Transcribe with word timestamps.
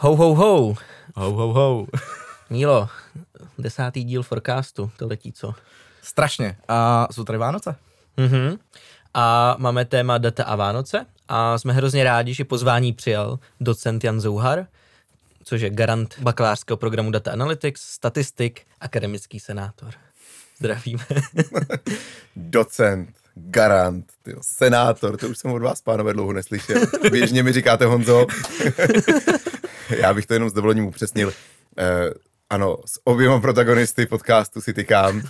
Ho, 0.00 0.16
ho, 0.16 0.34
ho. 0.34 0.74
Ho, 1.14 1.32
ho, 1.32 1.52
ho. 1.52 1.86
Mílo, 2.50 2.88
desátý 3.58 4.04
díl 4.04 4.22
forecastu, 4.22 4.90
to 4.96 5.06
letí 5.06 5.32
co? 5.32 5.54
Strašně. 6.02 6.56
A 6.68 7.08
jsou 7.10 7.24
tady 7.24 7.38
Vánoce? 7.38 7.76
Mhm. 8.16 8.58
A 9.14 9.56
máme 9.58 9.84
téma 9.84 10.18
data 10.18 10.44
a 10.44 10.56
Vánoce 10.56 11.06
a 11.28 11.58
jsme 11.58 11.72
hrozně 11.72 12.04
rádi, 12.04 12.34
že 12.34 12.44
pozvání 12.44 12.92
přijal 12.92 13.38
docent 13.60 14.04
Jan 14.04 14.20
Zouhar, 14.20 14.66
což 15.44 15.60
je 15.60 15.70
garant 15.70 16.18
bakalářského 16.18 16.76
programu 16.76 17.10
Data 17.10 17.32
Analytics, 17.32 17.82
statistik, 17.82 18.62
akademický 18.80 19.40
senátor. 19.40 19.90
Zdravíme. 20.58 21.04
Docent, 22.36 23.10
garant, 23.34 24.06
tyjo, 24.22 24.38
senátor, 24.42 25.16
to 25.16 25.28
už 25.28 25.38
jsem 25.38 25.52
od 25.52 25.62
vás, 25.62 25.80
pánové, 25.80 26.12
dlouho 26.12 26.32
neslyšel. 26.32 26.80
Běžně 27.10 27.42
mi 27.42 27.52
říkáte 27.52 27.84
Honzo. 27.84 28.26
Já 29.96 30.14
bych 30.14 30.26
to 30.26 30.34
jenom 30.34 30.50
s 30.50 30.52
dovolením 30.52 30.86
upřesnil. 30.86 31.32
Eh, 31.78 32.10
ano, 32.50 32.78
s 32.86 33.00
oběma 33.04 33.40
protagonisty 33.40 34.06
podcastu 34.06 34.60
si 34.60 34.74
tykám. 34.74 35.22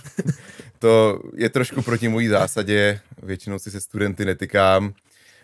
To 0.79 1.21
je 1.35 1.49
trošku 1.49 1.81
proti 1.81 2.07
mojí 2.07 2.27
zásadě, 2.27 2.99
většinou 3.23 3.59
si 3.59 3.71
se 3.71 3.81
studenty 3.81 4.25
netykám, 4.25 4.93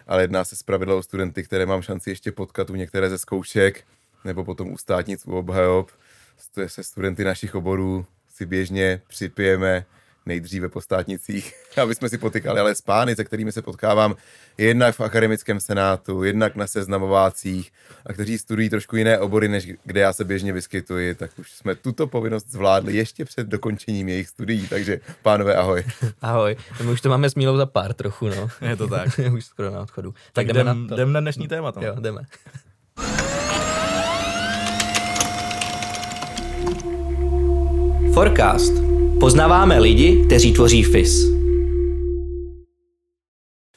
ale 0.07 0.23
jedná 0.23 0.43
se 0.43 0.55
zpravidla 0.55 0.95
o 0.95 1.03
studenty, 1.03 1.43
které 1.43 1.65
mám 1.65 1.81
šanci 1.81 2.09
ještě 2.09 2.31
potkat 2.31 2.69
u 2.69 2.75
některé 2.75 3.09
ze 3.09 3.17
zkoušek, 3.17 3.83
nebo 4.25 4.45
potom 4.45 4.71
u 4.71 4.77
státnic 4.77 5.25
u 5.25 5.37
obhajob. 5.37 5.91
Se 6.67 6.83
studenty 6.83 7.23
našich 7.23 7.55
oborů 7.55 8.05
si 8.35 8.45
běžně 8.45 9.01
připijeme 9.07 9.85
nejdříve 10.25 10.69
po 10.69 10.81
státnicích, 10.81 11.53
aby 11.81 11.95
jsme 11.95 12.09
si 12.09 12.17
potykali, 12.17 12.59
ale 12.59 12.75
s 12.75 12.81
pány, 12.81 13.15
se 13.15 13.23
kterými 13.23 13.51
se 13.51 13.61
potkávám, 13.61 14.15
jednak 14.57 14.95
v 14.95 15.01
akademickém 15.01 15.59
senátu, 15.59 16.23
jednak 16.23 16.55
na 16.55 16.67
seznamovácích 16.67 17.71
a 18.05 18.13
kteří 18.13 18.37
studují 18.37 18.69
trošku 18.69 18.95
jiné 18.95 19.19
obory, 19.19 19.47
než 19.47 19.67
kde 19.83 19.99
já 20.01 20.13
se 20.13 20.23
běžně 20.23 20.53
vyskytuji, 20.53 21.15
tak 21.15 21.31
už 21.39 21.51
jsme 21.51 21.75
tuto 21.75 22.07
povinnost 22.07 22.51
zvládli 22.51 22.95
ještě 22.95 23.25
před 23.25 23.47
dokončením 23.47 24.09
jejich 24.09 24.27
studií, 24.29 24.67
takže 24.67 24.99
pánové, 25.21 25.55
ahoj. 25.55 25.83
Ahoj, 26.21 26.55
my 26.83 26.91
už 26.91 27.01
to 27.01 27.09
máme 27.09 27.29
s 27.29 27.35
Mílou 27.35 27.57
za 27.57 27.65
pár 27.65 27.93
trochu, 27.93 28.27
no. 28.29 28.47
Je 28.61 28.75
to 28.75 28.87
tak. 28.87 29.09
už 29.33 29.45
skoro 29.45 29.71
na 29.71 29.81
odchodu. 29.81 30.11
Tak, 30.11 30.21
Tak 30.33 30.47
jdeme 30.47 30.59
jdem, 30.59 30.81
na 30.83 30.87
to. 30.87 30.93
jdem 30.95 31.13
na 31.13 31.19
dnešní 31.19 31.47
téma. 31.47 31.71
Tam. 31.71 31.83
Jo, 31.83 31.95
jdeme. 31.99 32.21
Forecast. 38.13 38.94
Poznáváme 39.19 39.79
lidi, 39.79 40.23
kteří 40.25 40.53
tvoří 40.53 40.83
FIS. 40.83 41.25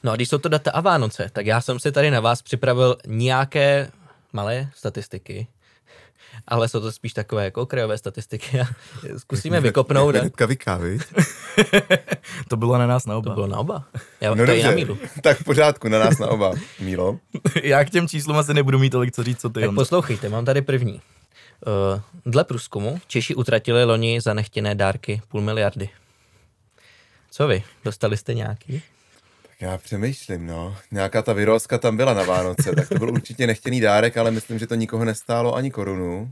No 0.04 0.12
a 0.12 0.16
když 0.16 0.28
jsou 0.28 0.38
to 0.38 0.48
data 0.48 0.70
a 0.70 0.80
Vánoce, 0.80 1.30
tak 1.32 1.46
já 1.46 1.60
jsem 1.60 1.78
si 1.80 1.92
tady 1.92 2.10
na 2.10 2.20
vás 2.20 2.42
připravil 2.42 2.96
nějaké 3.06 3.90
malé 4.32 4.70
statistiky, 4.74 5.46
ale 6.48 6.68
jsou 6.68 6.80
to 6.80 6.92
spíš 6.92 7.12
takové 7.12 7.44
jako 7.44 7.62
okrajové 7.62 7.98
statistiky 7.98 8.60
a 8.60 8.64
zkusíme 9.16 9.60
vykopnout. 9.60 10.16
Hnedka 10.16 10.46
vykávy. 10.46 10.98
To 12.48 12.56
bylo 12.56 12.78
na 12.78 12.86
nás 12.86 13.06
na 13.06 13.14
To 13.14 13.18
oba. 13.18 13.34
bylo 13.34 13.46
na 13.46 13.58
oba. 13.58 13.84
Já, 14.20 14.34
No 14.34 14.46
to 14.46 14.52
je 14.52 14.62
na 14.62 14.70
dobře, 14.70 14.76
míru. 14.76 14.98
tak 15.22 15.38
v 15.38 15.44
pořádku, 15.44 15.88
na 15.88 15.98
nás 15.98 16.18
na 16.18 16.26
oba. 16.28 16.52
Mílo, 16.80 17.18
Já 17.62 17.84
k 17.84 17.90
těm 17.90 18.08
číslům 18.08 18.36
asi 18.36 18.54
nebudu 18.54 18.78
mít 18.78 18.90
tolik 18.90 19.14
co 19.14 19.22
říct, 19.24 19.40
co 19.40 19.50
ty. 19.50 19.60
Tak 19.60 19.74
poslouchejte, 19.74 20.28
mám 20.28 20.44
tady 20.44 20.62
první. 20.62 21.00
Uh, 21.66 22.00
dle 22.26 22.44
průzkumu 22.44 23.00
Češi 23.06 23.34
utratili 23.34 23.84
loni 23.84 24.20
za 24.20 24.34
nechtěné 24.34 24.74
dárky 24.74 25.22
půl 25.28 25.40
miliardy. 25.40 25.88
Co 27.30 27.48
vy? 27.48 27.62
Dostali 27.84 28.16
jste 28.16 28.34
nějaký? 28.34 28.82
tak 29.42 29.60
já 29.60 29.78
přemýšlím, 29.78 30.46
no. 30.46 30.76
Nějaká 30.90 31.22
ta 31.22 31.32
vyrozka 31.32 31.78
tam 31.78 31.96
byla 31.96 32.14
na 32.14 32.22
Vánoce, 32.22 32.74
tak 32.74 32.88
to 32.88 32.94
byl 32.94 33.10
určitě 33.10 33.46
nechtěný 33.46 33.80
dárek, 33.80 34.16
ale 34.16 34.30
myslím, 34.30 34.58
že 34.58 34.66
to 34.66 34.74
nikoho 34.74 35.04
nestálo 35.04 35.54
ani 35.54 35.70
korunu. 35.70 36.30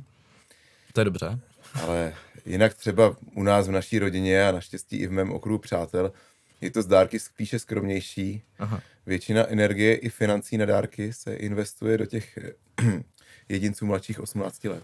To 0.92 1.00
je 1.00 1.04
dobře. 1.04 1.38
Ale 1.82 2.14
jinak 2.46 2.74
třeba 2.74 3.16
u 3.34 3.42
nás 3.42 3.68
v 3.68 3.70
naší 3.70 3.98
rodině 3.98 4.48
a 4.48 4.52
naštěstí 4.52 4.96
i 4.96 5.06
v 5.06 5.12
mém 5.12 5.32
okruhu 5.32 5.58
přátel 5.58 6.12
je 6.60 6.70
to 6.70 6.82
z 6.82 6.86
dárky 6.86 7.18
spíše 7.18 7.58
skromnější. 7.58 8.42
Aha. 8.58 8.80
Většina 9.06 9.46
energie 9.46 9.94
i 9.94 10.08
financí 10.08 10.58
na 10.58 10.66
dárky 10.66 11.12
se 11.12 11.34
investuje 11.34 11.98
do 11.98 12.06
těch 12.06 12.38
eh, 12.38 12.52
jedinců 13.48 13.86
mladších 13.86 14.20
18 14.20 14.64
let. 14.64 14.82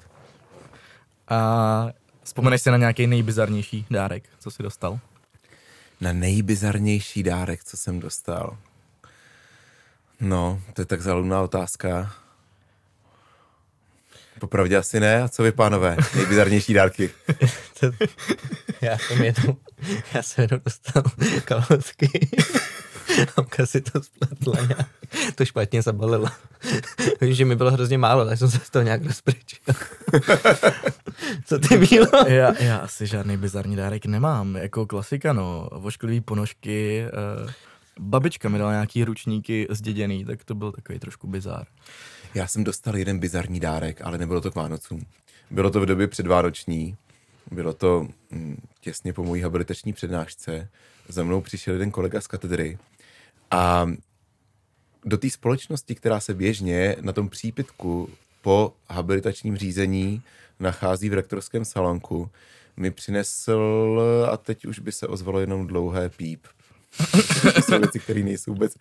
A 1.33 1.93
vzpomeneš 2.23 2.63
si 2.63 2.71
na 2.71 2.77
nějaký 2.77 3.07
nejbizarnější 3.07 3.87
dárek, 3.91 4.29
co 4.39 4.51
jsi 4.51 4.63
dostal? 4.63 4.99
Na 6.01 6.13
nejbizarnější 6.13 7.23
dárek, 7.23 7.65
co 7.65 7.77
jsem 7.77 8.01
dostal. 8.01 8.59
No, 10.21 10.61
to 10.73 10.83
je 10.83 10.87
tak 10.87 11.03
zaludná 11.03 11.41
otázka. 11.41 12.13
Popravdě 14.41 14.77
asi 14.77 15.01
ne. 15.01 15.23
A 15.23 15.29
co 15.29 15.43
vy, 15.43 15.53
pánové? 15.53 15.97
Nejbizarnější 16.17 16.75
dárky. 16.75 17.11
já 18.81 18.99
jsem 18.99 19.25
jednou, 19.25 19.57
já 20.15 20.23
jsem 20.23 20.43
jednou 20.43 20.59
dostal 20.65 21.03
kalhotky. 21.45 22.31
Mamka 23.37 23.67
si 23.67 23.81
to 23.81 24.03
spletla 24.03 24.67
nějak, 24.67 24.89
to 25.35 25.45
špatně 25.45 25.83
zabalila. 25.83 26.33
Vím, 27.21 27.35
že 27.35 27.45
mi 27.45 27.57
bylo 27.57 27.71
hrozně 27.71 27.99
málo, 27.99 28.27
tak 28.27 28.39
jsem 28.39 28.51
se 28.51 28.59
z 28.59 28.71
toho 28.71 28.83
nějak 28.83 29.05
rozpryčil. 29.05 29.75
Co 31.45 31.59
ty 31.59 31.79
Mílo? 31.79 32.07
já, 32.27 32.63
já 32.63 32.77
asi 32.77 33.07
žádný 33.07 33.37
bizarní 33.37 33.77
dárek 33.77 34.07
nemám. 34.07 34.57
Jako 34.57 34.87
klasika, 34.87 35.33
no. 35.33 35.69
Vošklivý 35.73 36.21
ponožky. 36.21 37.05
Uh, 37.45 37.51
babička 37.99 38.49
mi 38.49 38.59
dala 38.59 38.73
nějaký 38.73 39.05
ručníky 39.05 39.67
zděděný, 39.71 40.25
tak 40.25 40.45
to 40.45 40.55
byl 40.55 40.73
takový 40.73 40.99
trošku 40.99 41.27
bizár. 41.27 41.67
Já 42.35 42.47
jsem 42.47 42.65
dostal 42.65 42.97
jeden 42.97 43.19
bizarní 43.19 43.61
dárek, 43.61 44.01
ale 44.05 44.19
nebylo 44.19 44.41
to 44.41 44.51
k 44.51 44.55
Vánocům. 44.55 45.07
Bylo 45.51 45.71
to 45.71 45.81
v 45.81 45.87
době 45.87 46.07
předvánoční, 46.07 46.97
bylo 47.51 47.73
to 47.73 48.09
mm, 48.31 48.57
těsně 48.81 49.13
po 49.13 49.25
mojí 49.25 49.43
habilitační 49.43 49.93
přednášce. 49.93 50.69
Za 51.09 51.23
mnou 51.25 51.41
přišel 51.41 51.75
jeden 51.75 51.91
kolega 51.91 52.21
z 52.21 52.27
katedry 52.27 52.79
a 53.53 53.87
do 55.05 55.19
té 55.19 55.31
společnosti, 55.31 55.95
která 55.95 56.21
se 56.21 56.35
běžně 56.35 56.97
na 57.01 57.13
tom 57.13 57.29
přípitku 57.29 58.09
po 58.43 58.73
habilitačním 58.91 59.57
řízení 59.57 60.23
nachází 60.61 61.09
v 61.09 61.15
rektorském 61.15 61.65
salonku, 61.65 62.31
mi 62.77 62.91
přinesl, 62.91 64.01
a 64.33 64.37
teď 64.37 64.65
už 64.65 64.79
by 64.79 64.93
se 64.93 65.07
ozvalo 65.07 65.41
jenom 65.41 65.67
dlouhé 65.67 66.09
píp. 66.09 66.47
to 67.55 67.63
jsou 67.63 67.79
věci, 67.79 67.99
které 67.99 68.21
nejsou 68.21 68.53
vůbec 68.53 68.75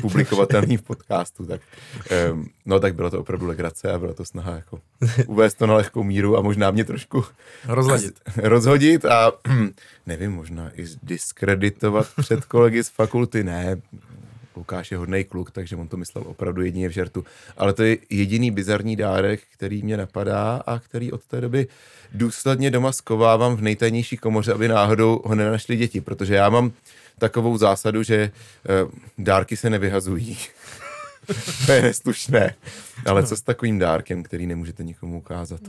publikovatelné 0.00 0.76
v 0.76 0.82
podcastu, 0.82 1.46
tak 1.46 1.60
um, 2.32 2.48
no 2.66 2.80
tak 2.80 2.94
bylo 2.94 3.10
to 3.10 3.20
opravdu 3.20 3.46
legrace 3.46 3.92
a 3.92 3.98
byla 3.98 4.12
to 4.12 4.24
snaha 4.24 4.54
jako 4.54 4.80
uvést 5.26 5.54
to 5.54 5.66
na 5.66 5.74
lehkou 5.74 6.02
míru 6.02 6.36
a 6.36 6.40
možná 6.40 6.70
mě 6.70 6.84
trošku 6.84 7.24
Rozladit. 7.68 8.20
rozhodit 8.36 9.04
a 9.04 9.32
nevím, 10.06 10.32
možná 10.32 10.70
i 10.74 10.86
diskreditovat 11.02 12.08
před 12.20 12.44
kolegy 12.44 12.84
z 12.84 12.88
fakulty, 12.88 13.44
ne, 13.44 13.82
Lukáš 14.56 14.90
je 14.90 14.96
hodný 14.96 15.24
kluk, 15.24 15.50
takže 15.50 15.76
on 15.76 15.88
to 15.88 15.96
myslel 15.96 16.24
opravdu 16.26 16.62
jedině 16.62 16.88
v 16.88 16.92
žertu. 16.92 17.24
Ale 17.56 17.72
to 17.72 17.82
je 17.82 17.96
jediný 18.10 18.50
bizarní 18.50 18.96
dárek, 18.96 19.40
který 19.52 19.82
mě 19.82 19.96
napadá 19.96 20.62
a 20.66 20.78
který 20.78 21.12
od 21.12 21.24
té 21.24 21.40
doby 21.40 21.66
důsledně 22.12 22.70
doma 22.70 22.92
skovávám 22.92 23.56
v 23.56 23.62
nejtajnější 23.62 24.16
komoře, 24.16 24.52
aby 24.52 24.68
náhodou 24.68 25.22
ho 25.24 25.34
nenašli 25.34 25.76
děti, 25.76 26.00
protože 26.00 26.34
já 26.34 26.48
mám 26.48 26.72
takovou 27.18 27.58
zásadu, 27.58 28.02
že 28.02 28.16
eh, 28.16 28.30
dárky 29.18 29.56
se 29.56 29.70
nevyhazují. 29.70 30.38
to 31.66 31.72
je 31.72 31.82
neslušné. 31.82 32.54
Ale 33.06 33.26
co 33.26 33.36
s 33.36 33.42
takovým 33.42 33.78
dárkem, 33.78 34.22
který 34.22 34.46
nemůžete 34.46 34.84
nikomu 34.84 35.18
ukázat? 35.18 35.60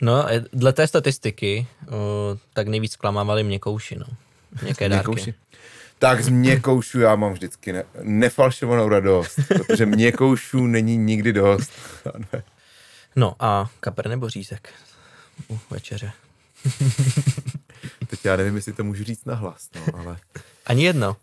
No, 0.00 0.28
eh, 0.28 0.44
dle 0.52 0.72
té 0.72 0.86
statistiky, 0.86 1.66
o, 1.88 2.38
tak 2.52 2.68
nejvíc 2.68 2.96
klamávali 2.96 3.44
měkouši, 3.44 3.96
no. 3.96 4.06
Měkké 4.62 4.88
dárky. 4.88 5.10
Měkouši. 5.10 5.34
Tak 5.98 6.20
z 6.24 6.28
měkoušů 6.28 7.00
já 7.00 7.16
mám 7.16 7.32
vždycky 7.32 7.72
ne, 7.72 7.84
nefalšovanou 8.02 8.88
radost, 8.88 9.40
protože 9.48 9.86
měkoušů 9.86 10.66
není 10.66 10.96
nikdy 10.96 11.32
dost. 11.32 11.72
No 13.16 13.36
a 13.40 13.70
kapr 13.80 14.08
nebo 14.08 14.28
řízek 14.28 14.72
u 15.50 15.58
večeře. 15.70 16.12
Teď 18.06 18.24
já 18.24 18.36
nevím, 18.36 18.56
jestli 18.56 18.72
to 18.72 18.84
můžu 18.84 19.04
říct 19.04 19.24
nahlas, 19.24 19.68
no, 19.74 19.98
ale 20.00 20.16
Ani 20.66 20.84
jedno. 20.84 21.16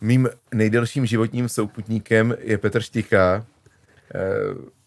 mým 0.00 0.28
nejdelším 0.54 1.06
životním 1.06 1.48
souputníkem 1.48 2.34
je 2.40 2.58
Petr 2.58 2.80
Štika, 2.80 3.46
eh, 4.14 4.18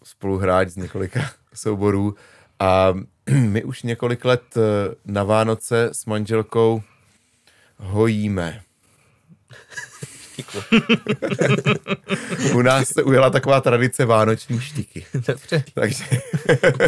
spoluhráč 0.04 0.68
z 0.68 0.76
několika 0.76 1.30
souborů 1.54 2.14
a 2.60 2.94
my 3.30 3.64
už 3.64 3.82
několik 3.82 4.24
let 4.24 4.42
eh, 4.56 4.60
na 5.04 5.24
Vánoce 5.24 5.90
s 5.92 6.06
manželkou 6.06 6.82
hojíme. 7.76 8.60
U 12.54 12.62
nás 12.62 12.88
se 12.88 13.02
ujela 13.02 13.30
taková 13.30 13.60
tradice 13.60 14.04
vánoční 14.04 14.60
štiky. 14.60 15.06
Dobře. 15.28 15.64
Takže 15.74 16.04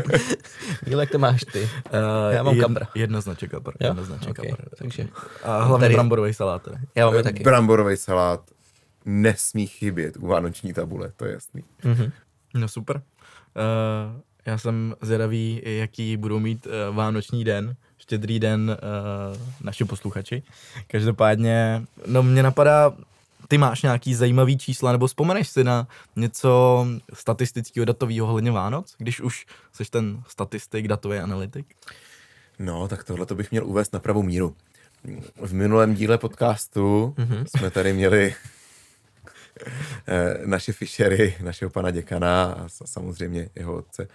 Míle, 0.86 1.02
jak 1.02 1.10
to 1.10 1.18
máš 1.18 1.44
ty? 1.52 1.60
Uh, 1.62 1.68
Já 2.34 2.42
mám 2.42 2.58
kapra. 2.58 2.88
Jednoznačně 2.94 3.48
kapr. 3.48 3.70
Jo? 3.80 3.88
Jednoznačně 3.88 4.28
Okay. 4.28 4.50
kapr. 4.50 4.64
Takže 4.78 5.08
A 5.44 5.62
hlavně 5.62 5.84
Tady- 5.84 5.94
bramborový 5.94 6.34
salát. 6.34 6.62
teda. 6.62 6.78
já 6.94 7.06
mám 7.06 7.14
je 7.14 7.22
taky. 7.22 7.42
bramborový 7.42 7.96
salát 7.96 8.40
nesmí 9.04 9.66
chybět 9.66 10.16
u 10.16 10.26
vánoční 10.26 10.72
tabule, 10.72 11.12
to 11.16 11.24
je 11.24 11.32
jasný. 11.32 11.62
Mhm. 11.84 12.12
No 12.54 12.68
super. 12.68 12.96
Uh, 12.96 14.20
Já 14.46 14.58
jsem 14.58 14.94
zvědavý, 15.00 15.62
jaký 15.64 16.16
budou 16.16 16.38
mít 16.38 16.66
uh, 16.66 16.96
vánoční 16.96 17.44
den, 17.44 17.76
štědrý 18.06 18.40
den 18.40 18.70
uh, 18.70 19.38
naši 19.60 19.84
posluchači. 19.84 20.42
Každopádně, 20.86 21.82
no 22.06 22.22
mě 22.22 22.42
napadá, 22.42 22.92
ty 23.48 23.58
máš 23.58 23.82
nějaký 23.82 24.14
zajímavý 24.14 24.58
čísla, 24.58 24.92
nebo 24.92 25.06
vzpomeneš 25.06 25.48
si 25.48 25.64
na 25.64 25.88
něco 26.16 26.86
statistického 27.12 27.84
datového 27.84 28.26
ohledně 28.26 28.50
Vánoc, 28.50 28.94
když 28.98 29.20
už 29.20 29.46
jsi 29.72 29.90
ten 29.90 30.22
statistik, 30.28 30.88
datový 30.88 31.18
analytik? 31.18 31.66
No, 32.58 32.88
tak 32.88 33.04
tohle 33.04 33.26
to 33.26 33.34
bych 33.34 33.50
měl 33.50 33.66
uvést 33.66 33.92
na 33.92 34.00
pravou 34.00 34.22
míru. 34.22 34.56
V 35.36 35.54
minulém 35.54 35.94
díle 35.94 36.18
podcastu 36.18 37.14
mm-hmm. 37.18 37.44
jsme 37.56 37.70
tady 37.70 37.92
měli 37.92 38.34
eh, 40.06 40.38
naše 40.44 40.72
fišery, 40.72 41.36
našeho 41.42 41.70
pana 41.70 41.90
děkana 41.90 42.44
a 42.44 42.68
samozřejmě 42.68 43.48
jeho 43.54 43.74
otce, 43.74 44.08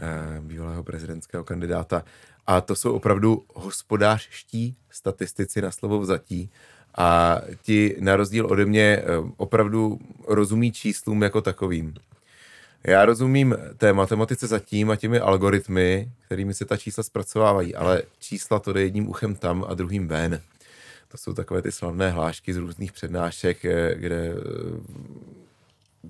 eh, 0.00 0.40
bývalého 0.40 0.82
prezidentského 0.82 1.44
kandidáta. 1.44 2.04
A 2.46 2.60
to 2.60 2.74
jsou 2.74 2.92
opravdu 2.92 3.44
hospodářští 3.54 4.76
statistici 4.90 5.62
na 5.62 5.70
slovo 5.70 5.98
vzatí. 5.98 6.50
A 6.98 7.40
ti 7.62 7.96
na 8.00 8.16
rozdíl 8.16 8.46
ode 8.46 8.66
mě 8.66 8.82
eh, 8.82 9.04
opravdu 9.36 9.98
rozumí 10.28 10.72
číslům 10.72 11.22
jako 11.22 11.40
takovým. 11.40 11.94
Já 12.84 13.04
rozumím 13.04 13.56
té 13.76 13.92
matematice 13.92 14.46
zatím 14.46 14.90
a 14.90 14.96
těmi 14.96 15.18
algoritmy, 15.18 16.12
kterými 16.26 16.54
se 16.54 16.64
ta 16.64 16.76
čísla 16.76 17.02
zpracovávají, 17.02 17.74
ale 17.74 18.02
čísla 18.18 18.58
to 18.58 18.72
jde 18.72 18.82
jedním 18.82 19.08
uchem 19.08 19.34
tam 19.34 19.64
a 19.68 19.74
druhým 19.74 20.08
ven. 20.08 20.40
To 21.08 21.18
jsou 21.18 21.32
takové 21.32 21.62
ty 21.62 21.72
slavné 21.72 22.10
hlášky 22.10 22.54
z 22.54 22.56
různých 22.56 22.92
přednášek, 22.92 23.64
eh, 23.64 23.94
kde 23.94 24.16
eh, 24.16 24.36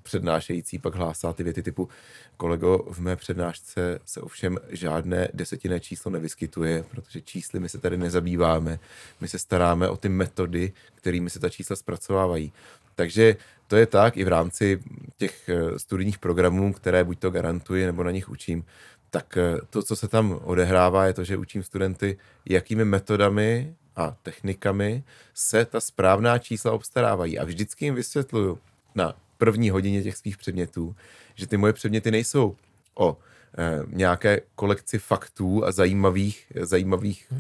přednášející 0.03 0.79
pak 0.79 0.95
hlásá 0.95 1.33
ty 1.33 1.43
věty 1.43 1.63
typu 1.63 1.89
kolego, 2.37 2.79
v 2.91 2.99
mé 2.99 3.17
přednášce 3.17 3.99
se 4.05 4.21
ovšem 4.21 4.59
žádné 4.69 5.29
desetinné 5.35 5.81
číslo 5.81 6.11
nevyskytuje, 6.11 6.85
protože 6.91 7.21
čísly 7.21 7.61
my 7.61 7.69
se 7.69 7.79
tady 7.79 7.97
nezabýváme. 7.97 8.79
My 9.21 9.29
se 9.29 9.39
staráme 9.39 9.89
o 9.89 9.97
ty 9.97 10.09
metody, 10.09 10.73
kterými 10.95 11.31
se 11.31 11.41
ta 11.41 11.49
čísla 11.49 11.77
zpracovávají. 11.77 12.53
Takže 12.95 13.37
to 13.67 13.77
je 13.77 13.87
tak 13.87 14.17
i 14.17 14.25
v 14.25 14.29
rámci 14.29 14.83
těch 15.17 15.49
eh, 15.49 15.79
studijních 15.79 16.19
programů, 16.19 16.73
které 16.73 17.05
buď 17.05 17.19
to 17.19 17.31
garantuji, 17.31 17.87
nebo 17.87 18.05
na 18.05 18.11
nich 18.11 18.29
učím, 18.29 18.65
tak 19.11 19.37
eh, 19.37 19.61
to, 19.71 19.83
co 19.83 19.97
se 19.97 20.09
tam 20.09 20.41
odehrává, 20.45 21.07
je 21.07 21.13
to, 21.13 21.25
že 21.25 21.37
učím 21.37 21.63
studenty, 21.63 22.19
jakými 22.47 22.85
metodami 22.85 23.75
a 23.97 24.17
technikami 24.23 25.05
se 25.35 25.65
ta 25.65 25.81
správná 25.81 26.39
čísla 26.39 26.73
obstarávají. 26.73 27.39
A 27.39 27.45
vždycky 27.45 27.85
jim 27.85 27.95
vysvětluju 27.95 28.59
na 28.95 29.15
první 29.39 29.71
hodině 29.71 30.03
těch 30.03 30.17
svých 30.17 30.37
předmětů, 30.37 30.97
že 31.35 31.47
ty 31.47 31.57
moje 31.57 31.73
předměty 31.73 32.11
nejsou 32.11 32.57
o 32.95 33.17
eh, 33.59 33.83
nějaké 33.87 34.41
kolekci 34.55 34.99
faktů 34.99 35.65
a 35.65 35.73
zajímavých, 35.73 36.53
zajímavých 36.61 37.33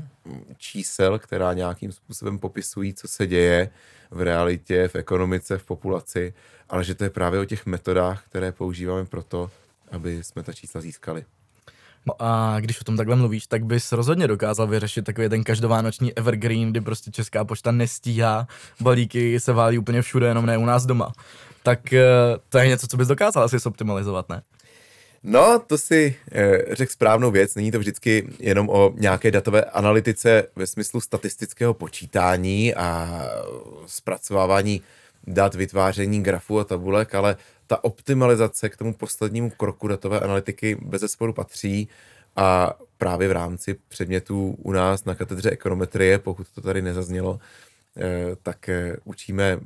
čísel, 0.56 1.18
která 1.18 1.52
nějakým 1.52 1.92
způsobem 1.92 2.38
popisují, 2.38 2.94
co 2.94 3.08
se 3.08 3.26
děje 3.26 3.70
v 4.10 4.20
realitě, 4.20 4.88
v 4.88 4.94
ekonomice, 4.94 5.58
v 5.58 5.64
populaci, 5.64 6.34
ale 6.68 6.84
že 6.84 6.94
to 6.94 7.04
je 7.04 7.10
právě 7.10 7.40
o 7.40 7.44
těch 7.44 7.66
metodách, 7.66 8.24
které 8.24 8.52
používáme 8.52 9.04
pro 9.04 9.22
to, 9.22 9.50
aby 9.90 10.24
jsme 10.24 10.42
ta 10.42 10.52
čísla 10.52 10.80
získali. 10.80 11.24
No 12.06 12.14
a 12.18 12.60
když 12.60 12.80
o 12.80 12.84
tom 12.84 12.96
takhle 12.96 13.16
mluvíš, 13.16 13.46
tak 13.46 13.64
bys 13.64 13.92
rozhodně 13.92 14.28
dokázal 14.28 14.66
vyřešit 14.66 15.04
takový 15.04 15.28
ten 15.28 15.44
každovánoční 15.44 16.14
evergreen, 16.14 16.70
kdy 16.70 16.80
prostě 16.80 17.10
Česká 17.10 17.44
pošta 17.44 17.72
nestíhá, 17.72 18.46
balíky 18.80 19.40
se 19.40 19.52
válí 19.52 19.78
úplně 19.78 20.02
všude, 20.02 20.26
jenom 20.26 20.46
ne 20.46 20.58
u 20.58 20.64
nás 20.64 20.86
doma. 20.86 21.12
Tak 21.66 21.92
eh, 21.92 22.02
to 22.48 22.58
je 22.58 22.68
něco, 22.68 22.86
co 22.86 22.96
bys 22.96 23.08
dokázal 23.08 23.44
asi 23.44 23.58
zoptimalizovat, 23.58 24.28
ne? 24.28 24.42
No, 25.22 25.58
to 25.66 25.78
si 25.78 26.16
e, 26.32 26.74
řekl 26.74 26.92
správnou 26.92 27.30
věc. 27.30 27.54
Není 27.54 27.70
to 27.70 27.78
vždycky 27.78 28.28
jenom 28.38 28.68
o 28.68 28.92
nějaké 28.96 29.30
datové 29.30 29.64
analytice 29.64 30.44
ve 30.56 30.66
smyslu 30.66 31.00
statistického 31.00 31.74
počítání 31.74 32.74
a 32.74 33.20
zpracovávání 33.86 34.82
dat, 35.26 35.54
vytváření 35.54 36.22
grafů 36.22 36.58
a 36.58 36.64
tabulek, 36.64 37.14
ale 37.14 37.36
ta 37.66 37.84
optimalizace 37.84 38.68
k 38.68 38.76
tomu 38.76 38.94
poslednímu 38.94 39.50
kroku 39.50 39.88
datové 39.88 40.20
analytiky 40.20 40.78
bez 40.82 41.00
zesporu 41.00 41.32
patří 41.32 41.88
a 42.36 42.74
právě 42.98 43.28
v 43.28 43.32
rámci 43.32 43.76
předmětů 43.88 44.56
u 44.62 44.72
nás 44.72 45.04
na 45.04 45.14
katedře 45.14 45.50
ekonometrie, 45.50 46.18
pokud 46.18 46.46
to 46.54 46.60
tady 46.60 46.82
nezaznělo, 46.82 47.38
e, 47.96 48.36
tak 48.42 48.70
učíme 49.04 49.60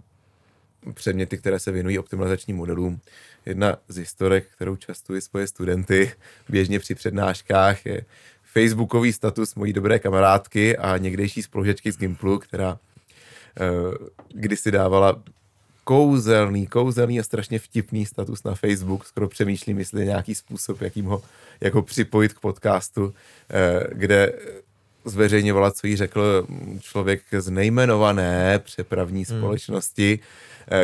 předměty, 0.95 1.39
které 1.39 1.59
se 1.59 1.73
věnují 1.73 1.99
optimalizačním 1.99 2.57
modelům. 2.57 3.01
Jedna 3.47 3.77
z 3.89 3.97
historek, 3.97 4.47
kterou 4.55 4.77
častuji 4.77 5.21
svoje 5.21 5.47
studenty 5.47 6.13
běžně 6.49 6.79
při 6.79 6.95
přednáškách, 6.95 7.87
je 7.87 8.05
facebookový 8.53 9.13
status 9.13 9.55
mojí 9.55 9.73
dobré 9.73 9.99
kamarádky 9.99 10.77
a 10.77 10.97
někdejší 10.97 11.43
spolužečky 11.43 11.93
z 11.93 11.97
Gimplu, 11.97 12.39
která 12.39 12.73
uh, 12.73 13.95
kdysi 14.35 14.71
dávala 14.71 15.23
kouzelný, 15.85 16.67
kouzelný 16.67 17.21
a 17.21 17.23
strašně 17.23 17.59
vtipný 17.59 18.07
status 18.07 18.45
na 18.45 18.55
Facebook. 18.55 19.07
Skoro 19.07 19.29
přemýšlím, 19.29 19.79
jestli 19.79 20.01
je 20.01 20.07
nějaký 20.07 20.35
způsob, 20.35 20.81
jakým 20.81 21.05
ho, 21.05 21.23
jak 21.61 21.75
ho 21.75 21.83
připojit 21.83 22.33
k 22.33 22.41
podcastu, 22.41 23.15
eh, 23.51 23.87
kde 23.93 24.33
zveřejňovala, 25.05 25.71
co 25.71 25.87
jí 25.87 25.97
řekl 25.97 26.47
člověk 26.81 27.23
z 27.39 27.51
nejmenované 27.51 28.59
přepravní 28.59 29.25
hmm. 29.25 29.39
společnosti, 29.39 30.19
Eh, 30.23 30.27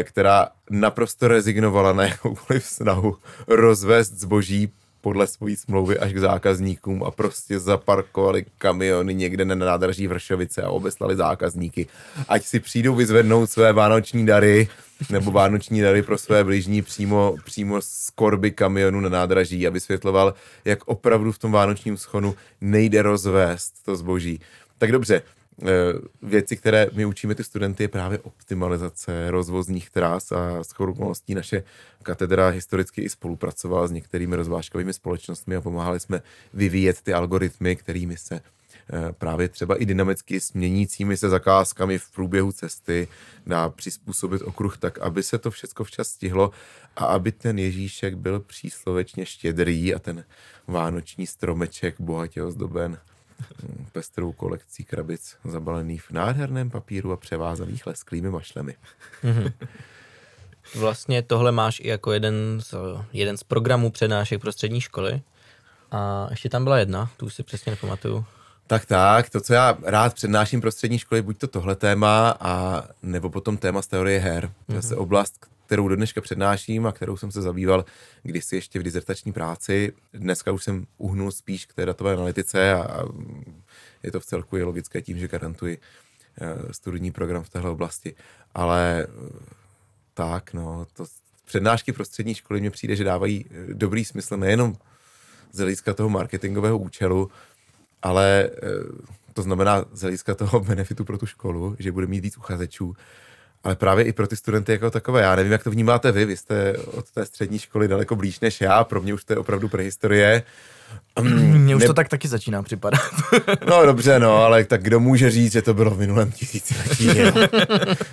která 0.03 0.49
naprosto 0.71 1.29
rezignovala 1.29 1.93
na 1.93 2.05
jakoukoliv 2.05 2.65
snahu 2.65 3.17
rozvést 3.49 4.12
zboží 4.12 4.73
podle 5.00 5.27
svojí 5.27 5.56
smlouvy 5.56 5.99
až 5.99 6.12
k 6.12 6.19
zákazníkům 6.19 7.05
a 7.05 7.11
prostě 7.11 7.59
zaparkovali 7.59 8.44
kamiony 8.59 9.15
někde 9.15 9.44
na 9.44 9.55
nádraží 9.55 10.06
Vršovice 10.06 10.62
a 10.62 10.71
obeslali 10.71 11.17
zákazníky. 11.17 11.87
Ať 12.29 12.44
si 12.44 12.61
přijdou 12.61 12.94
vyzvednout 12.94 13.50
své 13.50 13.73
vánoční 13.73 14.27
dary 14.27 14.69
nebo 15.11 15.31
vánoční 15.31 15.81
dary 15.81 16.03
pro 16.03 16.19
své 16.19 16.44
bližní 16.44 16.83
přímo, 16.83 17.37
přímo 17.44 17.83
z 17.83 18.11
korby 18.15 18.50
kamionu 18.50 19.00
na 19.00 19.09
nádraží 19.09 19.67
a 19.67 19.71
vysvětloval, 19.71 20.35
jak 20.65 20.88
opravdu 20.88 21.33
v 21.33 21.38
tom 21.38 21.53
vánočním 21.53 21.97
schonu 21.97 22.35
nejde 22.61 23.03
rozvést 23.03 23.85
to 23.85 23.97
zboží. 23.97 24.41
Tak 24.79 24.93
dobře, 24.93 25.23
Eh, 25.23 25.45
věci, 26.23 26.56
které 26.56 26.88
my 26.93 27.05
učíme 27.05 27.35
ty 27.35 27.44
studenty, 27.44 27.82
je 27.85 27.88
právě 27.88 28.19
optimalizace 28.19 29.31
rozvozních 29.31 29.91
tras 29.91 30.32
a 30.32 30.64
s 30.64 30.81
okolností 30.81 31.35
naše 31.35 31.62
katedra 32.03 32.49
historicky 32.49 33.03
i 33.03 33.08
spolupracovala 33.08 33.87
s 33.87 33.91
některými 33.91 34.37
rozvážkovými 34.37 34.93
společnostmi 34.93 35.56
a 35.56 35.61
pomáhali 35.61 36.00
jsme 36.00 36.23
vyvíjet 36.55 37.00
ty 37.03 37.12
algoritmy, 37.12 37.76
kterými 37.76 38.17
se 38.17 38.35
eh, 38.35 39.12
právě 39.12 39.49
třeba 39.49 39.76
i 39.76 39.87
dynamicky 39.87 40.40
směnícími 40.40 41.16
se 41.16 41.28
zakázkami 41.28 41.99
v 41.99 42.11
průběhu 42.11 42.52
cesty 42.52 43.09
dá 43.47 43.69
přizpůsobit 43.69 44.42
okruh 44.42 44.78
tak, 44.78 44.99
aby 44.99 45.23
se 45.23 45.38
to 45.38 45.50
všechno 45.50 45.85
včas 45.85 46.09
stihlo 46.09 46.50
a 46.97 47.04
aby 47.04 47.33
ten 47.33 47.59
Ježíšek 47.59 48.16
byl 48.16 48.40
příslovečně 48.40 49.26
štědrý 49.26 49.95
a 49.95 49.99
ten 49.99 50.25
vánoční 50.66 51.26
stromeček 51.26 52.00
bohatě 52.00 52.42
ozdoben 52.42 52.99
pestrou 53.93 54.33
kolekcí 54.33 54.85
krabic 54.85 55.37
zabalených 55.45 56.02
v 56.02 56.11
nádherném 56.11 56.71
papíru 56.71 57.12
a 57.12 57.16
převázaných 57.16 57.87
lesklými 57.87 58.31
mašlemi. 58.31 58.75
Mhm. 59.23 59.52
Vlastně 60.75 61.23
tohle 61.23 61.52
máš 61.52 61.81
i 61.81 61.88
jako 61.88 62.12
jeden 62.12 62.35
z, 62.61 62.75
jeden 63.12 63.37
z 63.37 63.43
programů 63.43 63.90
přednášek 63.90 64.40
pro 64.40 64.52
střední 64.52 64.81
školy. 64.81 65.23
A 65.90 66.26
ještě 66.31 66.49
tam 66.49 66.64
byla 66.64 66.78
jedna, 66.78 67.11
tu 67.16 67.26
už 67.26 67.35
si 67.35 67.43
přesně 67.43 67.71
nepamatuju. 67.71 68.25
Tak 68.66 68.87
tak, 68.87 69.31
to, 69.31 69.40
co 69.40 69.52
já 69.52 69.78
rád 69.83 70.14
přednáším 70.14 70.61
pro 70.61 70.73
střední 70.73 70.99
školy, 70.99 71.23
buď 71.23 71.38
to 71.38 71.47
tohle 71.47 71.76
téma, 71.76 72.37
a 72.40 72.83
nebo 73.02 73.31
potom 73.31 73.57
téma 73.57 73.83
z 73.83 73.87
teorie 73.87 74.19
her. 74.19 74.52
To 74.66 74.73
je 74.73 74.78
mm-hmm. 74.78 75.00
oblast, 75.00 75.47
kterou 75.66 75.88
do 75.88 75.96
dneška 75.96 76.20
přednáším 76.20 76.87
a 76.87 76.92
kterou 76.92 77.16
jsem 77.16 77.30
se 77.30 77.42
zabýval 77.42 77.85
kdysi 78.23 78.56
ještě 78.56 78.78
v 78.78 78.82
dizertační 78.82 79.32
práci. 79.32 79.92
Dneska 80.12 80.52
už 80.52 80.64
jsem 80.64 80.87
uhnul 80.99 81.30
spíš 81.30 81.66
k 81.66 81.75
té 81.75 81.87
datové 81.87 82.12
analytice 82.12 82.75
a 82.75 83.04
je 84.02 84.12
to 84.12 84.20
v 84.20 84.26
celku 84.26 84.56
je 84.56 84.64
logické 84.64 85.02
tím, 85.02 85.18
že 85.18 85.28
garantuji 85.28 85.78
eh, 86.40 86.73
studijní 86.73 87.11
program 87.12 87.42
v 87.42 87.49
téhle 87.49 87.70
oblasti. 87.70 88.14
Ale 88.54 89.06
eh, 89.08 89.38
tak, 90.14 90.54
no, 90.54 90.87
to 90.92 91.04
přednášky 91.44 91.92
pro 91.92 92.04
střední 92.04 92.35
školy 92.35 92.61
mně 92.61 92.70
přijde, 92.70 92.96
že 92.96 93.04
dávají 93.04 93.46
eh, 93.50 93.75
dobrý 93.75 94.04
smysl 94.04 94.37
nejenom 94.37 94.76
z 95.52 95.58
hlediska 95.58 95.94
toho 95.94 96.08
marketingového 96.08 96.78
účelu, 96.78 97.30
ale 98.02 98.50
to 99.32 99.42
znamená 99.42 99.85
z 99.92 100.00
hlediska 100.00 100.35
toho 100.35 100.61
benefitu 100.70 101.04
pro 101.04 101.18
tu 101.18 101.26
školu, 101.26 101.76
že 101.78 101.92
bude 101.92 102.06
mít 102.06 102.20
víc 102.20 102.37
uchazečů, 102.37 102.96
ale 103.64 103.76
právě 103.76 104.04
i 104.04 104.12
pro 104.12 104.26
ty 104.26 104.36
studenty 104.36 104.72
jako 104.72 104.90
takové. 104.90 105.22
Já 105.22 105.36
nevím, 105.36 105.52
jak 105.52 105.64
to 105.64 105.70
vnímáte 105.70 106.12
vy, 106.12 106.25
vy 106.25 106.36
jste 106.36 106.76
od 106.76 107.10
té 107.10 107.26
střední 107.26 107.58
školy 107.58 107.88
daleko 107.88 108.16
blíž 108.16 108.40
než 108.40 108.60
já, 108.60 108.84
pro 108.84 109.02
mě 109.02 109.14
už 109.14 109.25
to 109.25 109.32
je 109.32 109.38
opravdu 109.38 109.68
prehistorie. 109.68 110.42
Mně 111.23 111.76
už 111.76 111.83
ne... 111.83 111.87
to 111.87 111.95
tak 111.95 112.09
taky 112.09 112.28
začíná 112.28 112.62
připadat. 112.62 113.00
no 113.69 113.87
dobře, 113.87 114.19
no, 114.19 114.37
ale 114.37 114.64
tak 114.64 114.83
kdo 114.83 115.00
může 115.00 115.31
říct, 115.31 115.52
že 115.52 115.62
to 115.62 115.75
bylo 115.75 115.90
v 115.90 115.99
minulém 115.99 116.33
tisíciletí? 116.33 117.09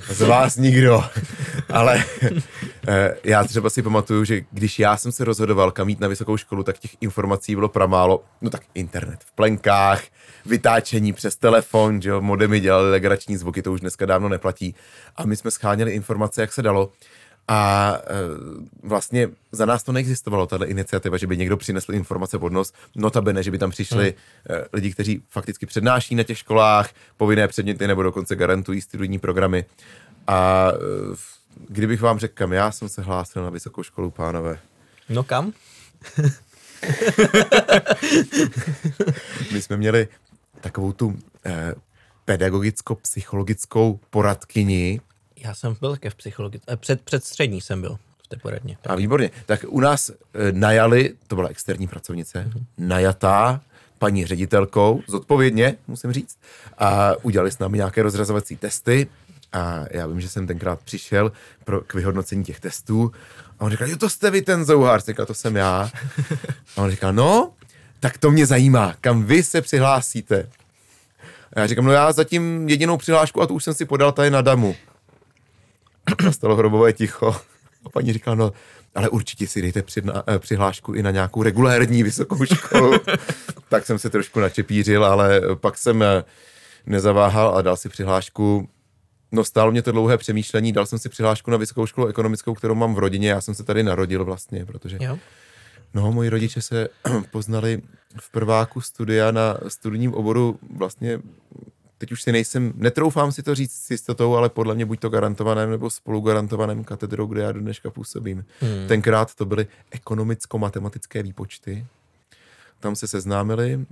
Z 0.10 0.22
vás 0.22 0.58
nikdo. 0.58 1.04
ale 1.70 2.04
Eh, 2.88 3.16
Já 3.24 3.44
třeba 3.44 3.70
si 3.70 3.82
pamatuju, 3.82 4.24
že 4.24 4.42
když 4.52 4.80
já 4.80 4.98
jsem 4.98 5.12
se 5.12 5.26
rozhodoval, 5.26 5.72
kam 5.72 5.90
jít 5.90 6.00
na 6.00 6.08
vysokou 6.08 6.38
školu, 6.38 6.64
tak 6.64 6.78
těch 6.80 6.92
informací 7.02 7.56
bylo 7.56 7.70
pramálo. 7.70 8.24
No 8.42 8.50
tak 8.50 8.62
internet 8.76 9.20
v 9.26 9.32
plenkách, 9.32 10.04
vytáčení 10.46 11.14
přes 11.14 11.36
telefon, 11.36 12.02
že 12.02 12.10
jo, 12.10 12.22
modemy 12.22 12.60
dělali 12.60 12.92
legrační 12.92 13.38
zvuky, 13.38 13.62
to 13.62 13.72
už 13.72 13.82
dneska 13.82 14.06
dávno 14.06 14.30
neplatí. 14.30 14.76
A 15.16 15.26
my 15.26 15.36
jsme 15.36 15.52
scháněli 15.52 15.92
informace, 15.92 16.42
jak 16.42 16.54
se 16.54 16.62
dalo. 16.62 16.92
A 17.48 17.94
e, 17.98 18.14
vlastně 18.84 19.30
za 19.52 19.66
nás 19.66 19.84
to 19.84 19.92
neexistovalo, 19.92 20.48
tato 20.48 20.66
iniciativa, 20.66 21.18
že 21.18 21.28
by 21.28 21.38
někdo 21.38 21.58
přinesl 21.58 21.94
informace 21.94 22.40
pod 22.40 22.54
nos, 22.54 22.74
notabene, 22.96 23.44
že 23.44 23.52
by 23.52 23.58
tam 23.58 23.72
přišli 23.72 24.14
hmm. 24.50 24.58
e, 24.58 24.66
lidi, 24.74 24.92
kteří 24.92 25.24
fakticky 25.30 25.66
přednáší 25.66 26.16
na 26.16 26.24
těch 26.24 26.38
školách, 26.38 26.90
povinné 27.18 27.48
předměty 27.48 27.88
nebo 27.88 28.04
dokonce 28.04 28.36
garantují 28.36 28.82
studijní 28.82 29.20
programy. 29.20 29.66
A 30.28 30.68
e, 30.72 30.76
kdybych 31.70 32.02
vám 32.02 32.20
řekl, 32.20 32.34
kam 32.34 32.54
já 32.54 32.72
jsem 32.72 32.90
se 32.90 33.02
hlásil 33.02 33.44
na 33.44 33.50
vysokou 33.50 33.84
školu, 33.84 34.12
pánové, 34.12 34.60
No 35.10 35.24
kam? 35.24 35.54
my 39.52 39.62
jsme 39.62 39.78
měli 39.78 40.08
takovou 40.62 40.92
tu 40.92 41.20
e, 41.46 41.74
pedagogicko-psychologickou 42.26 44.00
poradkyni, 44.10 45.02
Já 45.44 45.54
jsem 45.54 45.76
byl 45.80 45.92
také 45.92 46.10
v 46.10 46.16
psychologii. 46.16 46.62
eh, 46.68 46.78
Před, 46.78 47.02
před 47.02 47.24
střední 47.26 47.62
jsem 47.62 47.82
byl 47.82 47.98
v 48.24 48.28
té 48.28 48.38
poradně. 48.38 48.78
A 48.86 48.96
výborně. 48.96 49.32
Tak 49.46 49.66
u 49.68 49.80
nás 49.80 50.10
e, 50.10 50.16
najali, 50.52 51.14
to 51.28 51.36
byla 51.36 51.50
externí 51.50 51.88
pracovnice, 51.88 52.52
najatá 52.78 53.62
paní 54.00 54.26
ředitelkou, 54.26 55.02
zodpovědně, 55.08 55.76
musím 55.88 56.12
říct, 56.14 56.38
a 56.78 57.12
udělali 57.22 57.52
s 57.52 57.60
námi 57.60 57.78
nějaké 57.78 58.04
rozrazovací 58.04 58.58
testy 58.58 59.08
a 59.54 59.86
já 59.92 60.08
vím, 60.08 60.22
že 60.22 60.30
jsem 60.30 60.48
tenkrát 60.48 60.80
přišel 60.82 61.32
pro, 61.66 61.82
k 61.82 61.94
vyhodnocení 61.94 62.44
těch 62.44 62.60
testů 62.60 63.12
a 63.60 63.66
on 63.66 63.72
říkal, 63.72 63.88
jo, 63.88 63.98
to 63.98 64.10
jste 64.10 64.32
vy 64.32 64.42
ten 64.42 64.66
zouhár, 64.66 65.02
říkal, 65.02 65.26
to 65.26 65.34
jsem 65.34 65.56
já. 65.56 65.92
A 66.78 66.82
on 66.82 66.92
říkal, 66.92 67.14
no, 67.14 67.54
tak 68.00 68.18
to 68.18 68.32
mě 68.32 68.46
zajímá, 68.46 68.96
kam 69.02 69.24
vy 69.24 69.44
se 69.44 69.62
přihlásíte. 69.62 70.50
A 71.54 71.60
já 71.60 71.68
říkám, 71.68 71.86
no 71.86 71.92
já 71.92 72.12
zatím 72.12 72.70
jedinou 72.70 72.98
přihlášku 72.98 73.42
a 73.42 73.48
tu 73.48 73.54
už 73.54 73.64
jsem 73.64 73.74
si 73.74 73.86
podal 73.86 74.12
tady 74.12 74.30
na 74.30 74.42
damu. 74.42 74.76
Nastalo 76.24 76.56
hrobové 76.56 76.94
ticho. 76.94 77.36
A 77.86 77.90
paní 77.90 78.14
říkala, 78.14 78.36
no, 78.36 78.52
ale 78.96 79.10
určitě 79.10 79.48
si 79.48 79.62
dejte 79.62 79.82
přidna, 79.82 80.24
eh, 80.28 80.40
přihlášku 80.40 80.94
i 80.94 81.04
na 81.04 81.12
nějakou 81.12 81.44
regulérní 81.44 82.04
vysokou 82.04 82.46
školu. 82.46 82.94
tak 83.70 83.86
jsem 83.86 84.00
se 84.00 84.10
trošku 84.10 84.40
načepířil, 84.40 85.06
ale 85.06 85.42
pak 85.56 85.78
jsem 85.78 86.04
eh, 86.04 86.24
nezaváhal 86.86 87.58
a 87.58 87.62
dal 87.62 87.78
si 87.78 87.90
přihlášku. 87.90 88.70
No 89.32 89.44
stálo 89.44 89.72
mě 89.72 89.82
to 89.82 89.92
dlouhé 89.92 90.18
přemýšlení, 90.18 90.72
dal 90.72 90.86
jsem 90.86 91.00
si 91.00 91.10
přihlášku 91.10 91.52
na 91.52 91.58
vysokou 91.58 91.86
školu 91.86 92.08
ekonomickou, 92.08 92.54
kterou 92.54 92.76
mám 92.76 92.96
v 92.96 93.00
rodině, 93.00 93.30
já 93.30 93.42
jsem 93.42 93.56
se 93.56 93.64
tady 93.64 93.84
narodil 93.84 94.26
vlastně, 94.26 94.66
protože 94.66 94.98
Jo? 95.02 95.18
No, 95.94 96.12
moji 96.12 96.30
rodiče 96.30 96.62
se 96.62 96.88
poznali 97.32 97.82
v 98.20 98.32
prváku 98.32 98.82
studia 98.82 99.32
na 99.32 99.58
studijním 99.68 100.14
oboru 100.14 100.60
vlastně, 100.78 101.20
teď 102.04 102.12
už 102.12 102.22
si 102.22 102.32
nejsem, 102.32 102.74
netroufám 102.76 103.32
si 103.32 103.44
to 103.44 103.56
říct 103.56 103.72
s 103.72 103.92
jistotou, 103.92 104.36
ale 104.36 104.50
podle 104.50 104.76
mě 104.76 104.86
buď 104.86 105.00
to 105.00 105.10
garantovaném 105.10 105.72
nebo 105.72 105.90
spolu 105.90 106.22
garantovaném 106.22 106.84
katedrou, 106.84 107.26
kde 107.26 107.42
já 107.42 107.52
do 107.52 107.60
dneška 107.60 107.90
působím. 107.90 108.46
Hmm. 108.60 108.88
Tenkrát 108.88 109.36
to 109.36 109.46
byly 109.46 109.68
ekonomicko-matematické 109.92 111.24
výpočty. 111.24 111.86
Tam 112.80 112.96
se 112.96 113.08
seznámili, 113.08 113.86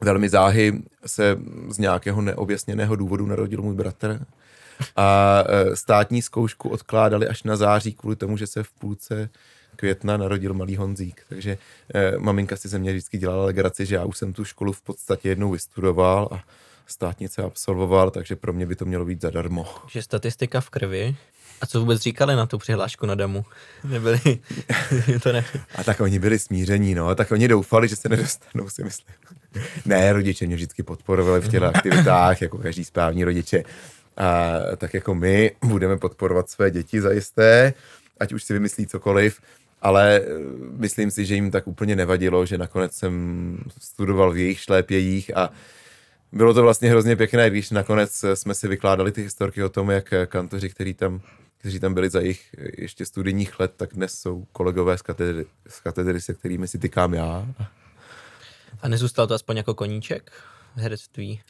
velmi 0.00 0.28
záhy 0.28 0.82
se 1.06 1.38
z 1.68 1.78
nějakého 1.78 2.22
neobjasněného 2.22 2.96
důvodu 2.96 3.26
narodil 3.26 3.62
můj 3.62 3.74
bratr 3.74 4.26
a 4.96 5.44
e, 5.46 5.76
státní 5.76 6.22
zkoušku 6.22 6.68
odkládali 6.68 7.28
až 7.28 7.42
na 7.42 7.56
září 7.56 7.92
kvůli 7.92 8.16
tomu, 8.16 8.36
že 8.36 8.46
se 8.46 8.62
v 8.62 8.72
půlce 8.72 9.28
května 9.76 10.16
narodil 10.16 10.54
malý 10.54 10.76
Honzík. 10.76 11.22
Takže 11.28 11.58
eh, 11.94 12.18
maminka 12.18 12.56
si 12.56 12.68
ze 12.68 12.78
mě 12.78 12.90
vždycky 12.90 13.18
dělala 13.18 13.44
legraci, 13.44 13.86
že 13.86 13.94
já 13.94 14.04
už 14.04 14.18
jsem 14.18 14.32
tu 14.32 14.44
školu 14.44 14.72
v 14.72 14.82
podstatě 14.82 15.28
jednou 15.28 15.50
vystudoval 15.50 16.28
a 16.32 16.42
státnice 16.86 17.42
absolvoval, 17.42 18.10
takže 18.10 18.36
pro 18.36 18.52
mě 18.52 18.66
by 18.66 18.76
to 18.76 18.84
mělo 18.84 19.04
být 19.04 19.20
zadarmo. 19.20 19.66
Že 19.88 20.02
statistika 20.02 20.60
v 20.60 20.70
krvi. 20.70 21.16
A 21.60 21.66
co 21.66 21.80
vůbec 21.80 22.02
říkali 22.02 22.36
na 22.36 22.46
tu 22.46 22.58
přihlášku 22.58 23.06
na 23.06 23.14
damu? 23.14 23.44
Nebyli, 23.84 24.20
to 25.22 25.32
ne. 25.32 25.44
A 25.74 25.84
tak 25.84 26.00
oni 26.00 26.18
byli 26.18 26.38
smíření, 26.38 26.94
no, 26.94 27.14
tak 27.14 27.30
oni 27.30 27.48
doufali, 27.48 27.88
že 27.88 27.96
se 27.96 28.08
nedostanou, 28.08 28.68
si 28.68 28.84
myslím. 28.84 29.14
ne, 29.84 30.12
rodiče 30.12 30.46
mě 30.46 30.56
vždycky 30.56 30.82
podporovali 30.82 31.40
v 31.40 31.48
těch 31.48 31.62
aktivitách, 31.74 32.42
jako 32.42 32.58
každý 32.58 32.84
správní 32.84 33.24
rodiče. 33.24 33.64
A 34.16 34.52
tak 34.76 34.94
jako 34.94 35.14
my 35.14 35.50
budeme 35.64 35.96
podporovat 35.96 36.50
své 36.50 36.70
děti 36.70 37.00
zajisté, 37.00 37.74
ať 38.20 38.32
už 38.32 38.44
si 38.44 38.52
vymyslí 38.52 38.86
cokoliv, 38.86 39.40
ale 39.82 40.20
eh, 40.20 40.24
myslím 40.76 41.10
si, 41.10 41.26
že 41.26 41.34
jim 41.34 41.50
tak 41.50 41.66
úplně 41.66 41.96
nevadilo, 41.96 42.46
že 42.46 42.58
nakonec 42.58 42.94
jsem 42.94 43.58
studoval 43.78 44.32
v 44.32 44.36
jejich 44.36 44.60
šlépějích 44.60 45.36
a 45.36 45.50
bylo 46.32 46.54
to 46.54 46.62
vlastně 46.62 46.90
hrozně 46.90 47.16
pěkné, 47.16 47.50
když 47.50 47.70
nakonec 47.70 48.24
jsme 48.34 48.54
si 48.54 48.68
vykládali 48.68 49.12
ty 49.12 49.22
historky 49.22 49.64
o 49.64 49.68
tom, 49.68 49.90
jak 49.90 50.14
kantoři, 50.26 50.68
který 50.68 50.94
tam, 50.94 51.20
kteří 51.58 51.80
tam 51.80 51.94
byli 51.94 52.10
za 52.10 52.20
jejich 52.20 52.54
ještě 52.78 53.06
studijních 53.06 53.60
let, 53.60 53.72
tak 53.76 53.94
dnes 53.94 54.18
jsou 54.18 54.46
kolegové 54.52 54.98
z 54.98 55.02
katedry, 55.02 55.46
z 55.68 55.80
katedry 55.80 56.20
se 56.20 56.34
kterými 56.34 56.68
si 56.68 56.78
tykám 56.78 57.14
já. 57.14 57.46
A 58.82 58.88
nezůstal 58.88 59.26
to 59.26 59.34
aspoň 59.34 59.56
jako 59.56 59.74
koníček 59.74 60.32
v 60.76 60.78
herectví? 60.80 61.40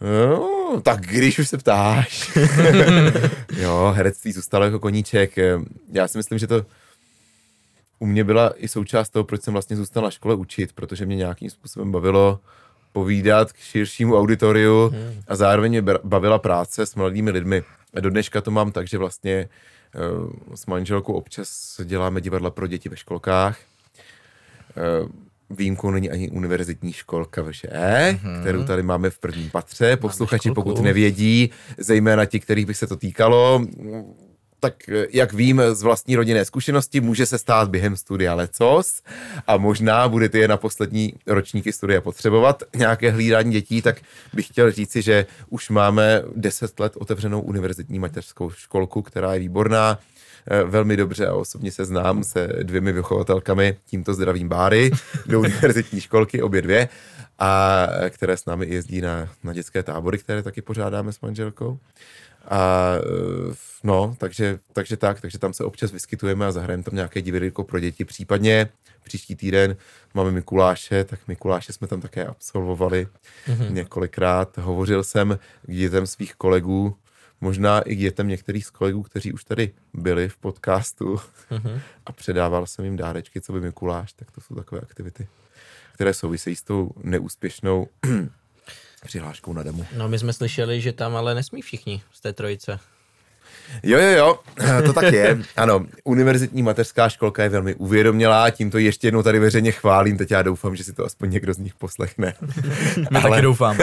No, 0.00 0.80
tak 0.82 1.00
když 1.00 1.38
už 1.38 1.48
se 1.48 1.58
ptáš. 1.58 2.36
jo, 3.56 3.92
herectví 3.96 4.32
zůstalo 4.32 4.64
jako 4.64 4.78
koníček. 4.78 5.36
Já 5.92 6.08
si 6.08 6.18
myslím, 6.18 6.38
že 6.38 6.46
to 6.46 6.66
u 7.98 8.06
mě 8.06 8.24
byla 8.24 8.52
i 8.56 8.68
součást 8.68 9.08
toho, 9.08 9.24
proč 9.24 9.42
jsem 9.42 9.52
vlastně 9.52 9.76
zůstal 9.76 10.02
na 10.02 10.10
škole 10.10 10.34
učit, 10.34 10.72
protože 10.72 11.06
mě 11.06 11.16
nějakým 11.16 11.50
způsobem 11.50 11.92
bavilo 11.92 12.40
povídat 12.96 13.52
k 13.52 13.56
širšímu 13.56 14.16
auditoriu 14.16 14.94
a 15.28 15.36
zároveň 15.36 15.70
mě 15.70 15.82
bavila 16.04 16.38
práce 16.38 16.86
s 16.86 16.94
mladými 16.94 17.30
lidmi. 17.30 17.62
A 17.94 18.00
do 18.00 18.10
dneška 18.10 18.40
to 18.40 18.50
mám 18.50 18.72
tak, 18.72 18.88
že 18.88 18.98
vlastně 18.98 19.48
uh, 19.48 20.32
s 20.54 20.66
manželkou 20.66 21.12
občas 21.12 21.80
děláme 21.84 22.20
divadla 22.20 22.50
pro 22.50 22.66
děti 22.66 22.88
ve 22.88 22.96
školkách. 22.96 23.58
Uh, 25.02 25.08
výjimkou 25.50 25.90
není 25.90 26.10
ani 26.10 26.30
univerzitní 26.30 26.92
školka 26.92 27.42
VŠE, 27.42 27.68
mm-hmm. 27.68 28.40
kterou 28.40 28.64
tady 28.64 28.82
máme 28.82 29.10
v 29.10 29.18
prvním 29.18 29.50
patře. 29.50 29.96
Posluchači, 29.96 30.50
pokud 30.50 30.80
nevědí, 30.80 31.50
zejména 31.78 32.24
ti, 32.24 32.40
kterých 32.40 32.66
by 32.66 32.74
se 32.74 32.86
to 32.86 32.96
týkalo, 32.96 33.60
tak 34.60 34.74
jak 35.10 35.32
vím 35.32 35.62
z 35.72 35.82
vlastní 35.82 36.16
rodinné 36.16 36.44
zkušenosti, 36.44 37.00
může 37.00 37.26
se 37.26 37.38
stát 37.38 37.70
během 37.70 37.96
studia 37.96 38.34
lecos 38.34 39.02
a 39.46 39.56
možná 39.56 40.08
budete 40.08 40.38
je 40.38 40.48
na 40.48 40.56
poslední 40.56 41.14
ročníky 41.26 41.72
studia 41.72 42.00
potřebovat 42.00 42.62
nějaké 42.76 43.10
hlídání 43.10 43.52
dětí, 43.52 43.82
tak 43.82 43.96
bych 44.32 44.46
chtěl 44.46 44.70
říci, 44.70 45.02
že 45.02 45.26
už 45.48 45.70
máme 45.70 46.22
10 46.36 46.80
let 46.80 46.96
otevřenou 46.96 47.40
univerzitní 47.40 47.98
mateřskou 47.98 48.50
školku, 48.50 49.02
která 49.02 49.34
je 49.34 49.40
výborná, 49.40 49.98
velmi 50.64 50.96
dobře 50.96 51.26
a 51.26 51.34
osobně 51.34 51.72
se 51.72 51.84
znám 51.84 52.24
se 52.24 52.48
dvěmi 52.62 52.92
vychovatelkami, 52.92 53.76
tímto 53.86 54.14
zdravím 54.14 54.48
Báry, 54.48 54.90
do 55.26 55.40
univerzitní 55.40 56.00
školky, 56.00 56.42
obě 56.42 56.62
dvě, 56.62 56.88
a 57.38 57.86
které 58.08 58.36
s 58.36 58.44
námi 58.44 58.66
jezdí 58.66 59.00
na, 59.00 59.28
na 59.44 59.52
dětské 59.52 59.82
tábory, 59.82 60.18
které 60.18 60.42
taky 60.42 60.62
pořádáme 60.62 61.12
s 61.12 61.20
manželkou. 61.20 61.78
A 62.50 62.92
no, 63.84 64.16
takže, 64.18 64.58
takže 64.72 64.96
tak, 64.96 65.20
takže 65.20 65.38
tam 65.38 65.52
se 65.52 65.64
občas 65.64 65.92
vyskytujeme 65.92 66.46
a 66.46 66.52
zahrajeme 66.52 66.82
tam 66.82 66.94
nějaké 66.94 67.22
dividelko 67.22 67.64
pro 67.64 67.80
děti. 67.80 68.04
Případně 68.04 68.68
příští 69.02 69.36
týden 69.36 69.76
máme 70.14 70.30
Mikuláše, 70.30 71.04
tak 71.04 71.20
Mikuláše 71.28 71.72
jsme 71.72 71.86
tam 71.86 72.00
také 72.00 72.26
absolvovali 72.26 73.08
mm-hmm. 73.46 73.70
několikrát. 73.70 74.58
Hovořil 74.58 75.04
jsem 75.04 75.38
k 75.62 75.72
dětem 75.72 76.06
svých 76.06 76.34
kolegů, 76.34 76.96
možná 77.40 77.80
i 77.80 77.96
k 77.96 77.98
dětem 77.98 78.28
některých 78.28 78.66
z 78.66 78.70
kolegů, 78.70 79.02
kteří 79.02 79.32
už 79.32 79.44
tady 79.44 79.72
byli 79.94 80.28
v 80.28 80.36
podcastu 80.36 81.14
mm-hmm. 81.50 81.80
a 82.06 82.12
předával 82.12 82.66
jsem 82.66 82.84
jim 82.84 82.96
dárečky, 82.96 83.40
co 83.40 83.52
by 83.52 83.60
Mikuláš, 83.60 84.12
tak 84.12 84.30
to 84.30 84.40
jsou 84.40 84.54
takové 84.54 84.80
aktivity, 84.80 85.28
které 85.94 86.14
souvisejí 86.14 86.56
s 86.56 86.62
tou 86.62 86.90
neúspěšnou 87.02 87.88
přihláškou 89.04 89.52
na 89.52 89.62
demo. 89.62 89.86
No 89.96 90.08
my 90.08 90.18
jsme 90.18 90.32
slyšeli, 90.32 90.80
že 90.80 90.92
tam 90.92 91.16
ale 91.16 91.34
nesmí 91.34 91.62
všichni 91.62 92.02
z 92.12 92.20
té 92.20 92.32
trojice. 92.32 92.80
Jo, 93.82 93.98
jo, 93.98 94.10
jo, 94.10 94.38
to 94.86 94.92
tak 94.92 95.12
je. 95.12 95.38
Ano, 95.56 95.86
univerzitní 96.04 96.62
mateřská 96.62 97.08
školka 97.08 97.42
je 97.42 97.48
velmi 97.48 97.74
uvědomělá, 97.74 98.50
tímto 98.50 98.78
ještě 98.78 99.06
jednou 99.06 99.22
tady 99.22 99.38
veřejně 99.38 99.72
chválím, 99.72 100.18
teď 100.18 100.30
já 100.30 100.42
doufám, 100.42 100.76
že 100.76 100.84
si 100.84 100.92
to 100.92 101.04
aspoň 101.04 101.30
někdo 101.30 101.54
z 101.54 101.58
nich 101.58 101.74
poslechne. 101.74 102.34
My 103.10 103.18
ale... 103.18 103.30
taky 103.30 103.42
doufám. 103.42 103.78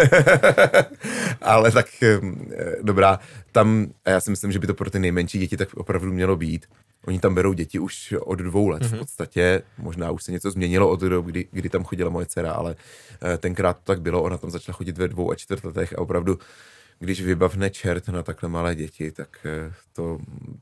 ale 1.41 1.72
tak 1.72 1.86
dobrá, 2.82 3.20
tam, 3.51 3.88
já 4.08 4.20
si 4.20 4.29
myslím, 4.29 4.51
že 4.51 4.60
by 4.60 4.67
to 4.67 4.74
pro 4.74 4.89
ty 4.89 5.00
nejmenší 5.00 5.39
děti 5.39 5.58
tak 5.58 5.74
opravdu 5.74 6.13
mělo 6.13 6.36
být. 6.36 6.65
Oni 7.08 7.20
tam 7.20 7.36
berou 7.36 7.53
děti 7.53 7.79
už 7.79 8.13
od 8.20 8.36
dvou 8.36 8.67
let 8.67 8.84
mm-hmm. 8.84 8.96
v 8.96 9.00
podstatě, 9.00 9.62
možná 9.77 10.12
už 10.12 10.24
se 10.24 10.32
něco 10.32 10.51
změnilo 10.51 10.89
od 10.89 11.00
doby, 11.00 11.32
kdy, 11.32 11.48
kdy 11.51 11.70
tam 11.70 11.84
chodila 11.84 12.10
moje 12.10 12.25
dcera, 12.25 12.51
ale 12.51 12.75
tenkrát 13.38 13.74
to 13.74 13.84
tak 13.84 14.01
bylo, 14.01 14.24
ona 14.24 14.38
tam 14.38 14.51
začala 14.51 14.75
chodit 14.75 14.98
ve 14.98 15.08
dvou 15.08 15.32
a 15.32 15.36
čtvrt 15.36 15.63
letech 15.63 15.93
a 15.93 16.01
opravdu 16.01 16.39
když 17.00 17.21
vybavne 17.21 17.69
čert 17.69 18.07
na 18.07 18.23
takhle 18.23 18.50
malé 18.50 18.75
děti, 18.75 19.12
tak 19.12 19.29
eh, 19.45 19.73
to, 19.93 20.17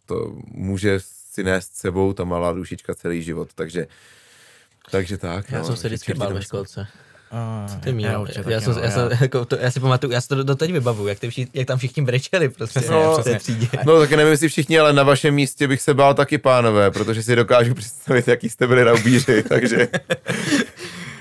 to 0.05 0.37
může 0.45 0.99
si 1.31 1.43
nést 1.43 1.75
sebou 1.75 2.13
ta 2.13 2.23
malá 2.23 2.53
dušička 2.53 2.95
celý 2.95 3.23
život, 3.23 3.49
takže 3.55 3.87
takže 4.91 5.17
tak. 5.17 5.51
Já 5.51 5.59
no, 5.59 5.65
jsem 5.65 5.75
se 5.75 5.87
vždycky 5.87 6.13
bál 6.13 6.33
ve 6.33 6.41
školce. 6.41 6.87
A, 7.33 7.65
Co 7.69 7.75
ty 7.75 7.91
určitě 8.17 8.43
Já, 8.47 8.61
jsem, 8.61 8.75
no, 8.75 8.81
já, 8.81 8.91
jsem, 8.91 9.09
jako 9.21 9.45
to, 9.45 9.55
já 9.55 9.71
si 9.71 9.79
pamatuju, 9.79 10.13
já 10.13 10.21
si 10.21 10.27
to 10.27 10.43
doteď 10.43 10.71
vybavuju, 10.71 11.07
jak, 11.07 11.19
ty 11.19 11.29
vši, 11.29 11.47
jak 11.53 11.67
tam 11.67 11.77
všichni 11.77 12.03
brečeli 12.03 12.49
prostě. 12.49 12.79
Přesně, 12.79 12.95
té 12.95 13.21
přesně. 13.21 13.39
třídě. 13.39 13.67
No 13.85 13.99
taky 13.99 14.17
nevím, 14.17 14.31
jestli 14.31 14.49
všichni, 14.49 14.79
ale 14.79 14.93
na 14.93 15.03
vašem 15.03 15.33
místě 15.33 15.67
bych 15.67 15.81
se 15.81 15.93
bál 15.93 16.13
taky, 16.13 16.37
pánové, 16.37 16.91
protože 16.91 17.23
si 17.23 17.35
dokážu 17.35 17.73
představit, 17.75 18.27
jaký 18.27 18.49
jste 18.49 18.67
byli 18.67 18.83
raubíři, 18.83 19.43
takže 19.43 19.87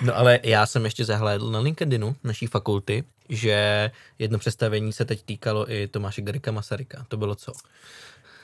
No 0.02 0.16
ale 0.16 0.40
já 0.42 0.66
jsem 0.66 0.84
ještě 0.84 1.04
zahlédl 1.04 1.50
na 1.50 1.58
LinkedInu 1.58 2.16
naší 2.24 2.46
fakulty, 2.46 3.04
že 3.28 3.90
jedno 4.18 4.38
představení 4.38 4.92
se 4.92 5.04
teď 5.04 5.22
týkalo 5.22 5.72
i 5.72 5.88
Tomáše 5.88 6.22
Garika 6.22 6.52
Masaryka. 6.52 7.04
To 7.08 7.16
bylo 7.16 7.34
co? 7.34 7.52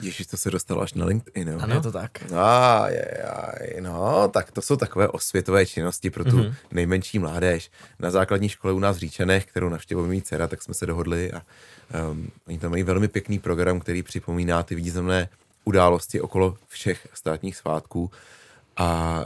Ježíš, 0.01 0.27
to 0.27 0.37
se 0.37 0.51
dostalo 0.51 0.83
až 0.83 0.95
na 0.95 1.05
LinkedIn, 1.05 1.49
jo? 1.49 1.59
Ano. 1.61 1.75
Je 1.75 1.81
to 1.81 1.93
tak. 1.93 2.33
A, 2.33 2.89
je, 2.89 3.25
je, 3.61 3.81
no, 3.81 4.29
tak 4.29 4.51
to 4.51 4.63
jsou 4.63 4.77
takové 4.77 5.09
osvětové 5.09 5.67
činnosti 5.67 6.11
pro 6.11 6.25
tu 6.25 6.39
mm-hmm. 6.39 6.55
nejmenší 6.71 7.19
mládež. 7.19 7.71
Na 7.99 8.11
základní 8.11 8.49
škole 8.49 8.73
u 8.73 8.79
nás 8.79 8.97
v 8.97 9.01
Říčanech, 9.01 9.47
kterou 9.47 9.69
navštěvuje 9.69 10.09
mý 10.09 10.23
dcera, 10.23 10.49
tak 10.49 10.63
jsme 10.63 10.75
se 10.75 10.87
dohodli 10.87 11.33
a 11.33 11.43
um, 12.11 12.31
oni 12.49 12.59
tam 12.59 12.71
mají 12.71 12.83
velmi 12.83 13.09
pěkný 13.09 13.39
program, 13.39 13.81
který 13.81 14.03
připomíná 14.03 14.63
ty 14.63 14.75
významné 14.75 15.29
události 15.65 16.21
okolo 16.21 16.57
všech 16.69 17.09
státních 17.15 17.57
svátků 17.57 18.11
a 18.77 19.21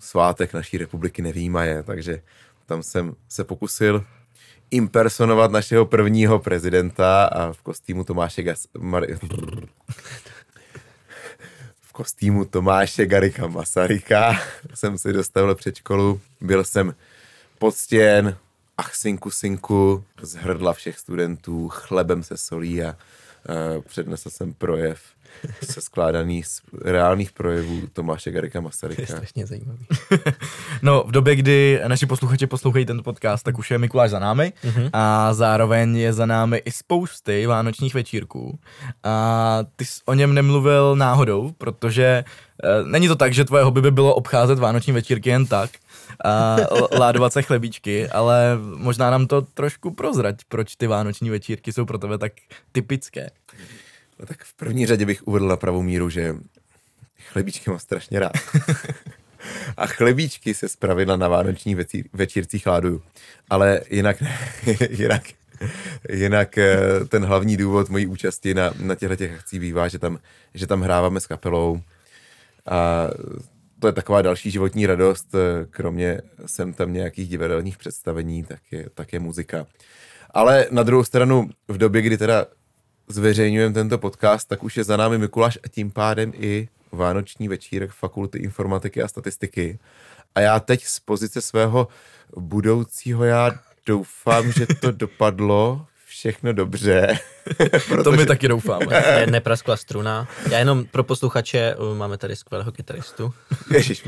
svátek 0.00 0.54
naší 0.54 0.78
republiky 0.78 1.22
nevýmaje, 1.22 1.82
takže 1.82 2.22
tam 2.66 2.82
jsem 2.82 3.16
se 3.28 3.44
pokusil 3.44 4.04
impersonovat 4.70 5.50
našeho 5.50 5.86
prvního 5.86 6.38
prezidenta 6.38 7.24
a 7.24 7.52
v 7.52 7.62
kostýmu 7.62 8.04
Tomáše 8.04 8.42
Gas... 8.42 8.66
Mar- 8.78 9.18
v 11.80 11.92
kostýmu 11.92 12.44
Tomáše 12.44 13.06
Garika 13.06 13.46
Masaryka 13.46 14.40
jsem 14.74 14.98
si 14.98 15.12
dostavil 15.12 15.54
před 15.54 15.76
školu. 15.76 16.20
Byl 16.40 16.64
jsem 16.64 16.94
poctěn, 17.58 18.36
ach 18.78 18.94
synku, 18.94 19.30
synku, 19.30 20.04
z 20.22 20.34
hrdla 20.34 20.72
všech 20.72 20.98
studentů, 20.98 21.68
chlebem 21.68 22.22
se 22.22 22.36
solí 22.36 22.82
a 22.82 22.96
přednesl 23.88 24.30
jsem 24.30 24.52
projev 24.54 25.00
se 25.62 25.80
skládaný 25.80 26.42
z 26.42 26.60
reálných 26.84 27.32
projevů 27.32 27.80
Tomáše 27.92 28.30
Garika 28.30 28.52
To 28.52 28.58
je 28.58 28.62
Masaryka. 28.62 29.06
strašně 29.06 29.46
zajímavý. 29.46 29.86
No, 30.82 31.04
v 31.06 31.10
době, 31.10 31.36
kdy 31.36 31.80
naši 31.86 32.06
posluchači 32.06 32.46
poslouchají 32.46 32.86
tento 32.86 33.02
podcast, 33.02 33.44
tak 33.44 33.58
už 33.58 33.70
je 33.70 33.78
Mikuláš 33.78 34.10
za 34.10 34.18
námi 34.18 34.52
Mhm. 34.64 34.88
a 34.92 35.34
zároveň 35.34 35.96
je 35.96 36.12
za 36.12 36.26
námi 36.26 36.56
i 36.64 36.70
spousty 36.72 37.46
vánočních 37.46 37.94
večírků. 37.94 38.58
A 39.04 39.58
ty 39.76 39.84
jsi 39.84 40.00
o 40.06 40.14
něm 40.14 40.34
nemluvil 40.34 40.96
náhodou, 40.96 41.52
protože 41.58 42.04
e, 42.04 42.24
není 42.84 43.08
to 43.08 43.16
tak, 43.16 43.32
že 43.34 43.44
tvoje 43.44 43.64
hobby 43.64 43.82
by 43.82 43.90
bylo 43.90 44.14
obcházet 44.14 44.58
vánoční 44.58 44.92
večírky 44.92 45.30
jen 45.30 45.46
tak 45.46 45.70
a 46.24 46.56
ládovat 46.98 47.32
se 47.32 47.42
chlebíčky, 47.42 48.08
ale 48.08 48.58
možná 48.76 49.10
nám 49.10 49.26
to 49.26 49.42
trošku 49.42 49.90
prozrať, 49.90 50.36
proč 50.48 50.76
ty 50.76 50.86
vánoční 50.86 51.30
večírky 51.30 51.72
jsou 51.72 51.84
pro 51.84 51.98
tebe 51.98 52.18
tak 52.18 52.32
typické. 52.72 53.30
No 54.20 54.26
tak 54.26 54.44
v 54.44 54.54
první 54.54 54.86
řadě 54.86 55.06
bych 55.06 55.26
uvedl 55.26 55.48
na 55.48 55.56
pravou 55.56 55.82
míru, 55.82 56.10
že 56.10 56.36
chlebíčky 57.32 57.70
mám 57.70 57.78
strašně 57.78 58.20
rád. 58.20 58.32
A 59.76 59.86
chlebíčky 59.86 60.54
se 60.54 60.68
zpravidla 60.68 61.16
na 61.16 61.28
vánoční 61.28 61.74
večír, 61.74 62.04
večírcích 62.12 62.66
láduju. 62.66 63.02
Ale 63.50 63.80
jinak, 63.90 64.16
jinak, 64.90 65.22
jinak 66.12 66.58
eh, 66.58 66.80
ten 67.08 67.24
hlavní 67.24 67.56
důvod 67.56 67.88
mojí 67.88 68.06
účasti 68.06 68.54
na, 68.54 68.72
na 68.80 68.94
těchto 68.94 69.16
těch 69.16 69.34
akcích 69.34 69.60
bývá, 69.60 69.88
že 69.88 69.98
tam, 69.98 70.18
že 70.54 70.66
tam 70.66 70.80
hráváme 70.80 71.20
s 71.20 71.26
kapelou 71.26 71.80
a 72.66 73.08
to 73.80 73.86
je 73.86 73.92
taková 73.92 74.22
další 74.22 74.50
životní 74.50 74.86
radost, 74.86 75.34
eh, 75.34 75.66
kromě 75.70 76.20
sem 76.46 76.72
tam 76.72 76.92
nějakých 76.92 77.28
divadelních 77.28 77.78
představení, 77.78 78.44
tak 78.44 78.60
je, 78.70 78.86
tak 78.94 79.12
je 79.12 79.20
muzika. 79.20 79.66
Ale 80.30 80.66
na 80.70 80.82
druhou 80.82 81.04
stranu, 81.04 81.50
v 81.68 81.78
době, 81.78 82.02
kdy 82.02 82.18
teda 82.18 82.46
zveřejňujeme 83.08 83.74
tento 83.74 83.98
podcast, 83.98 84.48
tak 84.48 84.62
už 84.62 84.76
je 84.76 84.84
za 84.84 84.96
námi 84.96 85.18
Mikuláš 85.18 85.58
a 85.64 85.68
tím 85.68 85.90
pádem 85.90 86.32
i 86.34 86.68
vánoční 86.92 87.48
večírek 87.48 87.90
Fakulty 87.90 88.38
informatiky 88.38 89.02
a 89.02 89.08
statistiky. 89.08 89.78
A 90.34 90.40
já 90.40 90.60
teď 90.60 90.84
z 90.84 91.00
pozice 91.00 91.40
svého 91.40 91.88
budoucího 92.36 93.24
já 93.24 93.50
doufám, 93.86 94.52
že 94.52 94.66
to 94.66 94.90
dopadlo 94.90 95.86
všechno 96.06 96.52
dobře. 96.52 97.18
To 98.04 98.12
my 98.12 98.26
taky 98.26 98.48
doufáme. 98.48 98.86
Ne, 99.10 99.26
nepraskla 99.26 99.76
struna. 99.76 100.28
Já 100.50 100.58
jenom 100.58 100.84
pro 100.84 101.04
posluchače, 101.04 101.74
uh, 101.76 101.96
máme 101.96 102.18
tady 102.18 102.36
skvělého 102.36 102.72
kytaristu. 102.72 103.34
Ježíš 103.70 104.04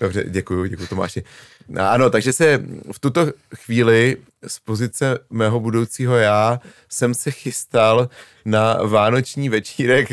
Dobře, 0.00 0.24
děkuji, 0.28 0.68
děkuji 0.68 0.86
Tomáši. 0.86 1.24
No, 1.68 1.90
ano, 1.90 2.10
takže 2.10 2.32
se 2.32 2.62
v 2.92 2.98
tuto 2.98 3.26
chvíli 3.54 4.16
z 4.46 4.58
pozice 4.58 5.18
mého 5.30 5.60
budoucího 5.60 6.16
já 6.16 6.60
jsem 6.88 7.14
se 7.14 7.30
chystal 7.30 8.08
na 8.44 8.74
vánoční 8.74 9.48
večírek 9.48 10.12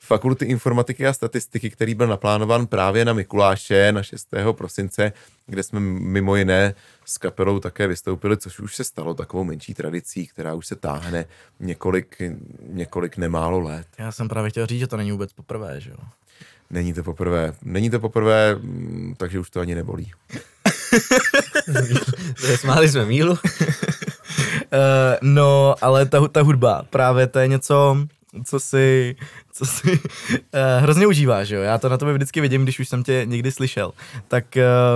Fakulty 0.00 0.44
informatiky 0.44 1.06
a 1.06 1.12
statistiky, 1.12 1.70
který 1.70 1.94
byl 1.94 2.06
naplánován 2.06 2.66
právě 2.66 3.04
na 3.04 3.12
Mikuláše 3.12 3.92
na 3.92 4.02
6. 4.02 4.28
prosince, 4.52 5.12
kde 5.46 5.62
jsme 5.62 5.80
mimo 5.80 6.36
jiné 6.36 6.74
s 7.04 7.18
kapelou 7.18 7.58
také 7.58 7.86
vystoupili, 7.86 8.36
což 8.36 8.60
už 8.60 8.76
se 8.76 8.84
stalo 8.84 9.14
takovou 9.14 9.44
menší 9.44 9.74
tradicí, 9.74 10.26
která 10.26 10.54
už 10.54 10.66
se 10.66 10.76
táhne 10.76 11.24
několik, 11.60 11.91
několik 12.66 13.16
nemálo 13.16 13.60
let. 13.60 13.86
Já 13.98 14.12
jsem 14.12 14.28
právě 14.28 14.50
chtěl 14.50 14.66
říct, 14.66 14.80
že 14.80 14.86
to 14.86 14.96
není 14.96 15.12
vůbec 15.12 15.32
poprvé, 15.32 15.80
že 15.80 15.90
jo. 15.90 15.96
Není 16.70 16.92
to 16.92 17.02
poprvé. 17.02 17.54
Není 17.62 17.90
to 17.90 18.00
poprvé, 18.00 18.54
mm, 18.54 19.14
takže 19.16 19.38
už 19.38 19.50
to 19.50 19.60
ani 19.60 19.74
nebolí. 19.74 20.12
Smáli 22.56 22.88
jsme 22.88 23.06
Mílu. 23.06 23.32
Uh, 23.32 23.38
no, 25.22 25.74
ale 25.80 26.06
ta, 26.06 26.28
ta 26.28 26.42
hudba, 26.42 26.84
právě 26.90 27.26
to 27.26 27.38
je 27.38 27.48
něco, 27.48 27.96
co 28.44 28.60
si, 28.60 29.16
co 29.52 29.66
si 29.66 29.90
uh, 29.92 29.98
hrozně 30.78 31.06
užíváš, 31.06 31.48
jo. 31.48 31.60
Já 31.62 31.78
to 31.78 31.88
na 31.88 31.98
tobě 31.98 32.14
vždycky 32.14 32.40
vidím, 32.40 32.62
když 32.62 32.78
už 32.80 32.88
jsem 32.88 33.02
tě 33.02 33.22
někdy 33.24 33.52
slyšel. 33.52 33.92
Tak 34.28 34.44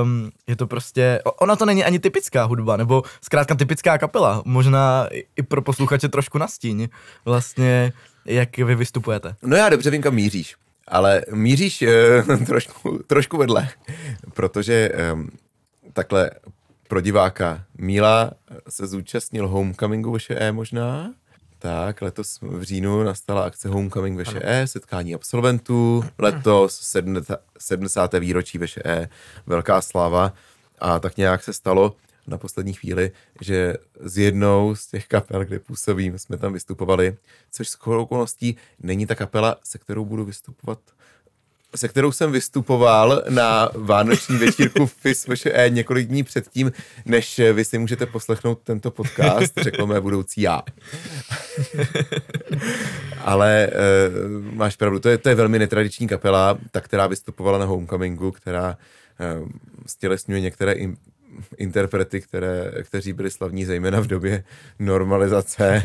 um, 0.02 0.30
je 0.46 0.56
to 0.56 0.66
prostě, 0.66 1.20
ona 1.40 1.56
to 1.56 1.66
není 1.66 1.84
ani 1.84 1.98
typická 1.98 2.44
hudba, 2.44 2.76
nebo 2.76 3.02
zkrátka 3.22 3.54
typická 3.54 3.98
kapela. 3.98 4.42
Možná 4.44 5.08
i- 5.36 5.42
pro 5.42 5.62
posluchače 5.62 6.08
trošku 6.08 6.38
nastíň, 6.38 6.88
vlastně, 7.24 7.92
jak 8.24 8.56
vy 8.58 8.74
vystupujete. 8.74 9.34
No 9.42 9.56
já 9.56 9.68
dobře 9.68 9.90
vím, 9.90 10.02
kam 10.02 10.14
míříš, 10.14 10.54
ale 10.88 11.22
míříš 11.32 11.82
eh, 11.82 12.22
trošku, 12.46 12.98
trošku 13.06 13.36
vedle, 13.36 13.68
protože 14.34 14.90
eh, 14.94 15.14
takhle 15.92 16.30
pro 16.88 17.00
diváka 17.00 17.64
Míla 17.78 18.30
se 18.68 18.86
zúčastnil 18.86 19.48
Homecomingu 19.48 20.18
VŠE 20.18 20.52
možná, 20.52 21.10
tak 21.58 22.02
letos 22.02 22.38
v 22.42 22.62
říjnu 22.62 23.02
nastala 23.02 23.42
akce 23.44 23.68
Homecoming 23.68 24.20
VŠE, 24.20 24.66
setkání 24.66 25.14
absolventů, 25.14 26.04
letos 26.18 26.80
70. 26.80 27.40
70. 27.58 28.14
výročí 28.14 28.58
VŠE, 28.58 29.08
velká 29.46 29.80
sláva 29.80 30.32
a 30.78 30.98
tak 30.98 31.16
nějak 31.16 31.42
se 31.42 31.52
stalo 31.52 31.96
na 32.26 32.38
poslední 32.38 32.72
chvíli, 32.72 33.12
že 33.40 33.74
z 34.00 34.18
jednou 34.18 34.74
z 34.74 34.86
těch 34.86 35.06
kapel, 35.06 35.44
kde 35.44 35.58
působím, 35.58 36.18
jsme 36.18 36.36
tam 36.36 36.52
vystupovali, 36.52 37.16
což 37.50 37.68
s 37.68 37.86
okolností 37.86 38.56
není 38.80 39.06
ta 39.06 39.14
kapela, 39.14 39.56
se 39.64 39.78
kterou 39.78 40.04
budu 40.04 40.24
vystupovat 40.24 40.78
se 41.76 41.88
kterou 41.88 42.12
jsem 42.12 42.32
vystupoval 42.32 43.22
na 43.28 43.68
vánoční 43.74 44.36
večírku 44.36 44.86
FIS 45.00 45.26
VŠE 45.26 45.66
několik 45.68 46.08
dní 46.08 46.22
předtím, 46.22 46.72
než 47.04 47.40
vy 47.52 47.64
si 47.64 47.78
můžete 47.78 48.06
poslechnout 48.06 48.58
tento 48.64 48.90
podcast, 48.90 49.52
řekl 49.56 49.86
mé 49.86 50.00
budoucí 50.00 50.40
já. 50.40 50.62
Ale 53.24 53.70
uh, 53.70 53.74
máš 54.54 54.76
pravdu, 54.76 54.98
to 54.98 55.08
je, 55.08 55.18
to 55.18 55.28
je 55.28 55.34
velmi 55.34 55.58
netradiční 55.58 56.08
kapela, 56.08 56.58
ta, 56.70 56.80
která 56.80 57.06
vystupovala 57.06 57.58
na 57.58 57.64
Homecomingu, 57.64 58.30
která 58.30 58.76
uh, 59.40 59.48
stělesňuje 59.86 60.40
některé 60.40 60.72
im, 60.72 60.96
interprety, 61.56 62.20
které, 62.20 62.72
kteří 62.82 63.12
byli 63.12 63.30
slavní 63.30 63.64
zejména 63.64 64.00
v 64.00 64.06
době 64.06 64.44
normalizace. 64.78 65.82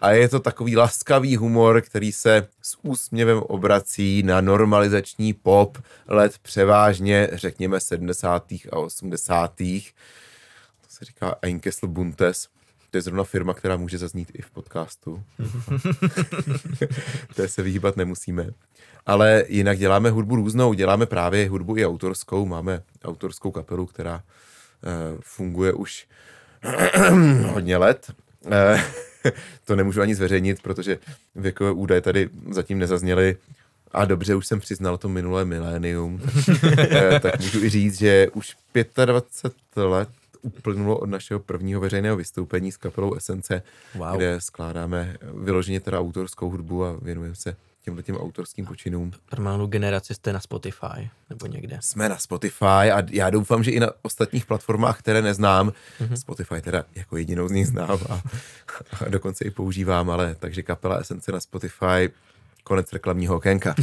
A 0.00 0.10
je 0.10 0.28
to 0.28 0.40
takový 0.40 0.76
laskavý 0.76 1.36
humor, 1.36 1.80
který 1.80 2.12
se 2.12 2.48
s 2.62 2.78
úsměvem 2.82 3.38
obrací 3.38 4.22
na 4.22 4.40
normalizační 4.40 5.32
pop 5.32 5.78
let 6.08 6.38
převážně, 6.42 7.28
řekněme, 7.32 7.80
70. 7.80 8.52
a 8.72 8.76
80. 8.76 9.56
To 9.56 10.88
se 10.88 11.04
říká 11.04 11.34
Einkessel 11.42 11.88
Buntes. 11.88 12.48
To 12.90 12.96
je 12.96 13.02
zrovna 13.02 13.24
firma, 13.24 13.54
která 13.54 13.76
může 13.76 13.98
zaznít 13.98 14.30
i 14.34 14.42
v 14.42 14.50
podcastu. 14.50 15.22
to 17.34 17.48
se 17.48 17.62
vyhýbat 17.62 17.96
nemusíme. 17.96 18.50
Ale 19.06 19.44
jinak 19.48 19.78
děláme 19.78 20.10
hudbu 20.10 20.36
různou, 20.36 20.72
děláme 20.72 21.06
právě 21.06 21.48
hudbu 21.48 21.76
i 21.76 21.86
autorskou. 21.86 22.46
Máme 22.46 22.82
autorskou 23.04 23.50
kapelu, 23.50 23.86
která 23.86 24.22
funguje 25.20 25.72
už 25.72 26.06
hodně 27.52 27.76
let. 27.76 28.12
Eh, 28.50 28.84
to 29.64 29.76
nemůžu 29.76 30.00
ani 30.00 30.14
zveřejnit, 30.14 30.62
protože 30.62 30.98
věkové 31.34 31.70
údaje 31.70 32.00
tady 32.00 32.28
zatím 32.50 32.78
nezazněly. 32.78 33.36
A 33.92 34.04
dobře, 34.04 34.34
už 34.34 34.46
jsem 34.46 34.60
přiznal 34.60 34.98
to 34.98 35.08
minulé 35.08 35.44
milénium, 35.44 36.20
tak, 36.60 37.22
tak 37.22 37.40
můžu 37.40 37.64
i 37.64 37.68
říct, 37.68 37.98
že 37.98 38.28
už 38.34 38.56
25 39.04 39.82
let 39.82 40.08
uplynulo 40.42 40.98
od 40.98 41.06
našeho 41.06 41.40
prvního 41.40 41.80
veřejného 41.80 42.16
vystoupení 42.16 42.72
s 42.72 42.76
kapelou 42.76 43.14
Esence, 43.14 43.62
wow. 43.94 44.16
kde 44.16 44.40
skládáme 44.40 45.16
vyloženě 45.34 45.80
teda 45.80 46.00
autorskou 46.00 46.50
hudbu 46.50 46.84
a 46.84 46.96
věnujeme 47.02 47.34
se 47.34 47.56
těmhle 47.88 48.02
těm 48.02 48.16
autorským 48.16 48.66
počinům. 48.66 49.12
Normálnou 49.32 49.66
generaci 49.66 50.14
jste 50.14 50.32
na 50.32 50.40
Spotify 50.40 51.10
nebo 51.30 51.46
někde. 51.46 51.78
Jsme 51.80 52.08
na 52.08 52.18
Spotify 52.18 52.64
a 52.64 53.02
já 53.10 53.30
doufám, 53.30 53.64
že 53.64 53.70
i 53.70 53.80
na 53.80 53.90
ostatních 54.02 54.46
platformách, 54.46 54.98
které 54.98 55.22
neznám, 55.22 55.72
mm-hmm. 56.00 56.14
Spotify 56.14 56.60
teda 56.60 56.84
jako 56.94 57.16
jedinou 57.16 57.48
z 57.48 57.52
nich 57.52 57.66
znám 57.66 57.98
a, 58.08 58.22
a 59.04 59.08
dokonce 59.08 59.44
i 59.44 59.50
používám, 59.50 60.10
ale 60.10 60.34
takže 60.34 60.62
kapela 60.62 60.96
Esence 60.96 61.32
na 61.32 61.40
Spotify, 61.40 62.10
konec 62.64 62.92
reklamního 62.92 63.36
okénka. 63.36 63.74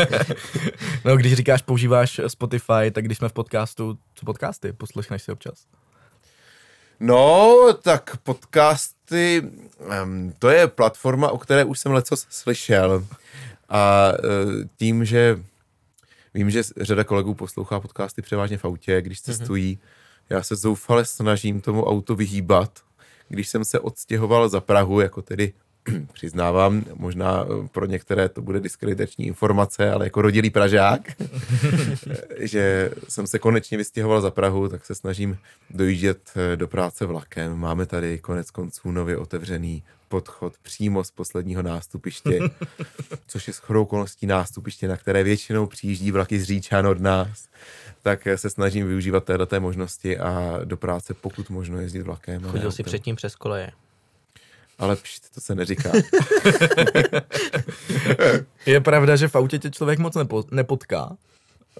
no, 1.04 1.16
když 1.16 1.34
říkáš, 1.34 1.62
používáš 1.62 2.20
Spotify, 2.26 2.90
tak 2.92 3.04
když 3.04 3.18
jsme 3.18 3.28
v 3.28 3.32
podcastu, 3.32 3.98
co 4.14 4.26
podcasty, 4.26 4.72
poslechneš 4.72 5.22
si 5.22 5.32
občas? 5.32 5.66
No, 7.00 7.56
tak 7.82 8.16
podcasty, 8.16 9.42
um, 10.02 10.32
to 10.38 10.50
je 10.50 10.68
platforma, 10.68 11.30
o 11.30 11.38
které 11.38 11.64
už 11.64 11.78
jsem 11.78 11.92
leco 11.92 12.16
slyšel. 12.16 13.06
A 13.68 14.12
uh, 14.12 14.64
tím, 14.76 15.04
že 15.04 15.42
vím, 16.34 16.50
že 16.50 16.62
řada 16.76 17.04
kolegů 17.04 17.34
poslouchá 17.34 17.80
podcasty 17.80 18.22
převážně 18.22 18.58
v 18.58 18.64
autě, 18.64 19.02
když 19.02 19.18
mhm. 19.18 19.24
cestují, 19.24 19.76
mm-hmm. 19.76 20.26
já 20.30 20.42
se 20.42 20.56
zoufale 20.56 21.04
snažím 21.04 21.60
tomu 21.60 21.84
auto 21.84 22.14
vyhýbat. 22.14 22.78
Když 23.28 23.48
jsem 23.48 23.64
se 23.64 23.80
odstěhoval 23.80 24.48
za 24.48 24.60
Prahu, 24.60 25.00
jako 25.00 25.22
tedy 25.22 25.52
přiznávám, 26.12 26.84
možná 26.94 27.44
eh, 27.44 27.68
pro 27.68 27.86
některé 27.86 28.28
to 28.28 28.42
bude 28.42 28.60
diskreditační 28.60 29.26
informace, 29.26 29.90
ale 29.90 30.06
jako 30.06 30.22
rodilý 30.22 30.50
Pražák, 30.50 31.00
že 32.38 32.90
jsem 33.08 33.26
se 33.26 33.38
konečně 33.38 33.78
vystěhoval 33.78 34.20
za 34.20 34.30
Prahu, 34.30 34.68
tak 34.68 34.86
se 34.86 34.94
snažím 34.94 35.38
dojíždět 35.70 36.18
eh, 36.36 36.56
do 36.56 36.68
práce 36.68 37.06
vlakem. 37.06 37.58
Máme 37.58 37.86
tady 37.86 38.18
konec 38.18 38.50
konců 38.50 38.90
nově 38.90 39.16
otevřený 39.16 39.82
podchod 40.08 40.54
přímo 40.62 41.04
z 41.04 41.10
posledního 41.10 41.62
nástupiště, 41.62 42.40
což 43.26 43.48
je 43.48 43.54
shodou 43.54 43.82
okolností 43.82 44.26
nástupiště, 44.26 44.88
na 44.88 44.96
které 44.96 45.22
většinou 45.22 45.66
přijíždí 45.66 46.10
vlaky 46.10 46.40
z 46.40 46.44
Říčan 46.44 46.86
od 46.86 47.00
nás. 47.00 47.48
Tak 48.02 48.26
eh, 48.26 48.38
se 48.38 48.50
snažím 48.50 48.88
využívat 48.88 49.24
této 49.24 49.60
možnosti 49.60 50.18
a 50.18 50.60
do 50.64 50.76
práce 50.76 51.14
pokud 51.14 51.50
možno 51.50 51.80
jezdit 51.80 52.02
vlakem. 52.02 52.42
Chodil 52.42 52.72
jsi 52.72 52.82
předtím 52.82 53.16
přes 53.16 53.36
koleje? 53.36 53.70
Ale 54.80 54.96
pšt, 54.96 55.34
to 55.34 55.40
se 55.40 55.54
neříká. 55.54 55.92
je 58.66 58.80
pravda, 58.80 59.16
že 59.16 59.28
v 59.28 59.36
autě 59.36 59.58
tě 59.58 59.70
člověk 59.70 59.98
moc 59.98 60.14
nepo, 60.14 60.44
nepotká. 60.50 61.16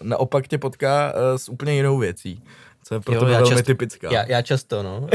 Naopak 0.02 0.48
tě 0.48 0.58
potká 0.58 1.12
uh, 1.14 1.20
s 1.36 1.48
úplně 1.48 1.74
jinou 1.74 1.98
věcí. 1.98 2.42
Co 2.84 2.94
je 2.94 3.00
pro 3.00 3.14
jo, 3.14 3.24
velmi 3.24 3.48
často, 3.48 3.62
typická. 3.62 4.08
Já, 4.12 4.24
já 4.28 4.42
často, 4.42 4.82
no. 4.82 5.08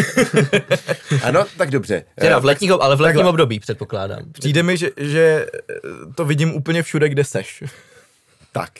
ano, 1.23 1.45
tak 1.57 1.71
dobře. 1.71 2.03
Teda 2.19 2.39
v 2.39 2.45
letních, 2.45 2.71
ale 2.71 2.95
v 2.95 3.01
letním 3.01 3.17
Takhle. 3.17 3.29
období, 3.29 3.59
předpokládám. 3.59 4.31
Přijde 4.31 4.63
mi, 4.63 4.77
že, 4.77 4.89
že 4.97 5.47
to 6.15 6.25
vidím 6.25 6.55
úplně 6.55 6.83
všude, 6.83 7.09
kde 7.09 7.23
seš. 7.23 7.63
tak. 8.51 8.71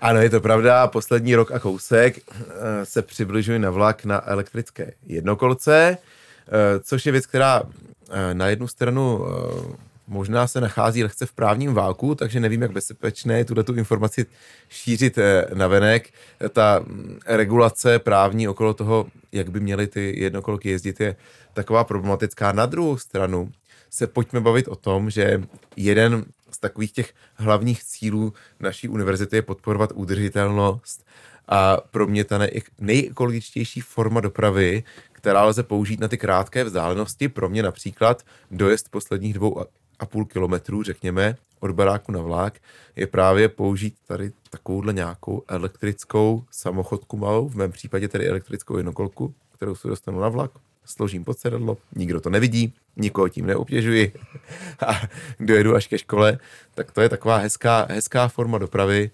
Ano, 0.00 0.20
je 0.20 0.30
to 0.30 0.40
pravda. 0.40 0.86
Poslední 0.86 1.34
rok 1.34 1.52
a 1.52 1.58
kousek 1.58 2.18
eh, 2.18 2.86
se 2.86 3.02
přibližuji 3.02 3.58
na 3.58 3.70
vlak 3.70 4.04
na 4.04 4.30
elektrické 4.30 4.92
jednokolce, 5.06 5.98
eh, 5.98 6.80
což 6.80 7.06
je 7.06 7.12
věc, 7.12 7.26
která 7.26 7.62
Eh, 7.62 7.91
na 8.32 8.48
jednu 8.48 8.68
stranu 8.68 9.26
eh, 9.26 9.76
možná 10.06 10.46
se 10.46 10.60
nachází 10.60 11.02
lehce 11.02 11.26
v 11.26 11.32
právním 11.32 11.74
válku, 11.74 12.14
takže 12.14 12.40
nevím, 12.40 12.62
jak 12.62 12.72
bezpečné 12.72 13.38
je 13.38 13.44
tuto 13.44 13.64
tu 13.64 13.74
informaci 13.74 14.26
šířit 14.68 15.18
eh, 15.18 15.46
na 15.54 15.66
venek. 15.66 16.10
Ta 16.50 16.80
mm, 16.80 17.18
regulace 17.26 17.98
právní 17.98 18.48
okolo 18.48 18.74
toho, 18.74 19.06
jak 19.32 19.50
by 19.50 19.60
měly 19.60 19.86
ty 19.86 20.20
jednokolky 20.20 20.70
jezdit, 20.70 21.00
je 21.00 21.16
taková 21.54 21.84
problematická. 21.84 22.52
Na 22.52 22.66
druhou 22.66 22.98
stranu 22.98 23.52
se 23.90 24.06
pojďme 24.06 24.40
bavit 24.40 24.68
o 24.68 24.76
tom, 24.76 25.10
že 25.10 25.42
jeden 25.76 26.24
z 26.50 26.58
takových 26.58 26.92
těch 26.92 27.14
hlavních 27.34 27.84
cílů 27.84 28.32
naší 28.60 28.88
univerzity 28.88 29.36
je 29.36 29.42
podporovat 29.42 29.90
udržitelnost 29.94 31.04
a 31.48 31.76
pro 31.90 32.06
mě 32.06 32.24
ta 32.24 32.40
nejekologičtější 32.80 33.80
forma 33.80 34.20
dopravy, 34.20 34.84
která 35.22 35.44
lze 35.44 35.62
použít 35.62 36.00
na 36.00 36.08
ty 36.08 36.18
krátké 36.18 36.64
vzdálenosti, 36.64 37.28
pro 37.28 37.48
mě 37.48 37.62
například 37.62 38.22
dojezd 38.50 38.88
posledních 38.88 39.34
dvou 39.34 39.64
a 39.98 40.06
půl 40.06 40.24
kilometrů, 40.24 40.82
řekněme, 40.82 41.36
od 41.60 41.70
baráku 41.70 42.12
na 42.12 42.20
vlák, 42.20 42.58
je 42.96 43.06
právě 43.06 43.48
použít 43.48 43.94
tady 44.06 44.32
takovouhle 44.50 44.92
nějakou 44.92 45.42
elektrickou 45.48 46.44
samochodku 46.50 47.16
malou, 47.16 47.48
v 47.48 47.54
mém 47.54 47.72
případě 47.72 48.08
tedy 48.08 48.28
elektrickou 48.28 48.76
jednokolku, 48.76 49.34
kterou 49.54 49.74
si 49.74 49.88
dostanu 49.88 50.20
na 50.20 50.28
vlak, 50.28 50.50
složím 50.84 51.24
pod 51.24 51.38
sedadlo, 51.38 51.76
nikdo 51.96 52.20
to 52.20 52.30
nevidí, 52.30 52.74
nikoho 52.96 53.28
tím 53.28 53.46
neobtěžuji 53.46 54.12
a 54.86 55.00
dojedu 55.40 55.74
až 55.74 55.86
ke 55.86 55.98
škole, 55.98 56.38
tak 56.74 56.92
to 56.92 57.00
je 57.00 57.08
taková 57.08 57.36
hezká, 57.36 57.86
hezká 57.90 58.28
forma 58.28 58.58
dopravy, 58.58 59.10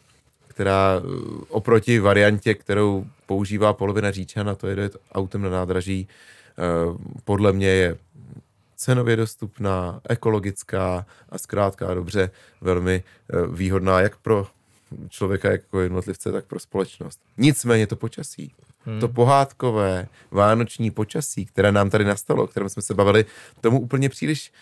která 0.58 0.96
eh, 0.96 1.02
oproti 1.48 1.98
variantě, 1.98 2.54
kterou 2.54 3.06
používá 3.26 3.72
polovina 3.72 4.10
Říčana, 4.10 4.54
to 4.54 4.66
je 4.66 4.90
autem 5.12 5.42
na 5.42 5.50
nádraží, 5.50 6.08
eh, 6.08 6.62
podle 7.24 7.52
mě 7.52 7.66
je 7.66 7.96
cenově 8.76 9.16
dostupná, 9.16 10.00
ekologická 10.08 11.06
a 11.28 11.38
zkrátka 11.38 11.94
dobře 11.94 12.30
velmi 12.60 13.02
eh, 13.02 13.46
výhodná 13.46 14.00
jak 14.00 14.16
pro 14.16 14.46
člověka 15.08 15.50
jako 15.50 15.80
jednotlivce, 15.80 16.32
tak 16.32 16.44
pro 16.44 16.60
společnost. 16.60 17.20
Nicméně 17.36 17.86
to 17.86 17.96
počasí, 17.96 18.52
hmm. 18.84 19.00
to 19.00 19.08
pohádkové 19.08 20.06
vánoční 20.30 20.90
počasí, 20.90 21.46
které 21.46 21.72
nám 21.72 21.90
tady 21.90 22.04
nastalo, 22.04 22.44
o 22.44 22.46
kterém 22.46 22.68
jsme 22.68 22.82
se 22.82 22.94
bavili, 22.94 23.24
tomu 23.60 23.80
úplně 23.80 24.08
příliš 24.08 24.52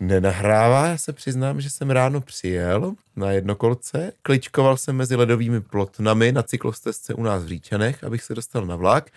nenahrává. 0.00 0.86
Já 0.86 0.98
se 0.98 1.12
přiznám, 1.12 1.60
že 1.60 1.70
jsem 1.70 1.90
ráno 1.90 2.20
přijel 2.20 2.94
na 3.16 3.30
jednokolce, 3.30 4.12
kličkoval 4.22 4.76
jsem 4.76 4.96
mezi 4.96 5.16
ledovými 5.16 5.60
plotnami 5.60 6.32
na 6.32 6.42
cyklostezce 6.42 7.14
u 7.14 7.22
nás 7.22 7.44
v 7.44 7.48
Říčanech, 7.48 8.04
abych 8.04 8.22
se 8.22 8.34
dostal 8.34 8.66
na 8.66 8.76
vlak, 8.76 9.10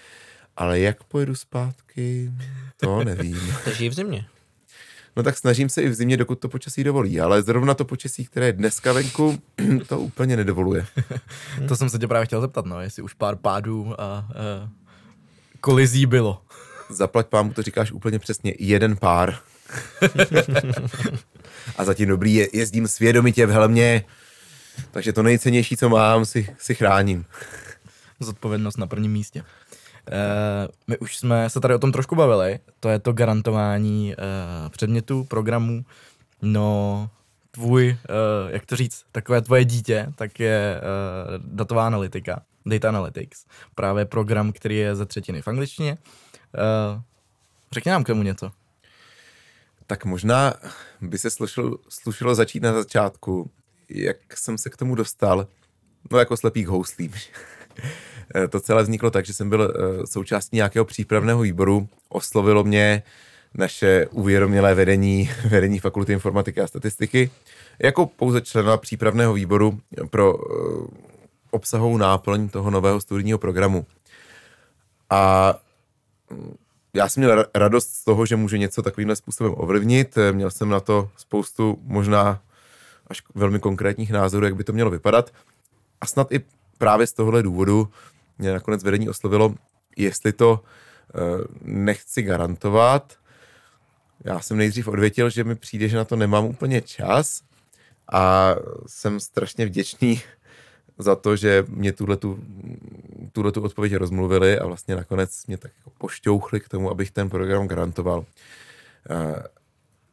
ale 0.58 0.80
jak 0.80 1.04
pojedu 1.04 1.36
zpátky, 1.36 2.32
to 2.78 3.04
nevím. 3.04 3.54
Takže 3.66 3.90
v 3.90 3.94
zimě. 3.94 4.26
No 5.16 5.24
tak 5.24 5.38
snažím 5.38 5.70
se 5.70 5.82
i 5.82 5.90
v 5.90 5.94
zimě, 5.94 6.18
dokud 6.18 6.40
to 6.40 6.50
počasí 6.50 6.84
dovolí, 6.84 7.22
ale 7.22 7.42
zrovna 7.42 7.74
to 7.74 7.86
počasí, 7.86 8.26
které 8.26 8.46
je 8.46 8.54
dneska 8.54 8.94
venku, 8.94 9.38
to 9.88 10.00
úplně 10.00 10.38
nedovoluje. 10.38 10.86
to 11.68 11.76
jsem 11.76 11.90
se 11.90 12.00
tě 12.00 12.08
právě 12.08 12.26
chtěl 12.26 12.42
zeptat, 12.42 12.66
no, 12.66 12.82
jestli 12.82 13.04
už 13.04 13.14
pár 13.14 13.36
pádů 13.36 14.02
a, 14.02 14.04
a 14.04 14.26
kolizí 15.62 16.06
bylo. 16.06 16.42
Zaplať 16.90 17.28
pámu, 17.28 17.54
to 17.54 17.62
říkáš 17.62 17.92
úplně 17.92 18.20
přesně, 18.20 18.54
jeden 18.60 18.98
pár. 18.98 19.40
a 21.78 21.86
zatím 21.86 22.10
dobrý 22.10 22.34
je, 22.34 22.48
jezdím 22.54 22.88
svědomitě 22.88 23.46
v 23.46 23.52
helmě, 23.52 24.04
takže 24.92 25.14
to 25.14 25.24
nejcennější, 25.24 25.78
co 25.78 25.90
mám, 25.90 26.26
si, 26.26 26.56
si 26.58 26.76
chráním. 26.76 27.26
Zodpovědnost 28.20 28.78
na 28.78 28.88
prvním 28.88 29.12
místě. 29.12 29.40
Uh, 29.42 29.46
my 30.88 30.98
už 30.98 31.18
jsme 31.18 31.50
se 31.50 31.60
tady 31.60 31.76
o 31.76 31.80
tom 31.80 31.92
trošku 31.92 32.16
bavili, 32.16 32.60
to 32.80 32.90
je 32.90 33.00
to 33.00 33.14
garantování 33.14 34.16
uh, 34.16 34.70
předmětů, 34.70 35.24
programů. 35.24 35.86
No, 36.42 37.10
tvůj, 37.52 37.90
uh, 37.90 38.52
jak 38.52 38.66
to 38.66 38.76
říct, 38.76 39.04
takové 39.12 39.42
tvoje 39.42 39.66
dítě, 39.66 40.08
tak 40.16 40.40
je 40.40 40.82
uh, 40.82 41.46
datová 41.56 41.88
analytika, 41.88 42.42
data 42.66 42.90
analytics. 42.90 43.46
Právě 43.76 44.06
program, 44.06 44.52
který 44.52 44.78
je 44.78 44.96
ze 44.96 45.06
třetiny 45.06 45.42
v 45.42 45.48
angličtině. 45.48 45.98
Uh, 46.94 47.02
řekni 47.72 47.92
nám 47.92 48.04
k 48.04 48.08
tomu 48.08 48.24
něco 48.24 48.52
tak 49.92 50.06
možná 50.06 50.54
by 51.02 51.18
se 51.18 51.30
slušilo, 51.30 51.78
slušilo 51.90 52.36
začít 52.36 52.64
na 52.64 52.74
začátku, 52.74 53.50
jak 53.90 54.38
jsem 54.38 54.58
se 54.58 54.70
k 54.70 54.78
tomu 54.78 54.96
dostal, 54.96 55.48
no 56.12 56.18
jako 56.18 56.38
slepý 56.38 56.64
k 56.64 56.68
houslím. 56.68 57.14
to 58.50 58.60
celé 58.60 58.84
vzniklo 58.84 59.12
tak, 59.12 59.26
že 59.26 59.34
jsem 59.34 59.50
byl 59.50 59.74
eh, 59.76 60.08
součástí 60.08 60.56
nějakého 60.56 60.86
přípravného 60.86 61.42
výboru, 61.42 61.90
oslovilo 62.10 62.64
mě 62.64 63.04
naše 63.54 64.08
uvědomělé 64.08 64.76
vedení, 64.76 65.30
vedení 65.50 65.80
Fakulty 65.80 66.14
informatiky 66.14 66.62
a 66.62 66.68
statistiky, 66.68 67.32
jako 67.80 68.06
pouze 68.06 68.42
člena 68.42 68.78
přípravného 68.78 69.34
výboru 69.34 69.80
pro 70.10 70.36
eh, 70.36 70.88
obsahovou 71.52 71.98
náplň 71.98 72.50
toho 72.50 72.72
nového 72.72 73.02
studijního 73.02 73.38
programu. 73.38 73.86
A 75.10 75.54
já 76.94 77.10
jsem 77.10 77.24
měl 77.24 77.46
radost 77.56 77.94
z 77.94 78.04
toho, 78.04 78.26
že 78.26 78.36
můžu 78.36 78.56
něco 78.56 78.82
takovýmhle 78.82 79.16
způsobem 79.16 79.54
ovlivnit. 79.58 80.18
Měl 80.32 80.52
jsem 80.52 80.70
na 80.70 80.80
to 80.80 81.10
spoustu 81.18 81.78
možná 81.84 82.42
až 83.08 83.22
velmi 83.36 83.60
konkrétních 83.60 84.12
názorů, 84.12 84.46
jak 84.46 84.56
by 84.56 84.64
to 84.64 84.74
mělo 84.74 84.90
vypadat. 84.90 85.34
A 86.02 86.06
snad 86.06 86.32
i 86.32 86.42
právě 86.78 87.08
z 87.08 87.14
tohohle 87.14 87.44
důvodu 87.44 87.90
mě 88.38 88.54
nakonec 88.54 88.84
vedení 88.84 89.10
oslovilo, 89.10 89.56
jestli 89.98 90.34
to 90.34 90.64
uh, 91.14 91.22
nechci 91.62 92.22
garantovat. 92.22 93.14
já 94.26 94.40
jsem 94.40 94.58
nejdřív 94.58 94.88
odvětil, 94.88 95.30
že 95.30 95.44
mi 95.44 95.56
přijde, 95.56 95.88
že 95.88 95.98
na 95.98 96.06
to 96.06 96.16
nemám 96.16 96.46
úplně 96.46 96.82
čas 96.82 97.42
a 98.12 98.56
jsem 98.88 99.20
strašně 99.20 99.66
vděčný 99.66 100.22
za 101.02 101.16
to, 101.16 101.36
že 101.36 101.66
mě 101.68 101.92
tuhle 101.92 102.18
tu 102.18 103.62
odpověď 103.62 103.96
rozmluvili 103.96 104.60
a 104.60 104.66
vlastně 104.66 104.96
nakonec 104.96 105.48
mě 105.48 105.58
tak 105.58 105.72
jako 105.78 105.90
pošťouchli 105.98 106.60
k 106.60 106.70
tomu, 106.70 106.92
abych 106.92 107.12
ten 107.12 107.30
program 107.30 107.68
garantoval. 107.68 108.26
Eh, 109.10 109.44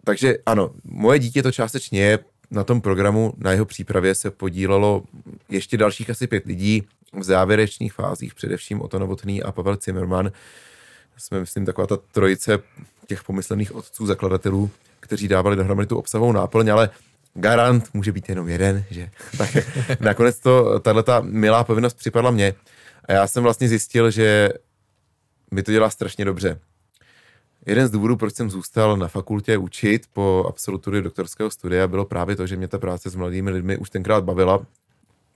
takže 0.05 0.39
ano, 0.47 0.71
moje 0.85 1.19
dítě 1.19 1.43
to 1.43 1.53
částečně 1.53 2.01
je, 2.01 2.19
na 2.51 2.65
tom 2.65 2.81
programu, 2.81 3.35
na 3.37 3.53
jeho 3.53 3.65
přípravě 3.65 4.15
se 4.15 4.31
podílelo 4.31 5.03
ještě 5.49 5.77
dalších 5.77 6.11
asi 6.11 6.27
pět 6.27 6.47
lidí 6.47 6.83
v 7.13 7.23
závěrečných 7.23 7.93
fázích, 7.93 8.35
především 8.35 8.81
Oto 8.81 8.99
Novotný 8.99 9.43
a 9.43 9.53
Pavel 9.53 9.79
Zimmerman. 9.85 10.33
Jsme, 11.17 11.41
myslím, 11.41 11.67
taková 11.67 11.87
ta 11.87 11.97
trojice 11.97 12.59
těch 13.07 13.25
pomyslených 13.25 13.75
otců, 13.75 14.07
zakladatelů, 14.07 14.71
kteří 15.01 15.29
dávali 15.29 15.57
dohromady 15.57 15.87
tu 15.87 15.99
obsahovou 15.99 16.33
náplň, 16.33 16.69
ale 16.69 16.91
garant 17.41 17.95
může 17.95 18.13
být 18.13 18.29
jenom 18.29 18.49
jeden, 18.49 18.85
že? 18.91 19.11
Tak 19.39 19.57
nakonec 20.01 20.41
to, 20.41 20.81
tato 20.81 21.23
milá 21.23 21.65
povinnost 21.65 21.95
připadla 21.95 22.31
mně 22.31 22.55
a 23.05 23.13
já 23.13 23.27
jsem 23.27 23.43
vlastně 23.43 23.69
zjistil, 23.69 24.11
že 24.11 24.49
mi 25.51 25.63
to 25.63 25.73
dělá 25.73 25.91
strašně 25.91 26.25
dobře. 26.25 26.61
Jeden 27.67 27.87
z 27.89 27.91
důvodů, 27.91 28.17
proč 28.17 28.35
jsem 28.35 28.51
zůstal 28.51 28.97
na 28.97 29.09
fakultě 29.09 29.59
učit 29.59 30.07
po 30.13 30.45
absolutory 30.49 31.03
doktorského 31.03 31.51
studia, 31.51 31.89
bylo 31.89 32.05
právě 32.05 32.37
to, 32.37 32.47
že 32.47 32.57
mě 32.57 32.69
ta 32.69 32.79
práce 32.79 33.11
s 33.11 33.15
mladými 33.15 33.51
lidmi 33.51 33.77
už 33.77 33.91
tenkrát 33.91 34.25
bavila. 34.25 34.67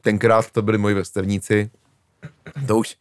Tenkrát 0.01 0.51
to 0.51 0.63
byli 0.63 0.79
moji 0.79 0.95
vrstevníci. 0.95 1.71
To 2.67 2.79
už 2.79 2.97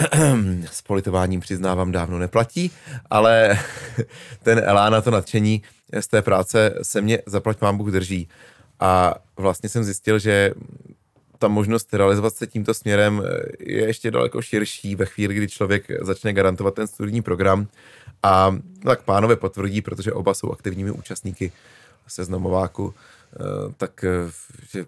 s 0.70 0.82
politováním 0.82 1.40
přiznávám 1.40 1.92
dávno 1.92 2.18
neplatí, 2.18 2.70
ale 3.10 3.58
ten 4.42 4.62
elán 4.64 4.94
a 4.94 5.00
to 5.00 5.10
nadšení 5.10 5.62
z 6.00 6.06
té 6.06 6.22
práce 6.22 6.74
se 6.82 7.00
mě 7.00 7.18
zaplať 7.26 7.60
mám 7.60 7.76
Bůh 7.76 7.90
drží. 7.90 8.28
A 8.80 9.14
vlastně 9.36 9.68
jsem 9.68 9.84
zjistil, 9.84 10.18
že 10.18 10.52
ta 11.38 11.48
možnost 11.48 11.94
realizovat 11.94 12.34
se 12.34 12.46
tímto 12.46 12.74
směrem 12.74 13.22
je 13.60 13.86
ještě 13.86 14.10
daleko 14.10 14.42
širší 14.42 14.96
ve 14.96 15.06
chvíli, 15.06 15.34
kdy 15.34 15.48
člověk 15.48 15.86
začne 16.00 16.32
garantovat 16.32 16.74
ten 16.74 16.86
studijní 16.86 17.22
program. 17.22 17.66
A 18.22 18.56
tak 18.84 19.02
pánové 19.02 19.36
potvrdí, 19.36 19.82
protože 19.82 20.12
oba 20.12 20.34
jsou 20.34 20.52
aktivními 20.52 20.90
účastníky 20.90 21.52
seznamováku, 22.06 22.94
eh, 22.94 23.38
tak 23.76 24.04
eh, 24.04 24.30
že 24.72 24.86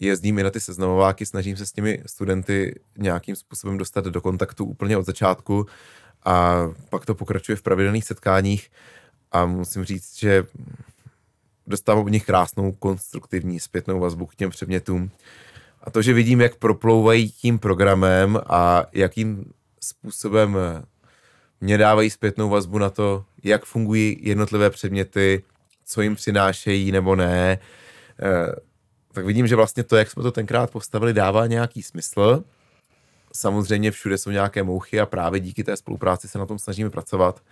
jezdím 0.00 0.38
i 0.38 0.42
na 0.42 0.50
ty 0.50 0.60
seznamováky, 0.60 1.26
snažím 1.26 1.56
se 1.56 1.66
s 1.66 1.72
těmi 1.72 2.02
studenty 2.06 2.80
nějakým 2.98 3.36
způsobem 3.36 3.78
dostat 3.78 4.04
do 4.04 4.20
kontaktu 4.20 4.64
úplně 4.64 4.96
od 4.96 5.06
začátku 5.06 5.66
a 6.24 6.68
pak 6.90 7.06
to 7.06 7.14
pokračuje 7.14 7.56
v 7.56 7.62
pravidelných 7.62 8.04
setkáních 8.04 8.70
a 9.32 9.46
musím 9.46 9.84
říct, 9.84 10.18
že 10.18 10.44
dostávám 11.66 12.04
od 12.04 12.08
nich 12.08 12.24
krásnou 12.24 12.72
konstruktivní 12.72 13.60
zpětnou 13.60 14.00
vazbu 14.00 14.26
k 14.26 14.34
těm 14.34 14.50
předmětům. 14.50 15.10
A 15.82 15.90
to, 15.90 16.02
že 16.02 16.12
vidím, 16.12 16.40
jak 16.40 16.56
proplouvají 16.56 17.30
tím 17.30 17.58
programem 17.58 18.40
a 18.46 18.86
jakým 18.92 19.52
způsobem 19.80 20.56
mě 21.60 21.78
dávají 21.78 22.10
zpětnou 22.10 22.48
vazbu 22.48 22.78
na 22.78 22.90
to, 22.90 23.24
jak 23.44 23.64
fungují 23.64 24.18
jednotlivé 24.20 24.70
předměty, 24.70 25.42
co 25.84 26.02
jim 26.02 26.16
přinášejí 26.16 26.92
nebo 26.92 27.16
ne, 27.16 27.58
eh, 28.22 28.52
tak 29.12 29.24
vidím, 29.24 29.46
že 29.46 29.56
vlastně 29.56 29.84
to, 29.84 29.96
jak 29.96 30.10
jsme 30.10 30.22
to 30.22 30.32
tenkrát 30.32 30.70
postavili, 30.70 31.12
dává 31.12 31.46
nějaký 31.46 31.82
smysl. 31.82 32.44
Samozřejmě 33.32 33.90
všude 33.90 34.18
jsou 34.18 34.30
nějaké 34.30 34.62
mouchy 34.62 35.00
a 35.00 35.06
právě 35.06 35.40
díky 35.40 35.64
té 35.64 35.76
spolupráci 35.76 36.28
se 36.28 36.38
na 36.38 36.46
tom 36.46 36.58
snažíme 36.58 36.90
pracovat. 36.90 37.42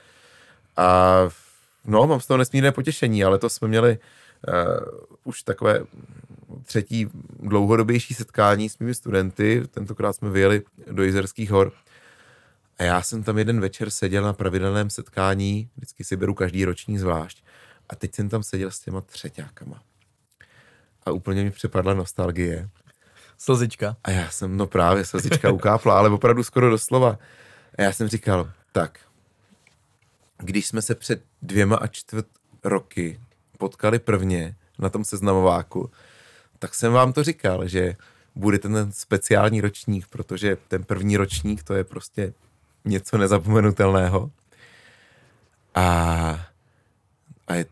A 0.76 1.16
no, 1.88 2.06
mám 2.06 2.20
z 2.20 2.26
toho 2.26 2.38
nesmírné 2.38 2.72
potěšení, 2.72 3.24
ale 3.24 3.38
to 3.38 3.48
jsme 3.48 3.68
měli 3.68 3.98
uh, 4.48 4.54
už 5.24 5.42
takové 5.42 5.80
třetí 6.64 7.08
dlouhodobější 7.40 8.14
setkání 8.14 8.68
s 8.68 8.78
mými 8.78 8.94
studenty. 8.94 9.62
Tentokrát 9.70 10.12
jsme 10.12 10.30
vyjeli 10.30 10.62
do 10.90 11.02
Jizerských 11.02 11.50
hor. 11.50 11.72
A 12.78 12.82
já 12.82 13.02
jsem 13.02 13.22
tam 13.22 13.38
jeden 13.38 13.60
večer 13.60 13.90
seděl 13.90 14.22
na 14.22 14.32
pravidelném 14.32 14.90
setkání, 14.90 15.68
vždycky 15.76 16.04
si 16.04 16.16
beru 16.16 16.34
každý 16.34 16.64
roční 16.64 16.98
zvlášť. 16.98 17.44
A 17.88 17.96
teď 17.96 18.14
jsem 18.14 18.28
tam 18.28 18.42
seděl 18.42 18.70
s 18.70 18.80
těma 18.80 19.00
třeťákama 19.00 19.82
a 21.08 21.12
úplně 21.12 21.44
mi 21.44 21.50
přepadla 21.50 21.94
nostalgie. 21.94 22.68
Slzička. 23.38 23.96
A 24.04 24.10
já 24.10 24.30
jsem, 24.30 24.56
no 24.56 24.66
právě, 24.66 25.04
slzička 25.04 25.50
ukápla, 25.50 25.98
ale 25.98 26.08
opravdu 26.10 26.44
skoro 26.44 26.70
doslova. 26.70 27.18
A 27.78 27.82
já 27.82 27.92
jsem 27.92 28.08
říkal, 28.08 28.50
tak, 28.72 29.00
když 30.38 30.66
jsme 30.66 30.82
se 30.82 30.94
před 30.94 31.22
dvěma 31.42 31.76
a 31.76 31.86
čtvrt 31.86 32.26
roky 32.64 33.20
potkali 33.58 33.98
prvně 33.98 34.56
na 34.78 34.88
tom 34.88 35.04
seznamováku, 35.04 35.90
tak 36.58 36.74
jsem 36.74 36.92
vám 36.92 37.12
to 37.12 37.24
říkal, 37.24 37.68
že 37.68 37.96
bude 38.34 38.58
ten 38.58 38.92
speciální 38.92 39.60
ročník, 39.60 40.06
protože 40.06 40.56
ten 40.68 40.84
první 40.84 41.16
ročník 41.16 41.62
to 41.62 41.74
je 41.74 41.84
prostě 41.84 42.32
něco 42.84 43.18
nezapomenutelného. 43.18 44.30
A, 45.74 46.46
a 47.46 47.54
je 47.54 47.66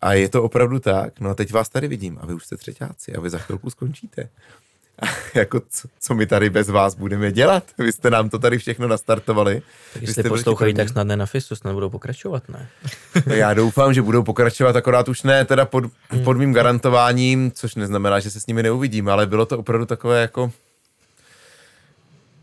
a 0.00 0.12
je 0.12 0.28
to 0.28 0.42
opravdu 0.42 0.78
tak. 0.78 1.20
No 1.20 1.30
a 1.30 1.34
teď 1.34 1.52
vás 1.52 1.68
tady 1.68 1.88
vidím 1.88 2.18
a 2.20 2.26
vy 2.26 2.34
už 2.34 2.44
jste 2.44 2.56
třetíáci 2.56 3.14
a 3.14 3.20
vy 3.20 3.30
za 3.30 3.38
chvilku 3.38 3.70
skončíte. 3.70 4.28
Jako 5.34 5.62
co, 5.70 5.88
co 6.00 6.14
my 6.14 6.26
tady 6.26 6.50
bez 6.50 6.68
vás 6.68 6.94
budeme 6.94 7.32
dělat? 7.32 7.64
Vy 7.78 7.92
jste 7.92 8.10
nám 8.10 8.28
to 8.28 8.38
tady 8.38 8.58
všechno 8.58 8.88
nastartovali. 8.88 9.62
Tak 9.92 10.02
jestli 10.02 10.22
poslouchají, 10.22 10.74
tak 10.74 10.88
snad 10.88 11.04
ne 11.04 11.16
na 11.16 11.26
FISu, 11.26 11.56
snad 11.56 11.72
budou 11.72 11.90
pokračovat, 11.90 12.48
ne? 12.48 12.68
No 13.26 13.34
já 13.34 13.54
doufám, 13.54 13.94
že 13.94 14.02
budou 14.02 14.22
pokračovat, 14.22 14.76
akorát 14.76 15.08
už 15.08 15.22
ne 15.22 15.44
teda 15.44 15.64
pod, 15.64 15.84
pod 16.24 16.36
mým 16.36 16.52
garantováním, 16.52 17.52
což 17.52 17.74
neznamená, 17.74 18.20
že 18.20 18.30
se 18.30 18.40
s 18.40 18.46
nimi 18.46 18.62
neuvidím, 18.62 19.08
ale 19.08 19.26
bylo 19.26 19.46
to 19.46 19.58
opravdu 19.58 19.86
takové 19.86 20.20
jako... 20.20 20.52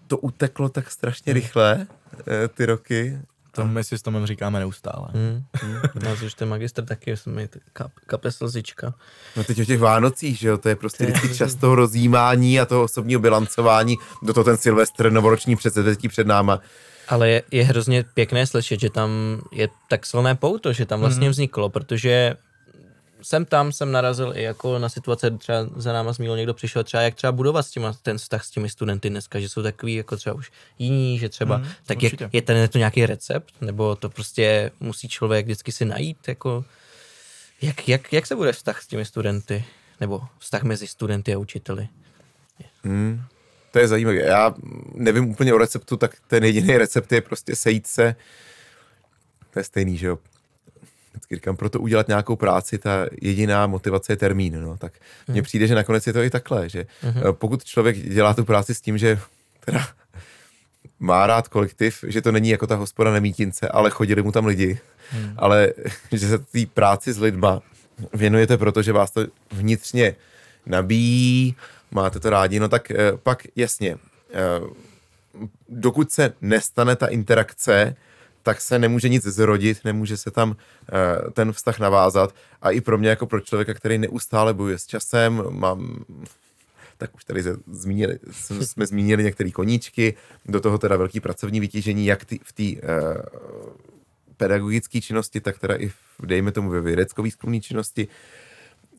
To 0.08 0.18
uteklo 0.18 0.70
tak 0.70 0.92
strašně 0.92 1.34
rychle, 1.34 1.88
eh, 2.28 2.48
ty 2.48 2.66
roky, 2.66 3.18
to 3.56 3.66
my 3.66 3.84
si 3.84 3.98
s 3.98 4.02
Tomem 4.02 4.26
říkáme 4.26 4.60
neustále. 4.60 5.08
Hmm, 5.14 5.44
hmm. 5.54 5.76
Nás 6.04 6.22
už 6.22 6.34
ten 6.34 6.50
magistr 6.50 6.86
taky 6.86 7.18
jsme 7.18 7.48
kap, 7.74 7.92
kape 8.06 8.32
slzička. 8.32 8.94
No 9.36 9.44
teď 9.44 9.62
o 9.62 9.66
těch 9.66 9.80
Vánocích, 9.80 10.40
že 10.40 10.48
jo, 10.48 10.58
to 10.58 10.70
je 10.70 10.76
prostě 10.76 11.06
vždycky 11.06 11.36
čas 11.36 11.56
toho 11.56 11.76
rozjímání 11.76 12.60
a 12.60 12.66
toho 12.66 12.84
osobního 12.84 13.22
bilancování, 13.22 13.98
do 14.22 14.34
toho 14.34 14.44
ten 14.44 14.58
Silvestr, 14.58 15.12
novoroční 15.12 15.56
předsedetí 15.56 16.08
před 16.08 16.28
náma. 16.28 16.60
Ale 17.08 17.30
je, 17.30 17.44
je 17.52 17.64
hrozně 17.64 18.06
pěkné 18.14 18.48
slyšet, 18.48 18.80
že 18.80 18.90
tam 18.90 19.42
je 19.52 19.70
tak 19.90 20.06
silné 20.06 20.36
pouto, 20.36 20.74
že 20.74 20.86
tam 20.86 21.00
vlastně 21.00 21.26
hmm. 21.26 21.32
vzniklo, 21.32 21.70
protože 21.70 22.36
jsem 23.24 23.46
tam 23.46 23.72
jsem 23.72 23.92
narazil 23.92 24.34
i 24.36 24.44
jako 24.44 24.80
na 24.80 24.90
situace, 24.90 25.32
třeba 25.32 25.70
za 25.76 25.94
náma 25.94 26.14
zmínil 26.14 26.38
někdo 26.38 26.54
přišel, 26.54 26.84
třeba 26.84 27.04
jak 27.04 27.16
třeba 27.16 27.32
budovat 27.32 27.64
s 27.64 27.72
těma, 27.72 27.94
ten 27.94 28.18
vztah 28.18 28.46
s 28.46 28.50
těmi 28.50 28.70
studenty 28.70 29.10
dneska, 29.10 29.40
že 29.40 29.50
jsou 29.50 29.64
takový 29.64 29.96
jako 29.96 30.18
třeba 30.18 30.36
už 30.36 30.52
jiní, 30.80 31.20
že 31.20 31.30
třeba, 31.30 31.58
mm, 31.58 31.66
tak 31.86 32.04
je, 32.04 32.12
je 32.34 32.42
ten 32.42 32.70
to 32.70 32.78
nějaký 32.78 33.06
recept, 33.06 33.54
nebo 33.62 33.96
to 33.96 34.10
prostě 34.10 34.72
musí 34.80 35.08
člověk 35.08 35.46
vždycky 35.46 35.72
si 35.72 35.86
najít, 35.86 36.28
jako, 36.28 36.66
jak, 37.62 37.88
jak, 37.88 38.14
jak 38.14 38.28
se 38.28 38.36
bude 38.36 38.52
vztah 38.52 38.82
s 38.82 38.88
těmi 38.88 39.06
studenty, 39.06 39.66
nebo 40.00 40.22
vztah 40.40 40.64
mezi 40.64 40.88
studenty 40.88 41.34
a 41.34 41.38
učiteli? 41.38 41.88
Mm, 42.84 43.22
to 43.72 43.80
je 43.80 43.88
zajímavé. 43.88 44.18
Já 44.18 44.54
nevím 44.94 45.30
úplně 45.30 45.54
o 45.54 45.58
receptu, 45.58 45.98
tak 45.98 46.18
ten 46.28 46.44
jediný 46.44 46.78
recept 46.78 47.12
je 47.12 47.22
prostě 47.22 47.56
sejít 47.56 47.88
se. 47.88 48.16
To 49.50 49.60
je 49.60 49.64
stejný, 49.64 49.98
že 49.98 50.08
jo 50.08 50.18
vždycky 51.14 51.36
říkám, 51.36 51.56
pro 51.56 51.70
to 51.70 51.80
udělat 51.80 52.08
nějakou 52.08 52.36
práci, 52.36 52.78
ta 52.78 53.06
jediná 53.22 53.68
motivace 53.68 54.14
je 54.14 54.18
termín, 54.18 54.62
no, 54.62 54.78
tak 54.78 54.94
mně 55.28 55.36
hmm. 55.36 55.44
přijde, 55.44 55.68
že 55.68 55.76
nakonec 55.76 56.08
je 56.08 56.14
to 56.14 56.22
i 56.22 56.30
takhle, 56.30 56.70
že 56.70 56.86
hmm. 57.02 57.14
pokud 57.32 57.64
člověk 57.64 57.98
dělá 57.98 58.34
tu 58.34 58.46
práci 58.46 58.76
s 58.76 58.82
tím, 58.82 58.98
že 58.98 59.20
teda 59.66 59.88
má 61.00 61.28
rád 61.28 61.48
kolektiv, 61.48 62.04
že 62.08 62.22
to 62.22 62.32
není 62.32 62.50
jako 62.50 62.68
ta 62.68 62.76
hospoda 62.76 63.12
na 63.12 63.20
mítince, 63.20 63.68
ale 63.68 63.90
chodili 63.90 64.22
mu 64.22 64.32
tam 64.32 64.46
lidi, 64.46 64.80
hmm. 65.10 65.34
ale 65.38 65.74
že 66.12 66.28
se 66.28 66.38
té 66.38 66.66
práci 66.74 67.14
s 67.14 67.20
lidma 67.20 67.62
věnujete, 68.14 68.58
protože 68.58 68.94
vás 68.94 69.12
to 69.12 69.26
vnitřně 69.52 70.16
nabíjí, 70.66 71.56
máte 71.92 72.20
to 72.20 72.30
rádi, 72.30 72.60
no 72.60 72.70
tak 72.70 72.92
eh, 72.92 72.96
pak 73.24 73.44
jasně, 73.56 73.98
eh, 74.34 74.38
dokud 75.70 76.12
se 76.12 76.34
nestane 76.42 76.96
ta 76.96 77.08
interakce, 77.08 77.96
tak 78.44 78.62
se 78.62 78.80
nemůže 78.80 79.10
nic 79.10 79.24
zrodit, 79.24 79.86
nemůže 79.86 80.18
se 80.18 80.32
tam 80.32 80.50
uh, 80.50 80.56
ten 81.32 81.52
vztah 81.52 81.80
navázat. 81.80 82.36
A 82.62 82.72
i 82.72 82.82
pro 82.82 82.98
mě, 82.98 83.10
jako 83.10 83.26
pro 83.26 83.40
člověka, 83.40 83.74
který 83.74 83.98
neustále 83.98 84.54
bojuje 84.54 84.78
s 84.78 84.86
časem, 84.86 85.44
mám 85.50 86.06
tak 86.98 87.16
už 87.16 87.24
tady 87.24 87.44
zmínili, 87.72 88.20
jsme 88.62 88.86
zmínili 88.86 89.24
některé 89.24 89.52
koníčky, 89.52 90.14
do 90.46 90.60
toho 90.60 90.78
teda 90.78 90.98
velký 90.98 91.20
pracovní 91.20 91.60
vytížení, 91.60 92.06
jak 92.06 92.26
ty, 92.26 92.40
v 92.44 92.54
té 92.54 92.88
uh, 92.88 93.22
pedagogické 94.38 95.02
činnosti, 95.02 95.42
tak 95.42 95.60
teda 95.60 95.76
i 95.76 95.88
v, 95.88 95.96
dejme 96.24 96.52
tomu 96.52 96.70
ve 96.70 96.82
vědecko-výzkumné 96.82 97.60
činnosti. 97.60 98.08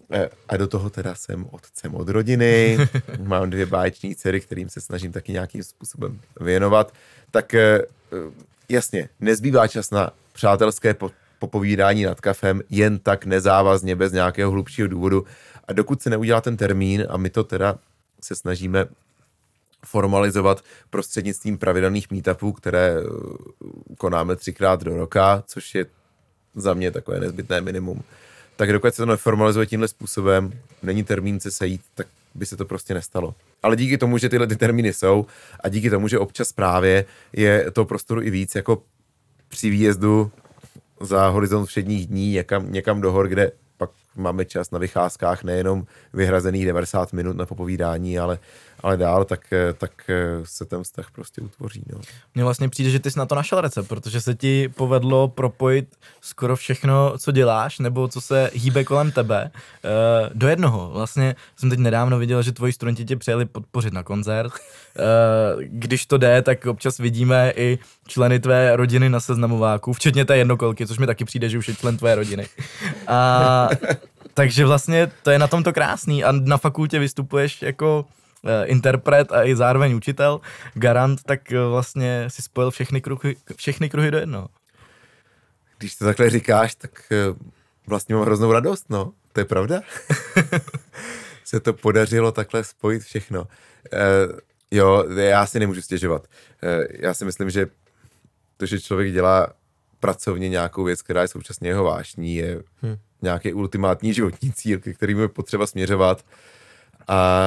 Uh, 0.08 0.18
a 0.48 0.56
do 0.56 0.66
toho 0.66 0.90
teda 0.90 1.14
jsem 1.14 1.46
otcem 1.50 1.94
od 1.94 2.08
rodiny, 2.08 2.78
mám 3.22 3.50
dvě 3.50 3.66
báječní 3.66 4.16
dcery, 4.16 4.40
kterým 4.40 4.68
se 4.68 4.80
snažím 4.80 5.12
taky 5.12 5.32
nějakým 5.32 5.62
způsobem 5.62 6.20
věnovat. 6.40 6.94
Tak 7.30 7.54
uh, 8.12 8.32
jasně, 8.68 9.08
nezbývá 9.20 9.68
čas 9.68 9.90
na 9.90 10.10
přátelské 10.32 10.96
popovídání 11.38 12.04
nad 12.04 12.20
kafem 12.20 12.62
jen 12.70 12.98
tak 12.98 13.26
nezávazně, 13.26 13.96
bez 13.96 14.12
nějakého 14.12 14.50
hlubšího 14.50 14.88
důvodu. 14.88 15.24
A 15.68 15.72
dokud 15.72 16.02
se 16.02 16.10
neudělá 16.10 16.40
ten 16.40 16.56
termín, 16.56 17.06
a 17.08 17.16
my 17.16 17.30
to 17.30 17.44
teda 17.44 17.78
se 18.20 18.34
snažíme 18.34 18.86
formalizovat 19.84 20.64
prostřednictvím 20.90 21.58
pravidelných 21.58 22.10
meetupů, 22.10 22.52
které 22.52 22.96
eh, 22.98 23.04
konáme 23.98 24.36
třikrát 24.36 24.82
do 24.82 24.96
roka, 24.96 25.44
což 25.46 25.74
je 25.74 25.86
za 26.54 26.74
mě 26.74 26.90
takové 26.90 27.20
nezbytné 27.20 27.60
minimum. 27.60 28.02
Tak 28.56 28.72
dokud 28.72 28.94
se 28.94 29.02
to 29.02 29.06
neformalizuje 29.06 29.66
tímhle 29.66 29.88
způsobem, 29.88 30.52
není 30.82 31.04
termín 31.04 31.40
se 31.40 31.50
sejít, 31.50 31.80
tak 31.94 32.06
by 32.34 32.46
se 32.46 32.56
to 32.56 32.64
prostě 32.64 32.94
nestalo. 32.94 33.34
Ale 33.64 33.76
díky 33.76 33.98
tomu, 33.98 34.18
že 34.18 34.28
tyhle 34.28 34.46
ty 34.46 34.56
termíny 34.56 34.92
jsou 34.92 35.26
a 35.60 35.68
díky 35.68 35.90
tomu, 35.90 36.08
že 36.08 36.18
občas 36.18 36.52
právě 36.52 37.04
je 37.32 37.70
to 37.70 37.84
prostoru 37.84 38.22
i 38.22 38.30
víc, 38.30 38.54
jako 38.54 38.82
při 39.48 39.70
výjezdu 39.70 40.30
za 41.00 41.28
horizont 41.28 41.66
všedních 41.66 42.06
dní 42.06 42.30
někam, 42.30 42.72
někam 42.72 43.00
do 43.00 43.12
hor, 43.12 43.28
kde 43.28 43.52
máme 44.16 44.44
čas 44.44 44.70
na 44.70 44.78
vycházkách 44.78 45.44
nejenom 45.44 45.86
vyhrazených 46.12 46.66
90 46.66 47.12
minut 47.12 47.36
na 47.36 47.46
popovídání, 47.46 48.18
ale 48.18 48.38
ale 48.84 48.96
dál, 48.96 49.24
tak, 49.24 49.52
eh, 49.52 49.72
tak 49.72 49.90
eh, 50.08 50.14
se 50.44 50.64
ten 50.64 50.82
vztah 50.82 51.10
prostě 51.10 51.40
utvoří. 51.40 51.82
No. 51.92 52.00
Mně 52.34 52.44
vlastně 52.44 52.68
přijde, 52.68 52.90
že 52.90 52.98
ty 52.98 53.10
jsi 53.10 53.18
na 53.18 53.26
to 53.26 53.34
našel 53.34 53.60
recept, 53.60 53.88
protože 53.88 54.20
se 54.20 54.34
ti 54.34 54.68
povedlo 54.68 55.28
propojit 55.28 55.96
skoro 56.20 56.56
všechno, 56.56 57.18
co 57.18 57.32
děláš, 57.32 57.78
nebo 57.78 58.08
co 58.08 58.20
se 58.20 58.50
hýbe 58.54 58.84
kolem 58.84 59.12
tebe, 59.12 59.50
uh, 59.50 60.30
do 60.34 60.48
jednoho. 60.48 60.90
Vlastně 60.92 61.34
jsem 61.56 61.70
teď 61.70 61.78
nedávno 61.78 62.18
viděl, 62.18 62.42
že 62.42 62.52
tvoji 62.52 62.72
studenti 62.72 63.04
tě 63.04 63.16
přijeli 63.16 63.44
podpořit 63.44 63.92
na 63.92 64.02
koncert. 64.02 64.52
Když 65.60 66.06
to 66.06 66.18
jde, 66.18 66.42
tak 66.42 66.66
občas 66.66 66.98
vidíme 66.98 67.52
i 67.56 67.78
členy 68.06 68.40
tvé 68.40 68.76
rodiny 68.76 69.08
na 69.08 69.20
seznamováku, 69.20 69.92
včetně 69.92 70.24
té 70.24 70.36
jednokolky, 70.36 70.86
což 70.86 70.98
mi 70.98 71.06
taky 71.06 71.24
přijde, 71.24 71.48
že 71.48 71.58
už 71.58 71.68
je 71.68 71.74
člen 71.74 71.96
tvé 71.96 72.14
rodiny. 72.14 72.46
A, 73.06 73.68
takže 74.34 74.66
vlastně 74.66 75.10
to 75.22 75.30
je 75.30 75.38
na 75.38 75.46
tomto 75.46 75.72
krásný 75.72 76.24
a 76.24 76.32
na 76.32 76.58
fakultě 76.58 76.98
vystupuješ 76.98 77.62
jako 77.62 78.04
Eh, 78.46 78.64
interpret 78.66 79.32
a 79.32 79.44
i 79.44 79.56
zároveň 79.56 79.94
učitel, 79.94 80.40
garant, 80.74 81.22
tak 81.22 81.52
eh, 81.52 81.64
vlastně 81.64 82.24
si 82.28 82.42
spojil 82.42 82.70
všechny 82.70 83.00
kruhy, 83.00 83.36
všechny 83.56 83.90
kruhy 83.90 84.10
do 84.10 84.18
jednoho. 84.18 84.48
Když 85.78 85.96
to 85.96 86.04
takhle 86.04 86.30
říkáš, 86.30 86.74
tak 86.74 87.12
eh, 87.12 87.16
vlastně 87.86 88.14
mám 88.14 88.24
hroznou 88.24 88.52
radost, 88.52 88.90
no. 88.90 89.12
To 89.32 89.40
je 89.40 89.44
pravda. 89.44 89.80
se 91.44 91.60
to 91.60 91.72
podařilo 91.72 92.32
takhle 92.32 92.64
spojit 92.64 93.02
všechno. 93.02 93.46
jo, 94.70 95.04
já 95.16 95.46
si 95.46 95.60
nemůžu 95.60 95.82
stěžovat. 95.82 96.26
já 97.00 97.14
si 97.14 97.24
myslím, 97.24 97.50
že 97.50 97.66
to, 98.56 98.66
že 98.66 98.80
člověk 98.80 99.12
dělá 99.12 99.52
pracovně 100.00 100.48
nějakou 100.48 100.84
věc, 100.84 101.02
která 101.02 101.22
je 101.22 101.28
současně 101.28 101.68
jeho 101.68 101.84
vášní, 101.84 102.34
je 102.34 102.62
hmm. 102.82 102.96
Nějaký 103.24 103.52
ultimátní 103.52 104.14
životní 104.14 104.52
cíl, 104.52 104.78
ke 104.78 104.92
kterým 104.92 105.18
je 105.18 105.28
potřeba 105.28 105.66
směřovat. 105.66 106.24
A 107.08 107.40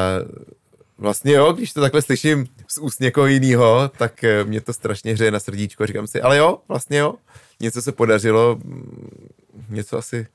Vlastně 0.98 1.34
jo, 1.34 1.54
když 1.54 1.74
to 1.74 1.82
takhle 1.82 2.02
slyším 2.02 2.48
z 2.68 2.78
úst 2.78 3.00
někoho 3.00 3.28
jiného, 3.28 3.92
tak 3.98 4.24
eh, 4.24 4.44
mě 4.44 4.62
to 4.62 4.74
strašně 4.74 5.14
hřeje 5.14 5.32
na 5.32 5.40
srdíčko. 5.40 5.86
Říkám 5.86 6.08
si, 6.08 6.22
ale 6.22 6.38
jo, 6.38 6.60
vlastně 6.68 6.98
jo, 6.98 7.16
něco 7.60 7.82
se 7.82 7.92
podařilo, 7.92 8.56
mm, 8.64 9.30
něco 9.70 9.98
asi 9.98 10.28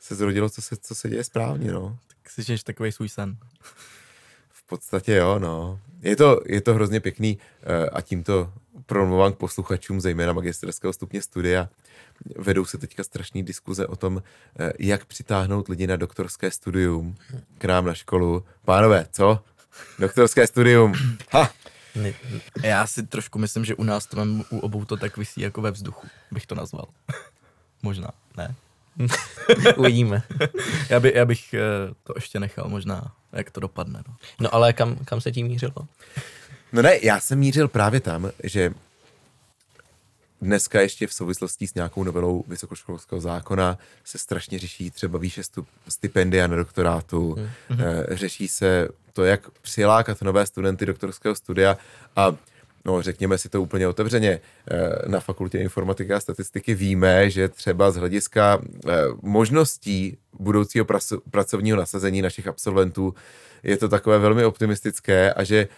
se 0.00 0.14
zrodilo, 0.14 0.50
co 0.50 0.62
se, 0.62 0.76
co 0.76 0.94
se 0.94 1.08
děje 1.08 1.24
správně, 1.24 1.72
no. 1.72 1.98
Tak 2.08 2.32
si 2.32 2.42
žiješ 2.42 2.62
takový 2.62 2.92
svůj 2.92 3.08
sen. 3.08 3.36
V 4.50 4.66
podstatě 4.66 5.14
jo, 5.14 5.38
no. 5.38 5.80
Je 6.02 6.16
to, 6.16 6.40
je 6.46 6.60
to 6.60 6.74
hrozně 6.74 7.00
pěkný 7.00 7.38
eh, 7.62 7.90
a 7.90 8.00
tímto 8.00 8.52
promluvám 8.86 9.32
k 9.32 9.36
posluchačům, 9.36 10.00
zejména 10.00 10.32
magisterského 10.32 10.92
stupně 10.92 11.22
studia. 11.22 11.68
Vedou 12.36 12.64
se 12.64 12.78
teďka 12.78 13.04
strašné 13.04 13.42
diskuze 13.42 13.86
o 13.86 13.96
tom, 13.96 14.22
eh, 14.58 14.72
jak 14.78 15.04
přitáhnout 15.04 15.68
lidi 15.68 15.86
na 15.86 15.96
doktorské 15.96 16.50
studium 16.50 17.16
k 17.58 17.64
nám 17.64 17.84
na 17.86 17.94
školu. 17.94 18.44
Pánové, 18.64 19.06
co? 19.12 19.44
Doktorské 19.98 20.46
studium. 20.46 20.94
Ha! 21.30 21.50
Já 22.62 22.86
si 22.86 23.06
trošku 23.06 23.38
myslím, 23.38 23.64
že 23.64 23.74
u 23.74 23.84
nás 23.84 24.06
to 24.06 24.16
mám, 24.16 24.44
u 24.50 24.58
obou 24.58 24.84
to 24.84 24.96
tak 24.96 25.16
vysí 25.16 25.40
jako 25.40 25.62
ve 25.62 25.70
vzduchu, 25.70 26.06
bych 26.30 26.46
to 26.46 26.54
nazval. 26.54 26.84
možná, 27.82 28.10
ne? 28.36 28.54
Uvidíme. 29.76 30.22
já, 30.88 31.00
by, 31.00 31.12
já 31.14 31.24
bych 31.24 31.54
eh, 31.54 31.60
to 32.04 32.12
ještě 32.16 32.40
nechal 32.40 32.68
možná, 32.68 33.12
jak 33.32 33.50
to 33.50 33.60
dopadne. 33.60 34.02
No, 34.08 34.14
no 34.40 34.54
ale 34.54 34.72
kam, 34.72 34.96
kam 34.96 35.20
se 35.20 35.32
tím 35.32 35.46
mířilo? 35.46 35.74
No 36.72 36.82
ne, 36.82 36.98
já 37.02 37.20
jsem 37.20 37.38
mířil 37.38 37.68
právě 37.68 38.00
tam, 38.00 38.30
že 38.44 38.74
dneska 40.42 40.80
ještě 40.80 41.06
v 41.06 41.12
souvislosti 41.12 41.66
s 41.66 41.74
nějakou 41.74 42.04
novelou 42.04 42.44
vysokoškolského 42.48 43.20
zákona 43.20 43.78
se 44.04 44.18
strašně 44.18 44.58
řeší 44.58 44.90
třeba 44.90 45.18
výše 45.18 45.42
stup, 45.42 45.66
stipendia 45.88 46.46
na 46.46 46.56
doktorátu, 46.56 47.36
mm. 47.70 47.80
e, 47.80 48.16
řeší 48.16 48.48
se 48.48 48.88
to, 49.12 49.24
jak 49.24 49.50
přilákat 49.50 50.22
nové 50.22 50.46
studenty 50.46 50.86
doktorského 50.86 51.34
studia 51.34 51.78
a 52.16 52.36
no 52.84 53.02
řekněme 53.02 53.38
si 53.38 53.48
to 53.48 53.62
úplně 53.62 53.88
otevřeně, 53.88 54.40
eh, 54.70 55.08
na 55.08 55.20
fakultě 55.20 55.58
informatiky 55.58 56.12
a 56.12 56.20
statistiky 56.20 56.74
víme, 56.74 57.30
že 57.30 57.48
třeba 57.48 57.90
z 57.90 57.96
hlediska 57.96 58.58
eh, 58.62 58.92
možností 59.22 60.18
budoucího 60.38 60.86
pracovního 61.30 61.76
nasazení 61.76 62.22
našich 62.22 62.46
absolventů 62.46 63.14
je 63.62 63.76
to 63.76 63.88
takové 63.88 64.18
velmi 64.18 64.44
optimistické 64.44 65.32
a 65.32 65.44
že, 65.44 65.68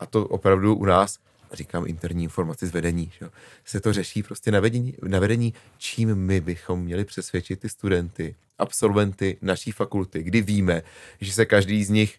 a 0.00 0.06
to 0.06 0.24
opravdu 0.24 0.74
u 0.74 0.84
nás, 0.84 1.18
říkám 1.56 1.86
interní 1.86 2.22
informaci 2.24 2.66
z 2.66 2.72
vedení, 2.72 3.12
že? 3.20 3.30
se 3.64 3.80
to 3.80 3.92
řeší 3.92 4.22
prostě 4.22 4.50
na 4.50 4.60
vedení, 4.60 4.94
na 5.02 5.18
vedení, 5.18 5.54
čím 5.78 6.14
my 6.14 6.40
bychom 6.40 6.80
měli 6.80 7.04
přesvědčit 7.04 7.60
ty 7.60 7.68
studenty, 7.68 8.34
absolventy 8.58 9.38
naší 9.42 9.72
fakulty, 9.72 10.22
kdy 10.22 10.42
víme, 10.42 10.82
že 11.20 11.32
se 11.32 11.46
každý 11.46 11.84
z 11.84 11.90
nich 11.90 12.18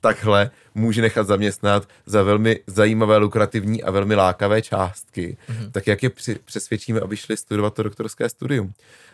takhle 0.00 0.50
může 0.74 1.02
nechat 1.02 1.26
zaměstnat 1.26 1.88
za 2.06 2.22
velmi 2.22 2.60
zajímavé, 2.66 3.16
lukrativní 3.16 3.82
a 3.82 3.90
velmi 3.90 4.14
lákavé 4.14 4.62
částky, 4.62 5.36
mm-hmm. 5.48 5.70
tak 5.70 5.86
jak 5.86 6.02
je 6.02 6.10
při, 6.10 6.38
přesvědčíme, 6.44 7.00
aby 7.00 7.16
šli 7.16 7.36
studovat 7.36 7.74
to 7.74 7.82
doktorské 7.82 8.28
studium. 8.28 8.72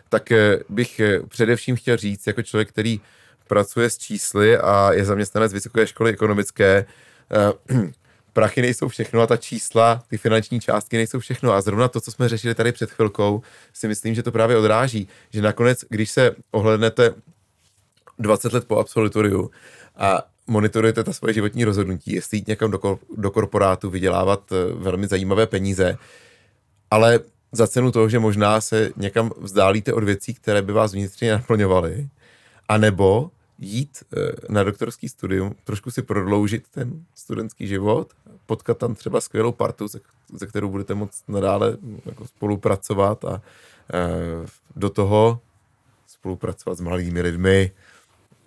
Tak 0.09 0.31
eh, 0.31 0.59
bych 0.69 0.99
eh, 0.99 1.19
především 1.27 1.75
chtěl 1.75 1.97
říct, 1.97 2.27
jako 2.27 2.41
člověk, 2.41 2.69
který 2.69 3.01
pracuje 3.47 3.89
s 3.89 3.97
čísly 3.97 4.57
a 4.57 4.93
je 4.93 5.05
zaměstnanec 5.05 5.53
Vysoké 5.53 5.87
školy 5.87 6.11
ekonomické, 6.11 6.85
eh, 7.31 7.91
prachy 8.39 8.61
nejsou 8.61 8.87
všechno 8.87 9.21
a 9.21 9.27
ta 9.27 9.37
čísla, 9.37 10.03
ty 10.07 10.17
finanční 10.17 10.59
částky 10.59 10.97
nejsou 10.97 11.19
všechno. 11.19 11.53
A 11.53 11.61
zrovna 11.61 11.87
to, 11.87 12.01
co 12.01 12.11
jsme 12.11 12.29
řešili 12.29 12.55
tady 12.55 12.71
před 12.71 12.91
chvilkou, 12.91 13.41
si 13.73 13.87
myslím, 13.87 14.15
že 14.15 14.23
to 14.23 14.31
právě 14.31 14.57
odráží, 14.57 15.07
že 15.29 15.41
nakonec, 15.41 15.85
když 15.89 16.11
se 16.11 16.35
ohlednete 16.51 17.13
20 18.19 18.53
let 18.53 18.67
po 18.67 18.77
absolutoriu 18.77 19.51
a 19.95 20.21
monitorujete 20.47 21.03
ta 21.03 21.13
svoje 21.13 21.33
životní 21.33 21.63
rozhodnutí, 21.63 22.13
jestli 22.13 22.37
jít 22.37 22.47
někam 22.47 22.71
do, 22.71 22.77
kor- 22.77 22.99
do 23.17 23.31
korporátu, 23.31 23.89
vydělávat 23.89 24.51
eh, 24.51 24.55
velmi 24.73 25.07
zajímavé 25.07 25.47
peníze, 25.47 25.97
ale 26.91 27.19
za 27.51 27.67
cenu 27.67 27.91
toho, 27.91 28.09
že 28.09 28.19
možná 28.19 28.61
se 28.61 28.91
někam 28.95 29.31
vzdálíte 29.37 29.93
od 29.93 30.03
věcí, 30.03 30.33
které 30.33 30.61
by 30.61 30.73
vás 30.73 30.93
vnitřně 30.93 31.31
naplňovaly, 31.31 32.07
anebo 32.69 33.31
jít 33.59 34.03
eh, 34.03 34.31
na 34.49 34.63
doktorský 34.63 35.09
studium, 35.09 35.55
trošku 35.63 35.91
si 35.91 36.01
prodloužit 36.01 36.63
ten 36.71 37.05
studentský 37.15 37.67
život, 37.67 38.13
potkat 38.49 38.77
tam 38.77 38.95
třeba 38.95 39.21
skvělou 39.21 39.51
partu, 39.51 39.87
ze, 39.87 39.99
ze 40.33 40.47
kterou 40.47 40.69
budete 40.69 40.95
moct 40.95 41.23
nadále 41.27 41.77
jako 42.05 42.27
spolupracovat 42.27 43.25
a 43.25 43.41
e, 43.93 44.09
do 44.75 44.89
toho 44.89 45.39
spolupracovat 46.07 46.77
s 46.77 46.81
mladými 46.81 47.21
lidmi, 47.21 47.71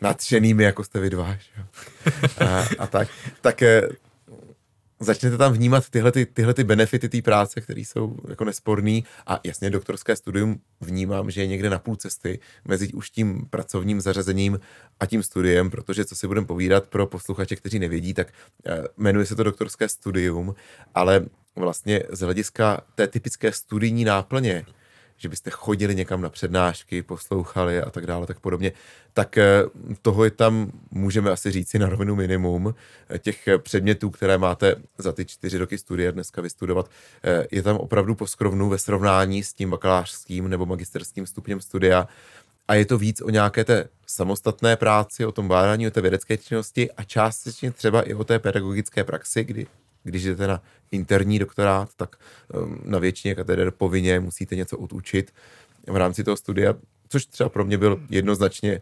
nadšenými, 0.01 0.65
jako 0.65 0.85
jste 0.85 1.01
vy 1.01 1.11
dva. 1.11 1.29
A, 2.41 2.65
a 2.79 2.87
tak. 2.87 3.09
Tak 3.41 3.63
e, 3.63 3.89
začnete 5.03 5.37
tam 5.37 5.53
vnímat 5.53 5.91
tyhle, 5.91 6.13
ty, 6.13 6.27
tyhle 6.27 6.55
ty 6.55 6.65
benefity 6.65 7.09
té 7.09 7.23
práce, 7.23 7.61
které 7.61 7.81
jsou 7.81 8.17
jako 8.29 8.45
nesporný. 8.45 9.05
A 9.27 9.41
jasně 9.45 9.71
doktorské 9.71 10.17
studium 10.17 10.61
vnímám, 10.81 11.31
že 11.31 11.41
je 11.41 11.47
někde 11.47 11.71
na 11.71 11.79
půl 11.79 11.97
cesty 11.97 12.41
mezi 12.65 12.93
už 12.93 13.11
tím 13.11 13.47
pracovním 13.51 14.01
zařazením 14.01 14.61
a 15.01 15.07
tím 15.07 15.23
studiem, 15.23 15.71
protože 15.71 16.05
co 16.05 16.17
si 16.17 16.27
budeme 16.27 16.47
povídat 16.47 16.87
pro 16.87 17.07
posluchače, 17.07 17.57
kteří 17.57 17.79
nevědí, 17.79 18.15
tak 18.15 18.29
eh, 18.67 18.85
jmenuje 18.97 19.27
se 19.27 19.37
to 19.37 19.43
doktorské 19.43 19.89
studium, 19.89 20.55
ale 20.95 21.27
vlastně 21.57 22.03
z 22.11 22.21
hlediska 22.21 22.81
té 22.95 23.07
typické 23.07 23.53
studijní 23.53 24.05
náplně 24.05 24.65
že 25.23 25.29
byste 25.29 25.51
chodili 25.51 25.95
někam 25.95 26.21
na 26.21 26.29
přednášky, 26.29 27.03
poslouchali 27.03 27.83
a 27.83 27.91
tak 27.91 28.07
dále, 28.07 28.27
tak 28.27 28.41
podobně, 28.41 28.73
tak 29.13 29.39
eh, 29.39 29.63
toho 30.03 30.25
je 30.25 30.31
tam, 30.31 30.73
můžeme 30.91 31.31
asi 31.31 31.51
říci 31.51 31.79
na 31.79 31.89
rovinu 31.89 32.17
minimum. 32.17 32.75
Eh, 33.09 33.19
těch 33.19 33.49
předmětů, 33.59 34.11
které 34.11 34.39
máte 34.39 34.75
za 34.99 35.13
ty 35.13 35.25
čtyři 35.25 35.59
roky 35.59 35.79
studie 35.79 36.13
dneska 36.13 36.43
vystudovat, 36.43 36.91
eh, 37.25 37.47
je 37.51 37.63
tam 37.63 37.77
opravdu 37.77 38.15
poskrovnu 38.15 38.69
ve 38.69 38.79
srovnání 38.79 39.43
s 39.43 39.53
tím 39.53 39.71
bakalářským 39.71 40.49
nebo 40.49 40.67
magisterským 40.67 41.27
stupněm 41.27 41.61
studia 41.61 42.09
a 42.69 42.75
je 42.75 42.87
to 42.87 42.99
víc 42.99 43.21
o 43.21 43.31
nějaké 43.31 43.65
té 43.65 43.89
samostatné 44.07 44.77
práci, 44.77 45.27
o 45.27 45.33
tom 45.33 45.49
bádání, 45.49 45.87
o 45.87 45.91
té 45.91 46.01
vědecké 46.01 46.37
činnosti 46.37 46.91
a 46.91 47.05
částečně 47.05 47.71
třeba 47.71 48.03
i 48.03 48.15
o 48.15 48.25
té 48.25 48.39
pedagogické 48.39 49.05
praxi, 49.05 49.45
kdy 49.45 49.67
když 50.03 50.25
jdete 50.25 50.47
na 50.47 50.63
interní 50.91 51.39
doktorát, 51.39 51.89
tak 51.97 52.17
um, 52.55 52.81
na 52.85 52.99
většině 52.99 53.35
kateder 53.35 53.71
povinně 53.71 54.21
musíte 54.21 54.57
něco 54.57 54.79
odučit 54.79 55.33
v 55.87 55.97
rámci 55.97 56.25
toho 56.25 56.37
studia, 56.37 56.75
což 57.09 57.27
třeba 57.27 57.49
pro 57.49 57.65
mě 57.65 57.79
byl 57.79 58.01
jednoznačně 58.11 58.81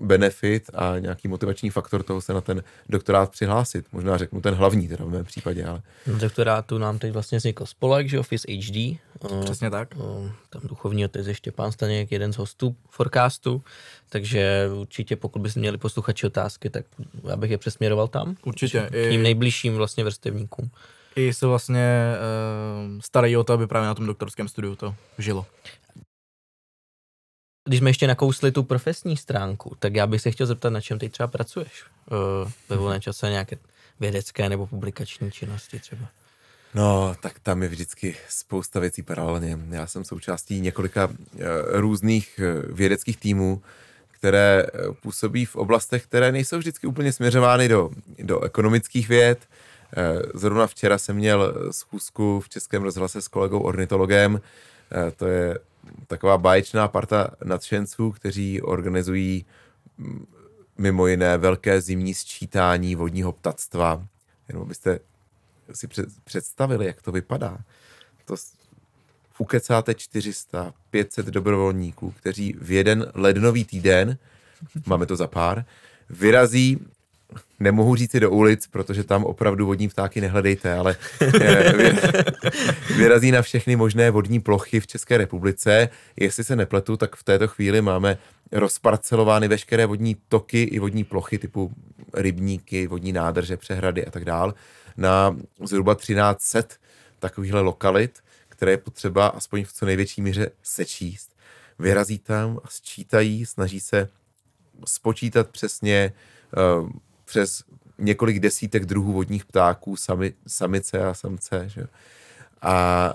benefit 0.00 0.70
a 0.74 0.98
nějaký 0.98 1.28
motivační 1.28 1.70
faktor 1.70 2.02
toho 2.02 2.20
se 2.20 2.32
na 2.32 2.40
ten 2.40 2.62
doktorát 2.88 3.30
přihlásit. 3.30 3.86
Možná 3.92 4.16
řeknu 4.16 4.40
ten 4.40 4.54
hlavní 4.54 4.88
teda 4.88 5.04
v 5.04 5.08
mém 5.08 5.24
případě, 5.24 5.64
ale... 5.64 5.82
Doktorátu 6.06 6.78
nám 6.78 6.98
teď 6.98 7.12
vlastně 7.12 7.38
vznikl 7.38 7.66
spolek, 7.66 8.08
že 8.08 8.18
Office 8.18 8.52
HD. 8.52 8.98
Přesně 9.44 9.70
tak. 9.70 9.94
Tam 10.50 10.62
duchovní 10.64 11.04
otec 11.04 11.26
je 11.26 11.34
Štěpán 11.34 11.72
Staněk, 11.72 12.12
jeden 12.12 12.32
z 12.32 12.36
hostů 12.36 12.76
forecastu, 12.90 13.62
takže 14.08 14.68
určitě 14.80 15.16
pokud 15.16 15.42
byste 15.42 15.60
měli 15.60 15.78
posluchači 15.78 16.26
otázky, 16.26 16.70
tak 16.70 16.84
já 17.28 17.36
bych 17.36 17.50
je 17.50 17.58
přesměroval 17.58 18.08
tam. 18.08 18.36
Určitě. 18.44 18.88
K 18.90 19.10
tím 19.10 19.22
nejbližším 19.22 19.74
vlastně 19.74 20.04
vrstevníkům. 20.04 20.70
I 21.16 21.32
se 21.32 21.46
vlastně 21.46 22.14
uh, 22.94 23.00
starají 23.00 23.36
o 23.36 23.44
to, 23.44 23.52
aby 23.52 23.66
právě 23.66 23.86
na 23.86 23.94
tom 23.94 24.06
doktorském 24.06 24.48
studiu 24.48 24.76
to 24.76 24.94
žilo 25.18 25.46
když 27.68 27.80
jsme 27.80 27.90
ještě 27.90 28.06
nakousli 28.06 28.52
tu 28.52 28.62
profesní 28.62 29.16
stránku, 29.16 29.76
tak 29.78 29.94
já 29.94 30.06
bych 30.06 30.20
se 30.20 30.30
chtěl 30.30 30.46
zeptat, 30.46 30.70
na 30.70 30.80
čem 30.80 30.98
teď 30.98 31.12
třeba 31.12 31.26
pracuješ 31.26 31.84
uh, 32.10 32.50
ve 32.68 32.76
volném 32.76 33.00
čase, 33.00 33.30
nějaké 33.30 33.56
vědecké 34.00 34.48
nebo 34.48 34.66
publikační 34.66 35.30
činnosti 35.30 35.78
třeba. 35.78 36.06
No, 36.74 37.16
tak 37.22 37.38
tam 37.38 37.62
je 37.62 37.68
vždycky 37.68 38.16
spousta 38.28 38.80
věcí 38.80 39.02
paralelně. 39.02 39.58
Já 39.70 39.86
jsem 39.86 40.04
součástí 40.04 40.60
několika 40.60 41.06
uh, 41.06 41.14
různých 41.68 42.40
uh, 42.40 42.76
vědeckých 42.76 43.16
týmů, 43.16 43.62
které 44.10 44.66
uh, 44.66 44.94
působí 44.94 45.44
v 45.44 45.56
oblastech, 45.56 46.04
které 46.04 46.32
nejsou 46.32 46.58
vždycky 46.58 46.86
úplně 46.86 47.12
směřovány 47.12 47.68
do, 47.68 47.90
do 48.18 48.40
ekonomických 48.40 49.08
věd. 49.08 49.38
Zrovna 50.34 50.66
včera 50.66 50.98
jsem 50.98 51.16
měl 51.16 51.54
schůzku 51.70 52.40
v 52.40 52.48
Českém 52.48 52.82
rozhlase 52.82 53.22
s 53.22 53.28
kolegou 53.28 53.60
ornitologem, 53.60 54.40
to 55.16 55.26
je 55.26 55.58
taková 56.06 56.38
báječná 56.38 56.88
parta 56.88 57.30
nadšenců, 57.44 58.10
kteří 58.12 58.62
organizují 58.62 59.46
mm, 59.98 60.26
mimo 60.78 61.06
jiné 61.06 61.38
velké 61.38 61.80
zimní 61.80 62.14
sčítání 62.14 62.94
vodního 62.94 63.32
ptactva. 63.32 64.06
Jenom 64.48 64.68
byste 64.68 65.00
si 65.72 65.88
představili, 66.24 66.86
jak 66.86 67.02
to 67.02 67.12
vypadá. 67.12 67.58
To 68.24 68.36
ukecáte 69.38 69.94
400, 69.94 70.74
500 70.90 71.26
dobrovolníků, 71.26 72.10
kteří 72.10 72.56
v 72.60 72.70
jeden 72.70 73.12
lednový 73.14 73.64
týden, 73.64 74.18
máme 74.86 75.06
to 75.06 75.16
za 75.16 75.26
pár, 75.26 75.64
vyrazí 76.10 76.86
nemohu 77.60 77.96
říct 77.96 78.10
si 78.10 78.20
do 78.20 78.30
ulic, 78.30 78.66
protože 78.66 79.04
tam 79.04 79.24
opravdu 79.24 79.66
vodní 79.66 79.88
ptáky 79.88 80.20
nehledejte, 80.20 80.74
ale 80.74 80.96
eh, 81.20 81.72
vyrazí 82.96 83.30
na 83.30 83.42
všechny 83.42 83.76
možné 83.76 84.10
vodní 84.10 84.40
plochy 84.40 84.80
v 84.80 84.86
České 84.86 85.18
republice. 85.18 85.88
Jestli 86.16 86.44
se 86.44 86.56
nepletu, 86.56 86.96
tak 86.96 87.16
v 87.16 87.22
této 87.22 87.48
chvíli 87.48 87.82
máme 87.82 88.18
rozparcelovány 88.52 89.48
veškeré 89.48 89.86
vodní 89.86 90.16
toky 90.28 90.62
i 90.62 90.78
vodní 90.78 91.04
plochy 91.04 91.38
typu 91.38 91.72
rybníky, 92.14 92.86
vodní 92.86 93.12
nádrže, 93.12 93.56
přehrady 93.56 94.06
a 94.06 94.10
tak 94.10 94.24
dál 94.24 94.54
na 94.96 95.36
zhruba 95.64 95.94
1300 95.94 96.74
takovýchhle 97.18 97.60
lokalit, 97.60 98.18
které 98.48 98.72
je 98.72 98.78
potřeba 98.78 99.26
aspoň 99.26 99.64
v 99.64 99.72
co 99.72 99.86
největší 99.86 100.22
míře 100.22 100.50
sečíst. 100.62 101.36
Vyrazí 101.78 102.18
tam 102.18 102.58
a 102.64 102.68
sčítají, 102.68 103.46
snaží 103.46 103.80
se 103.80 104.08
spočítat 104.86 105.50
přesně 105.50 106.12
uh, 106.80 106.88
přes 107.28 107.62
několik 107.98 108.40
desítek 108.40 108.86
druhů 108.86 109.12
vodních 109.12 109.44
ptáků, 109.44 109.96
sami, 109.96 110.34
samice 110.46 111.04
a 111.04 111.14
samce. 111.14 111.64
Že? 111.68 111.86
A, 112.62 113.14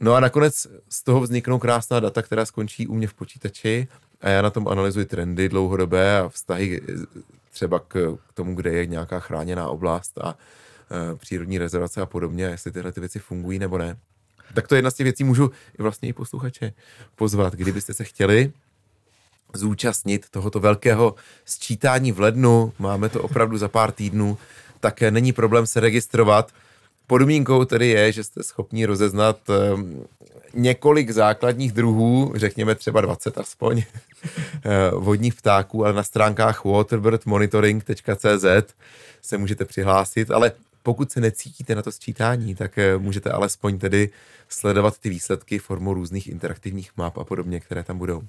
no 0.00 0.14
a 0.14 0.20
nakonec 0.20 0.66
z 0.88 1.02
toho 1.02 1.20
vzniknou 1.20 1.58
krásná 1.58 2.00
data, 2.00 2.22
která 2.22 2.44
skončí 2.44 2.86
u 2.86 2.94
mě 2.94 3.06
v 3.06 3.14
počítači 3.14 3.88
a 4.20 4.28
já 4.28 4.42
na 4.42 4.50
tom 4.50 4.68
analyzuji 4.68 5.06
trendy 5.06 5.48
dlouhodobé 5.48 6.18
a 6.18 6.28
vztahy 6.28 6.80
třeba 7.52 7.78
k, 7.78 8.18
tomu, 8.34 8.54
kde 8.54 8.72
je 8.72 8.86
nějaká 8.86 9.20
chráněná 9.20 9.68
oblast 9.68 10.18
a 10.18 10.34
e, 10.34 11.16
přírodní 11.16 11.58
rezervace 11.58 12.00
a 12.00 12.06
podobně, 12.06 12.44
jestli 12.44 12.72
tyhle 12.72 12.92
ty 12.92 13.00
věci 13.00 13.18
fungují 13.18 13.58
nebo 13.58 13.78
ne. 13.78 13.96
Tak 14.54 14.68
to 14.68 14.74
je 14.74 14.78
jedna 14.78 14.90
z 14.90 14.94
těch 14.94 15.04
věcí, 15.04 15.24
můžu 15.24 15.50
i 15.78 15.82
vlastně 15.82 16.08
i 16.08 16.12
posluchače 16.12 16.72
pozvat, 17.14 17.54
kdybyste 17.54 17.94
se 17.94 18.04
chtěli 18.04 18.52
zúčastnit 19.54 20.26
tohoto 20.30 20.60
velkého 20.60 21.14
sčítání 21.44 22.12
v 22.12 22.20
lednu, 22.20 22.72
máme 22.78 23.08
to 23.08 23.22
opravdu 23.22 23.58
za 23.58 23.68
pár 23.68 23.92
týdnů, 23.92 24.38
tak 24.80 25.00
není 25.00 25.32
problém 25.32 25.66
se 25.66 25.80
registrovat. 25.80 26.52
Podmínkou 27.06 27.64
tedy 27.64 27.88
je, 27.88 28.12
že 28.12 28.24
jste 28.24 28.42
schopni 28.42 28.86
rozeznat 28.86 29.38
um, 29.48 30.04
několik 30.54 31.10
základních 31.10 31.72
druhů, 31.72 32.32
řekněme 32.34 32.74
třeba 32.74 33.00
20 33.00 33.38
aspoň, 33.38 33.82
eh, 34.64 34.90
vodních 34.94 35.34
ptáků, 35.34 35.84
ale 35.84 35.94
na 35.94 36.02
stránkách 36.02 36.64
waterbirdmonitoring.cz 36.64 38.74
se 39.22 39.38
můžete 39.38 39.64
přihlásit, 39.64 40.30
ale 40.30 40.52
pokud 40.82 41.12
se 41.12 41.20
necítíte 41.20 41.74
na 41.74 41.82
to 41.82 41.92
sčítání, 41.92 42.54
tak 42.54 42.78
eh, 42.78 42.98
můžete 42.98 43.30
alespoň 43.30 43.78
tedy 43.78 44.10
sledovat 44.48 44.98
ty 44.98 45.10
výsledky 45.10 45.58
formou 45.58 45.94
různých 45.94 46.28
interaktivních 46.28 46.90
map 46.96 47.18
a 47.18 47.24
podobně, 47.24 47.60
které 47.60 47.82
tam 47.82 47.98
budou. 47.98 48.22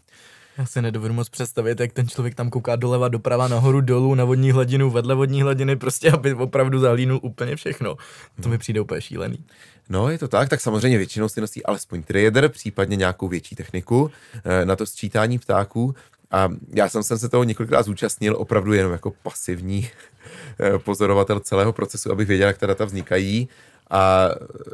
Já 0.58 0.66
si 0.66 0.82
nedovedu 0.82 1.14
moc 1.14 1.30
představit, 1.30 1.80
jak 1.80 1.93
ten 1.93 2.08
člověk 2.08 2.36
tam 2.36 2.49
kouká 2.49 2.76
doleva, 2.76 3.08
doprava, 3.08 3.47
nahoru, 3.47 3.82
dolů, 3.82 4.16
na 4.16 4.26
vodní 4.26 4.52
hladinu, 4.52 4.89
vedle 4.89 5.16
vodní 5.16 5.41
hladiny, 5.41 5.76
prostě 5.76 6.12
aby 6.12 6.34
opravdu 6.34 6.80
zahlínul 6.80 7.20
úplně 7.24 7.56
všechno. 7.56 7.97
To 8.43 8.49
mi 8.49 8.58
přijde 8.58 8.82
úplně 8.82 9.02
šílený. 9.02 9.45
No, 9.89 10.10
je 10.10 10.18
to 10.18 10.28
tak, 10.28 10.49
tak 10.49 10.62
samozřejmě 10.62 10.97
většinou 10.97 11.30
si 11.30 11.41
nosí 11.41 11.66
alespoň 11.66 12.04
trader, 12.04 12.49
případně 12.49 12.95
nějakou 12.95 13.28
větší 13.28 13.56
techniku 13.56 14.12
eh, 14.43 14.66
na 14.66 14.76
to 14.76 14.86
sčítání 14.86 15.39
ptáků. 15.39 15.95
A 16.32 16.49
já 16.74 16.89
jsem 16.89 17.04
se 17.04 17.30
toho 17.30 17.43
několikrát 17.43 17.86
zúčastnil 17.86 18.36
opravdu 18.38 18.74
jenom 18.74 18.91
jako 18.91 19.12
pasivní 19.12 19.89
eh, 20.60 20.80
pozorovatel 20.80 21.39
celého 21.39 21.74
procesu, 21.74 22.12
abych 22.12 22.28
věděl, 22.28 22.47
jak 22.47 22.58
ta 22.58 22.68
data 22.68 22.86
vznikají. 22.86 23.49
A 23.89 24.30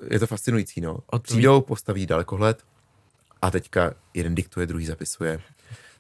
je 0.09 0.19
to 0.19 0.27
fascinující, 0.27 0.81
no. 0.81 0.97
Přijdou, 1.21 1.61
postaví 1.61 2.05
dalekohled 2.05 2.63
a 3.41 3.51
teďka 3.51 3.93
jeden 4.13 4.35
diktuje, 4.35 4.67
druhý 4.67 4.85
zapisuje. 4.85 5.39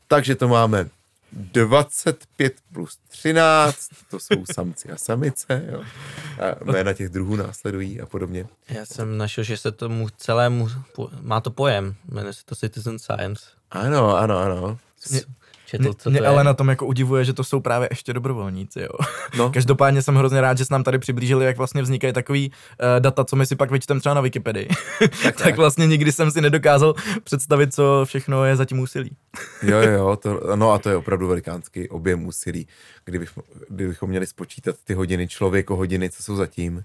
Takže 0.07 0.35
to 0.35 0.47
máme 0.47 0.89
25 1.31 2.53
plus 2.73 2.97
13, 3.07 3.89
to 4.09 4.19
jsou 4.19 4.45
samci 4.53 4.89
a 4.89 4.97
samice, 4.97 5.65
jo. 5.71 5.83
A 6.39 6.71
jména 6.71 6.93
těch 6.93 7.09
druhů 7.09 7.35
následují 7.35 8.01
a 8.01 8.05
podobně. 8.05 8.45
Já 8.69 8.85
jsem 8.85 9.17
našel, 9.17 9.43
že 9.43 9.57
se 9.57 9.71
tomu 9.71 10.09
celému, 10.17 10.69
má 11.21 11.41
to 11.41 11.51
pojem, 11.51 11.95
jmenuje 12.11 12.33
se 12.33 12.45
to 12.45 12.55
Citizen 12.55 12.99
Science. 12.99 13.45
Ano, 13.71 14.17
ano, 14.17 14.37
ano 14.37 14.79
četl, 15.67 15.93
co 15.93 16.09
mě, 16.09 16.19
to 16.19 16.27
ale 16.27 16.39
je. 16.39 16.43
na 16.43 16.53
tom 16.53 16.69
jako 16.69 16.85
udivuje, 16.85 17.25
že 17.25 17.33
to 17.33 17.43
jsou 17.43 17.59
právě 17.59 17.87
ještě 17.91 18.13
dobrovolníci, 18.13 18.79
jo. 18.79 18.89
No. 19.37 19.49
Každopádně 19.53 20.01
jsem 20.01 20.15
hrozně 20.15 20.41
rád, 20.41 20.57
že 20.57 20.65
jsi 20.65 20.73
nám 20.73 20.83
tady 20.83 20.99
přiblížili, 20.99 21.45
jak 21.45 21.57
vlastně 21.57 21.81
vznikají 21.81 22.13
takový 22.13 22.49
uh, 22.51 22.99
data, 22.99 23.25
co 23.25 23.35
my 23.35 23.45
si 23.45 23.55
pak 23.55 23.71
vyčteme 23.71 23.99
třeba 23.99 24.15
na 24.15 24.21
Wikipedii. 24.21 24.67
Tak, 25.23 25.35
tak 25.43 25.57
vlastně 25.57 25.87
nikdy 25.87 26.11
jsem 26.11 26.31
si 26.31 26.41
nedokázal 26.41 26.93
představit, 27.23 27.73
co 27.73 28.05
všechno 28.05 28.45
je 28.45 28.55
za 28.55 28.65
tím 28.65 28.79
úsilí. 28.79 29.11
jo, 29.61 29.79
jo, 29.79 30.15
to, 30.15 30.55
no 30.55 30.71
a 30.71 30.79
to 30.79 30.89
je 30.89 30.95
opravdu 30.95 31.27
velikánský 31.27 31.89
objem 31.89 32.25
úsilí. 32.25 32.67
Kdybych, 33.05 33.29
kdybychom 33.69 34.09
měli 34.09 34.27
spočítat 34.27 34.75
ty 34.83 34.93
hodiny 34.93 35.27
člověko 35.27 35.75
hodiny, 35.75 36.09
co 36.09 36.23
jsou 36.23 36.35
zatím, 36.35 36.83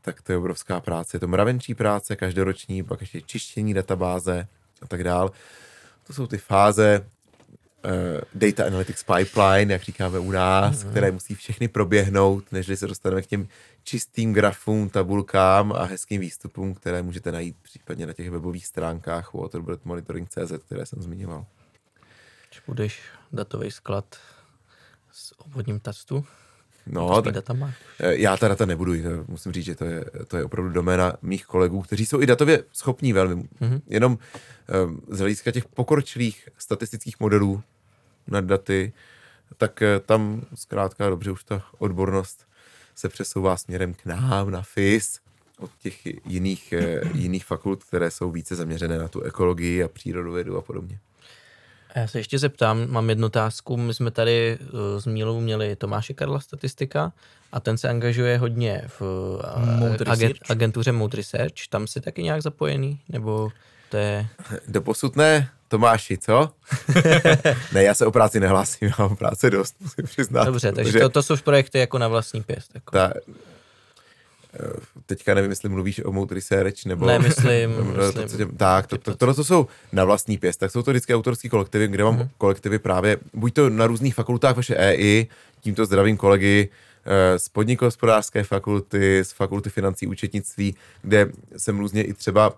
tak 0.00 0.22
to 0.22 0.32
je 0.32 0.38
obrovská 0.38 0.80
práce. 0.80 1.16
Je 1.16 1.20
to 1.20 1.28
mravenčí 1.28 1.74
práce, 1.74 2.16
každoroční, 2.16 2.82
pak 2.82 3.00
ještě 3.00 3.20
čištění 3.20 3.74
databáze 3.74 4.46
a 4.82 4.86
tak 4.86 5.04
dál. 5.04 5.30
To 6.06 6.12
jsou 6.12 6.26
ty 6.26 6.38
fáze, 6.38 7.04
data 8.34 8.66
analytics 8.66 9.04
pipeline, 9.04 9.72
jak 9.72 9.82
říkáme 9.82 10.18
u 10.18 10.30
nás, 10.30 10.84
mm. 10.84 10.90
které 10.90 11.10
musí 11.10 11.34
všechny 11.34 11.68
proběhnout, 11.68 12.52
než 12.52 12.66
se 12.78 12.86
dostaneme 12.86 13.22
k 13.22 13.26
těm 13.26 13.48
čistým 13.84 14.32
grafům, 14.32 14.88
tabulkám 14.88 15.72
a 15.72 15.84
hezkým 15.84 16.20
výstupům, 16.20 16.74
které 16.74 17.02
můžete 17.02 17.32
najít 17.32 17.56
případně 17.62 18.06
na 18.06 18.12
těch 18.12 18.30
webových 18.30 18.66
stránkách 18.66 19.34
waterbirdmonitoring.cz, 19.34 20.52
které 20.66 20.86
jsem 20.86 21.02
zmiňoval. 21.02 21.46
Když 22.48 22.62
budeš 22.66 23.00
datový 23.32 23.70
sklad 23.70 24.16
s 25.12 25.40
obvodním 25.40 25.80
tastu, 25.80 26.24
No, 26.90 27.22
tak, 27.22 27.34
data 27.34 27.52
máš? 27.52 27.74
Eh, 28.00 28.16
já 28.16 28.36
ta 28.36 28.48
data 28.48 28.66
nebudu, 28.66 28.92
musím 29.28 29.52
říct, 29.52 29.64
že 29.64 29.74
to 29.74 29.84
je, 29.84 30.04
to 30.28 30.36
je 30.36 30.44
opravdu 30.44 30.70
doména 30.70 31.12
mých 31.22 31.46
kolegů, 31.46 31.82
kteří 31.82 32.06
jsou 32.06 32.20
i 32.20 32.26
datově 32.26 32.64
schopní 32.72 33.12
velmi. 33.12 33.42
Mm-hmm. 33.42 33.80
Jenom 33.86 34.18
um, 34.86 35.02
z 35.08 35.18
hlediska 35.18 35.50
těch 35.50 35.64
pokročilých 35.64 36.48
statistických 36.58 37.20
modelů 37.20 37.62
nad 38.26 38.44
daty, 38.44 38.92
tak 39.56 39.82
uh, 39.82 40.06
tam 40.06 40.42
zkrátka 40.54 41.08
dobře 41.08 41.30
už 41.30 41.44
ta 41.44 41.62
odbornost 41.78 42.46
se 42.94 43.08
přesouvá 43.08 43.56
směrem 43.56 43.94
k 43.94 44.06
nám 44.06 44.50
na 44.50 44.62
FIS 44.62 45.20
od 45.58 45.70
těch 45.82 46.06
jiných, 46.26 46.74
uh, 47.02 47.16
jiných 47.16 47.44
fakult, 47.44 47.84
které 47.84 48.10
jsou 48.10 48.30
více 48.30 48.56
zaměřené 48.56 48.98
na 48.98 49.08
tu 49.08 49.20
ekologii 49.20 49.82
a 49.82 49.88
přírodovědu 49.88 50.56
a 50.56 50.62
podobně. 50.62 50.98
Já 51.98 52.06
se 52.06 52.18
ještě 52.18 52.38
zeptám, 52.38 52.90
mám 52.90 53.08
jednu 53.08 53.26
otázku. 53.26 53.76
My 53.76 53.94
jsme 53.94 54.10
tady 54.10 54.58
uh, 54.60 55.00
s 55.00 55.06
Mílou 55.06 55.40
měli 55.40 55.76
Tomáše 55.76 56.14
Karla 56.14 56.40
statistika 56.40 57.12
a 57.52 57.60
ten 57.60 57.78
se 57.78 57.88
angažuje 57.88 58.38
hodně 58.38 58.84
v 58.98 59.02
Mood 59.78 60.00
agent, 60.00 60.10
Research. 60.10 60.50
agentuře 60.50 60.92
Mood 60.92 61.14
Research. 61.14 61.66
Tam 61.70 61.86
si 61.86 62.00
taky 62.00 62.22
nějak 62.22 62.42
zapojený? 62.42 63.00
Nebo 63.08 63.50
to 63.90 63.96
je... 63.96 64.26
Doposud 64.68 65.16
ne, 65.16 65.48
Tomáši, 65.68 66.18
co? 66.18 66.50
ne, 67.72 67.82
já 67.82 67.94
se 67.94 68.06
o 68.06 68.10
práci 68.10 68.40
nehlásím, 68.40 68.88
já 68.88 68.94
mám 68.98 69.16
práce 69.16 69.50
dost, 69.50 69.76
musím 69.80 70.04
přiznat. 70.04 70.44
Dobře, 70.44 70.72
takže 70.72 71.00
to, 71.00 71.08
to 71.08 71.22
jsou 71.22 71.34
už 71.34 71.40
projekty 71.40 71.78
jako 71.78 71.98
na 71.98 72.08
vlastní 72.08 72.42
pěst. 72.42 72.70
Jako. 72.74 72.96
Ta, 72.96 73.12
eh, 73.16 73.32
teďka 75.06 75.34
nevím, 75.34 75.50
jestli 75.50 75.68
mluvíš 75.68 76.00
o 76.04 76.12
Mood 76.12 76.32
Research, 76.32 76.84
nebo... 76.86 77.06
Ne, 77.06 77.18
myslím, 77.18 77.70
nebo 77.76 77.92
to, 77.92 77.98
myslím. 78.00 78.28
co 78.28 78.36
tě, 78.36 78.46
tak, 78.46 78.86
to, 78.86 78.98
to, 78.98 79.16
tohle 79.16 79.34
to 79.34 79.44
jsou 79.44 79.66
na 79.92 80.04
vlastní 80.04 80.38
pěst, 80.38 80.60
tak 80.60 80.70
jsou 80.70 80.82
to 80.82 80.90
vždycky 80.90 81.14
autorský 81.14 81.48
kolektivy, 81.48 81.88
kde 81.88 82.04
mám 82.04 82.14
Mhm. 82.14 82.22
mm-hmm. 82.22 82.30
kolektivy 82.38 82.78
právě, 82.78 83.16
buď 83.34 83.54
to 83.54 83.70
na 83.70 83.86
různých 83.86 84.14
fakultách 84.14 84.56
vaše 84.56 84.76
EI, 84.76 85.26
tímto 85.60 85.86
zdravím 85.86 86.16
kolegy 86.16 86.68
eh, 87.04 87.38
z 87.38 87.48
podnikohospodářské 87.48 88.44
fakulty, 88.44 89.24
z 89.24 89.32
fakulty 89.32 89.70
financí 89.70 90.06
účetnictví, 90.06 90.74
kde 91.02 91.30
jsem 91.56 91.78
různě 91.78 92.02
i 92.02 92.12
třeba 92.14 92.52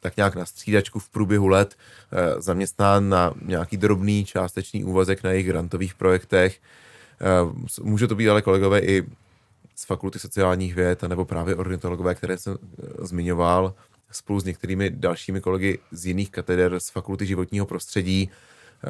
tak 0.00 0.16
nějak 0.16 0.34
na 0.36 0.46
střídačku 0.46 0.98
v 0.98 1.08
průběhu 1.08 1.46
let 1.48 1.74
eh, 2.12 2.40
zaměstnán 2.42 3.08
na 3.08 3.34
nějaký 3.42 3.76
drobný 3.76 4.24
částečný 4.24 4.84
úvazek 4.84 5.22
na 5.22 5.30
jejich 5.30 5.46
grantových 5.46 5.94
projektech. 5.94 6.58
Eh, 7.20 7.66
Může 7.82 8.06
to 8.06 8.14
být 8.14 8.28
ale 8.28 8.42
kolegové 8.42 8.80
i 8.80 9.02
z 9.76 9.84
fakulty 9.84 10.18
sociálních 10.18 10.74
věd, 10.74 11.02
nebo 11.02 11.24
právě 11.24 11.54
ornitologové, 11.54 12.14
které 12.14 12.38
jsem 12.38 12.58
eh, 12.62 13.06
zmiňoval, 13.06 13.74
spolu 14.10 14.40
s 14.40 14.44
některými 14.44 14.90
dalšími 14.90 15.40
kolegy 15.40 15.78
z 15.90 16.06
jiných 16.06 16.30
kateder 16.30 16.80
z 16.80 16.90
fakulty 16.90 17.26
životního 17.26 17.66
prostředí, 17.66 18.30
eh, 18.84 18.88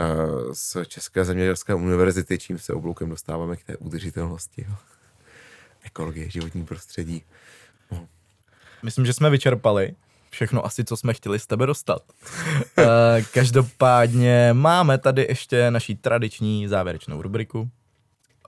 z 0.52 0.76
České 0.86 1.24
zemědělské 1.24 1.74
univerzity, 1.74 2.38
čím 2.38 2.58
se 2.58 2.72
obloukem 2.72 3.08
dostáváme 3.10 3.56
k 3.56 3.64
té 3.64 3.76
udržitelnosti. 3.76 4.66
Ekologie, 5.84 6.30
životní 6.30 6.64
prostředí. 6.64 7.22
Myslím, 8.82 9.06
že 9.06 9.12
jsme 9.12 9.30
vyčerpali 9.30 9.94
všechno 10.30 10.66
asi, 10.66 10.84
co 10.84 10.96
jsme 10.96 11.14
chtěli 11.14 11.38
z 11.38 11.46
tebe 11.46 11.66
dostat. 11.66 12.02
Eh, 12.78 13.22
Každopádně 13.34 14.50
máme 14.52 14.98
tady 14.98 15.26
ještě 15.28 15.70
naší 15.70 15.96
tradiční 15.96 16.68
závěrečnou 16.68 17.22
rubriku. 17.22 17.70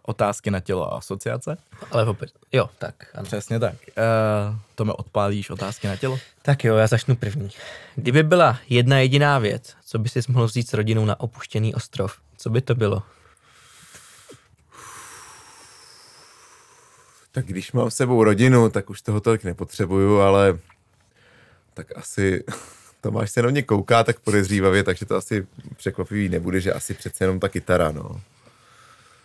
Otázky 0.09 0.51
na 0.51 0.61
tělo 0.61 0.93
a 0.93 0.97
asociace. 0.99 1.57
Ale 1.91 2.07
opět, 2.07 2.31
jo, 2.53 2.71
tak. 2.79 2.95
Ano. 3.15 3.25
Přesně 3.25 3.59
tak. 3.59 3.75
Eh, 3.89 4.59
To 4.75 4.85
mi 4.85 4.93
odpálíš 4.93 5.51
otázky 5.51 5.87
na 5.87 5.97
tělo? 5.97 6.19
Tak 6.43 6.65
jo, 6.65 6.77
já 6.77 6.87
začnu 6.87 7.17
první. 7.17 7.51
Kdyby 7.97 8.23
byla 8.23 8.59
jedna 8.69 8.99
jediná 8.99 9.39
věc, 9.39 9.75
co 9.87 9.99
by 9.99 10.09
si 10.09 10.21
mohl 10.29 10.47
vzít 10.47 10.69
s 10.69 10.75
rodinou 10.75 11.05
na 11.05 11.21
opuštěný 11.21 11.75
ostrov, 11.75 12.17
co 12.37 12.51
by 12.51 12.61
to 12.61 12.75
bylo? 12.75 13.03
Tak 17.33 17.47
když 17.47 17.73
mám 17.73 17.91
s 17.91 17.97
sebou 17.97 18.25
rodinu, 18.25 18.69
tak 18.69 18.91
už 18.91 19.03
toho 19.03 19.21
tolik 19.21 19.45
nepotřebuju, 19.45 20.19
ale 20.21 20.59
tak 21.75 21.87
asi 21.97 22.45
Tomáš 23.01 23.31
se 23.31 23.43
na 23.43 23.51
mě 23.51 23.63
kouká 23.63 24.05
tak 24.05 24.21
podezřívavě, 24.21 24.85
takže 24.85 25.07
to 25.07 25.17
asi 25.17 25.47
překvapivý 25.77 26.29
nebude, 26.29 26.61
že 26.61 26.73
asi 26.73 26.95
přece 26.95 27.25
jenom 27.25 27.41
ta 27.41 27.49
kytara, 27.49 27.93
no. 27.93 28.21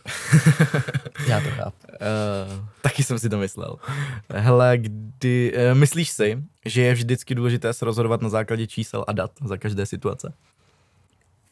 Já 1.28 1.42
to 1.42 1.50
chápu. 1.50 1.78
Uh, 1.88 2.66
taky 2.82 3.04
jsem 3.04 3.20
si 3.20 3.30
to 3.30 3.38
myslel. 3.38 3.76
Hele, 4.30 4.78
kdy, 4.78 5.54
uh, 5.56 5.78
myslíš 5.78 6.10
si, 6.10 6.44
že 6.66 6.82
je 6.82 6.94
vždycky 6.94 7.36
důležité 7.36 7.74
se 7.74 7.86
rozhodovat 7.86 8.22
na 8.22 8.30
základě 8.30 8.68
čísel 8.68 9.06
a 9.08 9.12
dat 9.12 9.32
za 9.46 9.58
každé 9.58 9.86
situace? 9.86 10.34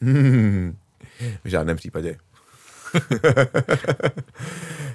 Hmm, 0.01 0.77
v 1.43 1.47
žádném 1.47 1.77
případě. 1.77 2.17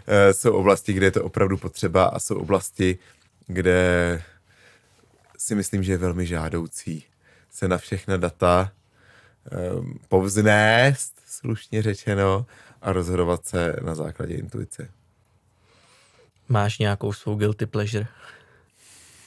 Eh, 0.08 0.32
jsou 0.34 0.52
oblasti, 0.52 0.92
kde 0.92 1.06
je 1.06 1.10
to 1.10 1.24
opravdu 1.24 1.56
potřeba 1.56 2.04
a 2.04 2.18
jsou 2.18 2.36
oblasti, 2.38 2.98
kde 3.46 4.22
si 5.38 5.54
myslím, 5.54 5.82
že 5.82 5.92
je 5.92 5.98
velmi 5.98 6.26
žádoucí 6.26 7.04
se 7.50 7.68
na 7.68 7.78
všechna 7.78 8.16
data 8.16 8.72
um, 9.78 9.98
povznést, 10.08 11.20
slušně 11.26 11.82
řečeno, 11.82 12.46
a 12.86 12.92
rozhodovat 12.92 13.46
se 13.46 13.76
na 13.82 13.94
základě 13.94 14.34
intuice. 14.34 14.88
Máš 16.48 16.78
nějakou 16.78 17.12
svou 17.12 17.34
guilty 17.34 17.66
pleasure? 17.66 18.06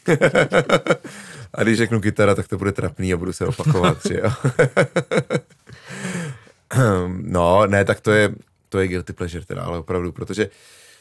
A 1.53 1.64
když 1.64 1.78
řeknu 1.78 2.01
kytara, 2.01 2.36
tak 2.36 2.47
to 2.47 2.57
bude 2.57 2.72
trapný 2.72 3.14
a 3.14 3.18
budu 3.18 3.34
se 3.34 3.45
opakovat, 3.45 3.97
že 4.07 4.20
jo. 4.24 4.32
no, 7.07 7.68
ne, 7.68 7.86
tak 7.86 7.99
to 7.99 8.12
je, 8.12 8.36
to 8.70 8.80
je 8.80 8.88
guilty 8.88 9.14
pleasure 9.14 9.45
teda, 9.45 9.64
ale 9.64 9.80
opravdu, 9.80 10.12
protože 10.12 10.49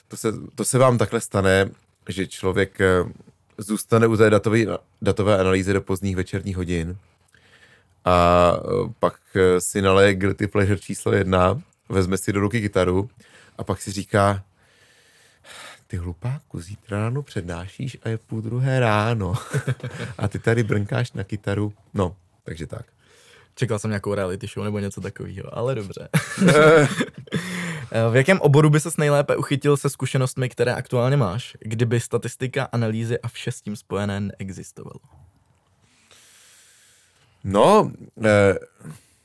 to 0.08 0.16
se, 0.16 0.32
to 0.54 0.64
se 0.64 0.78
vám 0.78 0.98
takhle 0.98 1.20
stane, 1.20 1.70
že 2.08 2.26
člověk 2.26 2.80
eh, 2.80 3.04
zůstane 3.58 4.06
u 4.06 4.16
té 4.16 4.30
datové, 4.30 4.58
datové 5.02 5.40
analýzy 5.40 5.72
do 5.72 5.80
pozdních 5.80 6.16
večerních 6.16 6.56
hodin 6.56 6.96
a 8.04 8.52
eh, 8.56 8.92
pak 9.00 9.14
eh, 9.34 9.60
si 9.60 9.82
naleje 9.82 10.14
guilty 10.14 10.46
pleasure 10.46 10.78
číslo 10.78 11.12
jedna, 11.12 11.62
vezme 11.88 12.16
si 12.16 12.32
do 12.32 12.40
ruky 12.40 12.60
kytaru 12.60 13.10
a 13.58 13.64
pak 13.64 13.82
si 13.82 13.92
říká, 13.92 14.44
ty 15.86 15.96
hlupáku, 15.96 16.60
zítra 16.60 16.98
ráno 16.98 17.22
přednášíš 17.22 17.98
a 18.02 18.08
je 18.08 18.18
půl 18.18 18.40
druhé 18.40 18.80
ráno. 18.80 19.34
a 20.18 20.28
ty 20.28 20.38
tady 20.38 20.62
brnkáš 20.62 21.12
na 21.12 21.24
kytaru. 21.24 21.72
No, 21.94 22.16
takže 22.44 22.66
tak. 22.66 22.86
Čekal 23.54 23.78
jsem 23.78 23.90
nějakou 23.90 24.14
reality 24.14 24.46
show 24.46 24.64
nebo 24.64 24.78
něco 24.78 25.00
takového, 25.00 25.58
ale 25.58 25.74
dobře. 25.74 26.08
v 28.10 28.16
jakém 28.16 28.40
oboru 28.40 28.70
by 28.70 28.80
ses 28.80 28.96
nejlépe 28.96 29.36
uchytil 29.36 29.76
se 29.76 29.90
zkušenostmi, 29.90 30.48
které 30.48 30.74
aktuálně 30.74 31.16
máš, 31.16 31.56
kdyby 31.60 32.00
statistika, 32.00 32.68
analýzy 32.72 33.18
a 33.18 33.28
vše 33.28 33.52
s 33.52 33.60
tím 33.60 33.76
spojené 33.76 34.20
neexistovalo? 34.20 35.00
No, 37.44 37.92
eh, 38.24 38.54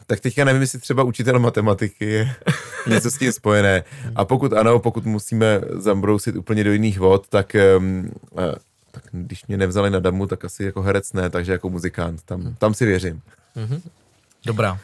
tak 0.07 0.19
teďka 0.19 0.45
nevím, 0.45 0.61
jestli 0.61 0.79
třeba 0.79 1.03
učitel 1.03 1.39
matematiky 1.39 2.05
je 2.05 2.35
něco 2.87 3.11
s 3.11 3.17
tím 3.17 3.31
spojené. 3.31 3.83
A 4.15 4.25
pokud 4.25 4.53
ano, 4.53 4.79
pokud 4.79 5.05
musíme 5.05 5.61
zambrousit 5.71 6.35
úplně 6.35 6.63
do 6.63 6.71
jiných 6.71 6.99
vod, 6.99 7.27
tak, 7.27 7.55
um, 7.77 8.11
eh, 8.37 8.55
tak 8.91 9.03
když 9.11 9.45
mě 9.45 9.57
nevzali 9.57 9.89
na 9.89 9.99
damu, 9.99 10.27
tak 10.27 10.45
asi 10.45 10.63
jako 10.63 10.81
herec 10.81 11.13
ne, 11.13 11.29
takže 11.29 11.51
jako 11.51 11.69
muzikant. 11.69 12.21
Tam, 12.25 12.55
tam 12.59 12.73
si 12.73 12.85
věřím. 12.85 13.21
Dobrá. 14.45 14.79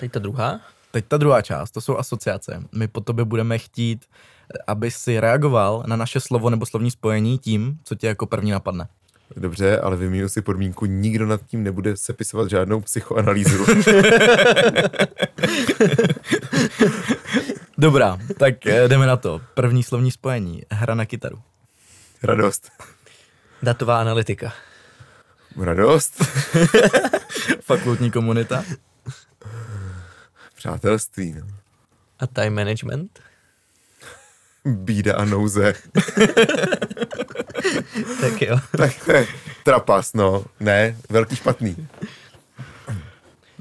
Teď 0.00 0.12
ta 0.12 0.18
druhá? 0.18 0.60
Teď 0.90 1.04
ta 1.08 1.16
druhá 1.16 1.42
část, 1.42 1.70
to 1.70 1.80
jsou 1.80 1.96
asociace. 1.96 2.62
My 2.72 2.88
po 2.88 3.00
tobě 3.00 3.24
budeme 3.24 3.58
chtít, 3.58 4.04
aby 4.66 4.90
si 4.90 5.20
reagoval 5.20 5.84
na 5.86 5.96
naše 5.96 6.20
slovo 6.20 6.50
nebo 6.50 6.66
slovní 6.66 6.90
spojení 6.90 7.38
tím, 7.38 7.78
co 7.84 7.94
tě 7.94 8.06
jako 8.06 8.26
první 8.26 8.50
napadne. 8.50 8.88
Dobře, 9.36 9.80
ale 9.80 9.96
vymínu 9.96 10.28
si 10.28 10.42
podmínku, 10.42 10.86
nikdo 10.86 11.26
nad 11.26 11.40
tím 11.46 11.62
nebude 11.62 11.96
sepisovat 11.96 12.50
žádnou 12.50 12.80
psychoanalýzu. 12.80 13.66
Dobrá, 17.78 18.18
tak 18.38 18.66
eh, 18.66 18.88
jdeme 18.88 19.06
na 19.06 19.16
to. 19.16 19.40
První 19.54 19.82
slovní 19.82 20.10
spojení. 20.10 20.62
Hra 20.70 20.94
na 20.94 21.06
kytaru. 21.06 21.42
Radost. 22.22 22.70
Datová 23.62 24.00
analytika. 24.00 24.52
Radost. 25.56 26.24
Fakultní 27.60 28.10
komunita. 28.10 28.64
Přátelství. 30.56 31.32
No. 31.32 31.46
A 32.18 32.26
time 32.26 32.54
management? 32.54 33.20
Bída 34.64 35.16
a 35.16 35.24
nouze. 35.24 35.74
Tak 38.20 38.42
jo. 38.42 38.58
tak 38.76 39.04
to 39.04 39.12
je 39.12 39.26
trapas, 39.64 40.12
no. 40.14 40.44
Ne, 40.60 40.96
velký 41.10 41.36
špatný. 41.36 41.88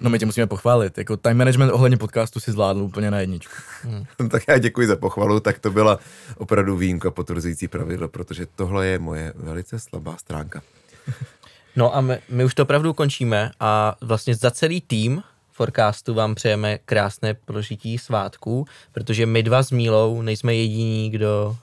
No 0.02 0.10
my 0.10 0.20
tě 0.20 0.26
musíme 0.26 0.48
pochválit. 0.48 0.98
Jako 0.98 1.18
time 1.18 1.38
management 1.38 1.72
ohledně 1.72 1.98
podcastu 1.98 2.40
si 2.40 2.52
zvládl 2.52 2.82
úplně 2.82 3.12
na 3.12 3.20
jedničku. 3.20 3.54
tak 4.32 4.44
já 4.48 4.58
děkuji 4.58 4.88
za 4.88 4.96
pochvalu, 4.96 5.40
tak 5.40 5.60
to 5.60 5.72
byla 5.72 6.00
opravdu 6.38 6.78
výjimka 6.78 7.12
potvrzující 7.12 7.68
pravidlo, 7.68 8.08
protože 8.08 8.46
tohle 8.56 8.88
je 8.88 9.00
moje 9.00 9.34
velice 9.36 9.80
slabá 9.80 10.18
stránka. 10.18 10.62
No 11.76 11.96
a 11.96 12.02
my, 12.02 12.20
my 12.30 12.46
už 12.46 12.56
to 12.56 12.64
opravdu 12.64 12.94
končíme 12.94 13.52
a 13.60 13.96
vlastně 14.02 14.36
za 14.36 14.52
celý 14.52 14.82
tým 14.82 15.24
Forecastu 15.52 16.14
vám 16.14 16.36
přejeme 16.36 16.78
krásné 16.78 17.34
prožití 17.34 17.98
svátků, 17.98 18.66
protože 18.92 19.26
my 19.26 19.44
dva 19.44 19.64
s 19.64 19.72
Mílou 19.72 20.22
nejsme 20.22 20.56
jediní, 20.56 21.10
kdo 21.10 21.58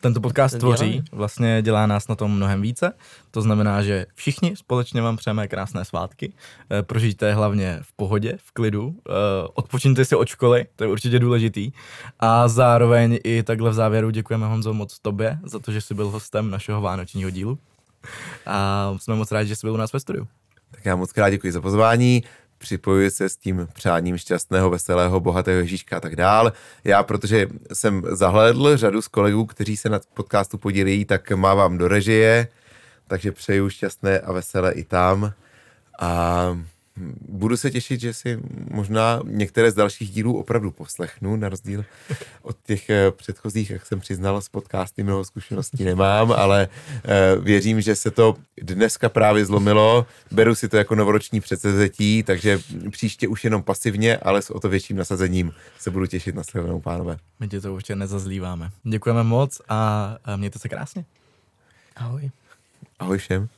Tento 0.00 0.20
podcast 0.20 0.54
tvoří, 0.58 1.02
vlastně 1.12 1.62
dělá 1.62 1.86
nás 1.86 2.08
na 2.08 2.14
tom 2.14 2.36
mnohem 2.36 2.62
více. 2.62 2.92
To 3.30 3.42
znamená, 3.42 3.82
že 3.82 4.06
všichni 4.14 4.56
společně 4.56 5.02
vám 5.02 5.16
přejeme 5.16 5.48
krásné 5.48 5.84
svátky. 5.84 6.32
Eh, 6.70 6.82
Prožijte 6.82 7.34
hlavně 7.34 7.78
v 7.82 7.92
pohodě, 7.92 8.32
v 8.44 8.52
klidu. 8.52 8.94
eh, 9.08 9.12
Odpočiňte 9.54 10.04
si 10.04 10.16
od 10.16 10.28
školy, 10.28 10.66
to 10.76 10.84
je 10.84 10.90
určitě 10.90 11.18
důležitý. 11.18 11.72
A 12.20 12.48
zároveň 12.48 13.18
i 13.24 13.42
takhle 13.42 13.70
v 13.70 13.74
závěru 13.74 14.10
děkujeme 14.10 14.46
Honzo 14.46 14.74
moc 14.74 14.98
tobě 14.98 15.38
za 15.44 15.58
to, 15.58 15.72
že 15.72 15.80
jsi 15.80 15.94
byl 15.94 16.08
hostem 16.08 16.50
našeho 16.50 16.80
vánočního 16.80 17.30
dílu. 17.30 17.58
A 18.46 18.90
jsme 19.00 19.14
moc 19.14 19.32
rádi, 19.32 19.48
že 19.48 19.56
jsi 19.56 19.66
byl 19.66 19.74
u 19.74 19.76
nás 19.76 19.92
ve 19.92 20.00
studiu. 20.00 20.26
Tak 20.70 20.84
já 20.84 20.96
moc 20.96 21.12
krát 21.12 21.30
děkuji 21.30 21.52
za 21.52 21.60
pozvání, 21.60 22.22
připojuji 22.58 23.10
se 23.10 23.28
s 23.28 23.36
tím 23.36 23.68
přáním 23.72 24.18
šťastného, 24.18 24.70
veselého, 24.70 25.20
bohatého 25.20 25.60
Ježíška 25.60 25.96
a 25.96 26.00
tak 26.00 26.16
dál. 26.16 26.52
Já, 26.84 27.02
protože 27.02 27.46
jsem 27.72 28.02
zahlédl 28.10 28.76
řadu 28.76 29.02
z 29.02 29.08
kolegů, 29.08 29.46
kteří 29.46 29.76
se 29.76 29.88
na 29.88 30.00
podcastu 30.14 30.58
podílejí, 30.58 31.04
tak 31.04 31.30
mávám 31.30 31.78
do 31.78 31.88
režie, 31.88 32.48
takže 33.06 33.32
přeju 33.32 33.68
šťastné 33.68 34.18
a 34.18 34.32
veselé 34.32 34.72
i 34.72 34.84
tam. 34.84 35.32
A 36.00 36.58
budu 37.28 37.56
se 37.56 37.70
těšit, 37.70 38.00
že 38.00 38.14
si 38.14 38.40
možná 38.70 39.20
některé 39.24 39.70
z 39.70 39.74
dalších 39.74 40.10
dílů 40.10 40.38
opravdu 40.38 40.70
poslechnu, 40.70 41.36
na 41.36 41.48
rozdíl 41.48 41.84
od 42.42 42.56
těch 42.66 42.90
eh, 42.90 43.10
předchozích, 43.10 43.70
jak 43.70 43.86
jsem 43.86 44.00
přiznal, 44.00 44.40
z 44.40 44.48
podcasty 44.48 45.02
mnoho 45.02 45.24
zkušeností 45.24 45.84
nemám, 45.84 46.32
ale 46.32 46.68
eh, 47.04 47.36
věřím, 47.40 47.80
že 47.80 47.96
se 47.96 48.10
to 48.10 48.36
dneska 48.62 49.08
právě 49.08 49.46
zlomilo. 49.46 50.06
Beru 50.30 50.54
si 50.54 50.68
to 50.68 50.76
jako 50.76 50.94
novoroční 50.94 51.40
předsezetí, 51.40 52.22
takže 52.22 52.60
příště 52.90 53.28
už 53.28 53.44
jenom 53.44 53.62
pasivně, 53.62 54.16
ale 54.16 54.42
s 54.42 54.50
o 54.50 54.60
to 54.60 54.68
větším 54.68 54.96
nasazením 54.96 55.52
se 55.78 55.90
budu 55.90 56.06
těšit 56.06 56.34
na 56.34 56.42
shledanou, 56.42 56.80
pánové. 56.80 57.16
My 57.40 57.48
tě 57.48 57.60
to 57.60 57.74
určitě 57.74 57.96
nezazlíváme. 57.96 58.70
Děkujeme 58.82 59.22
moc 59.22 59.60
a 59.68 60.16
mějte 60.36 60.58
se 60.58 60.68
krásně. 60.68 61.04
Ahoj. 61.96 62.30
Ahoj 62.98 63.18
všem. 63.18 63.48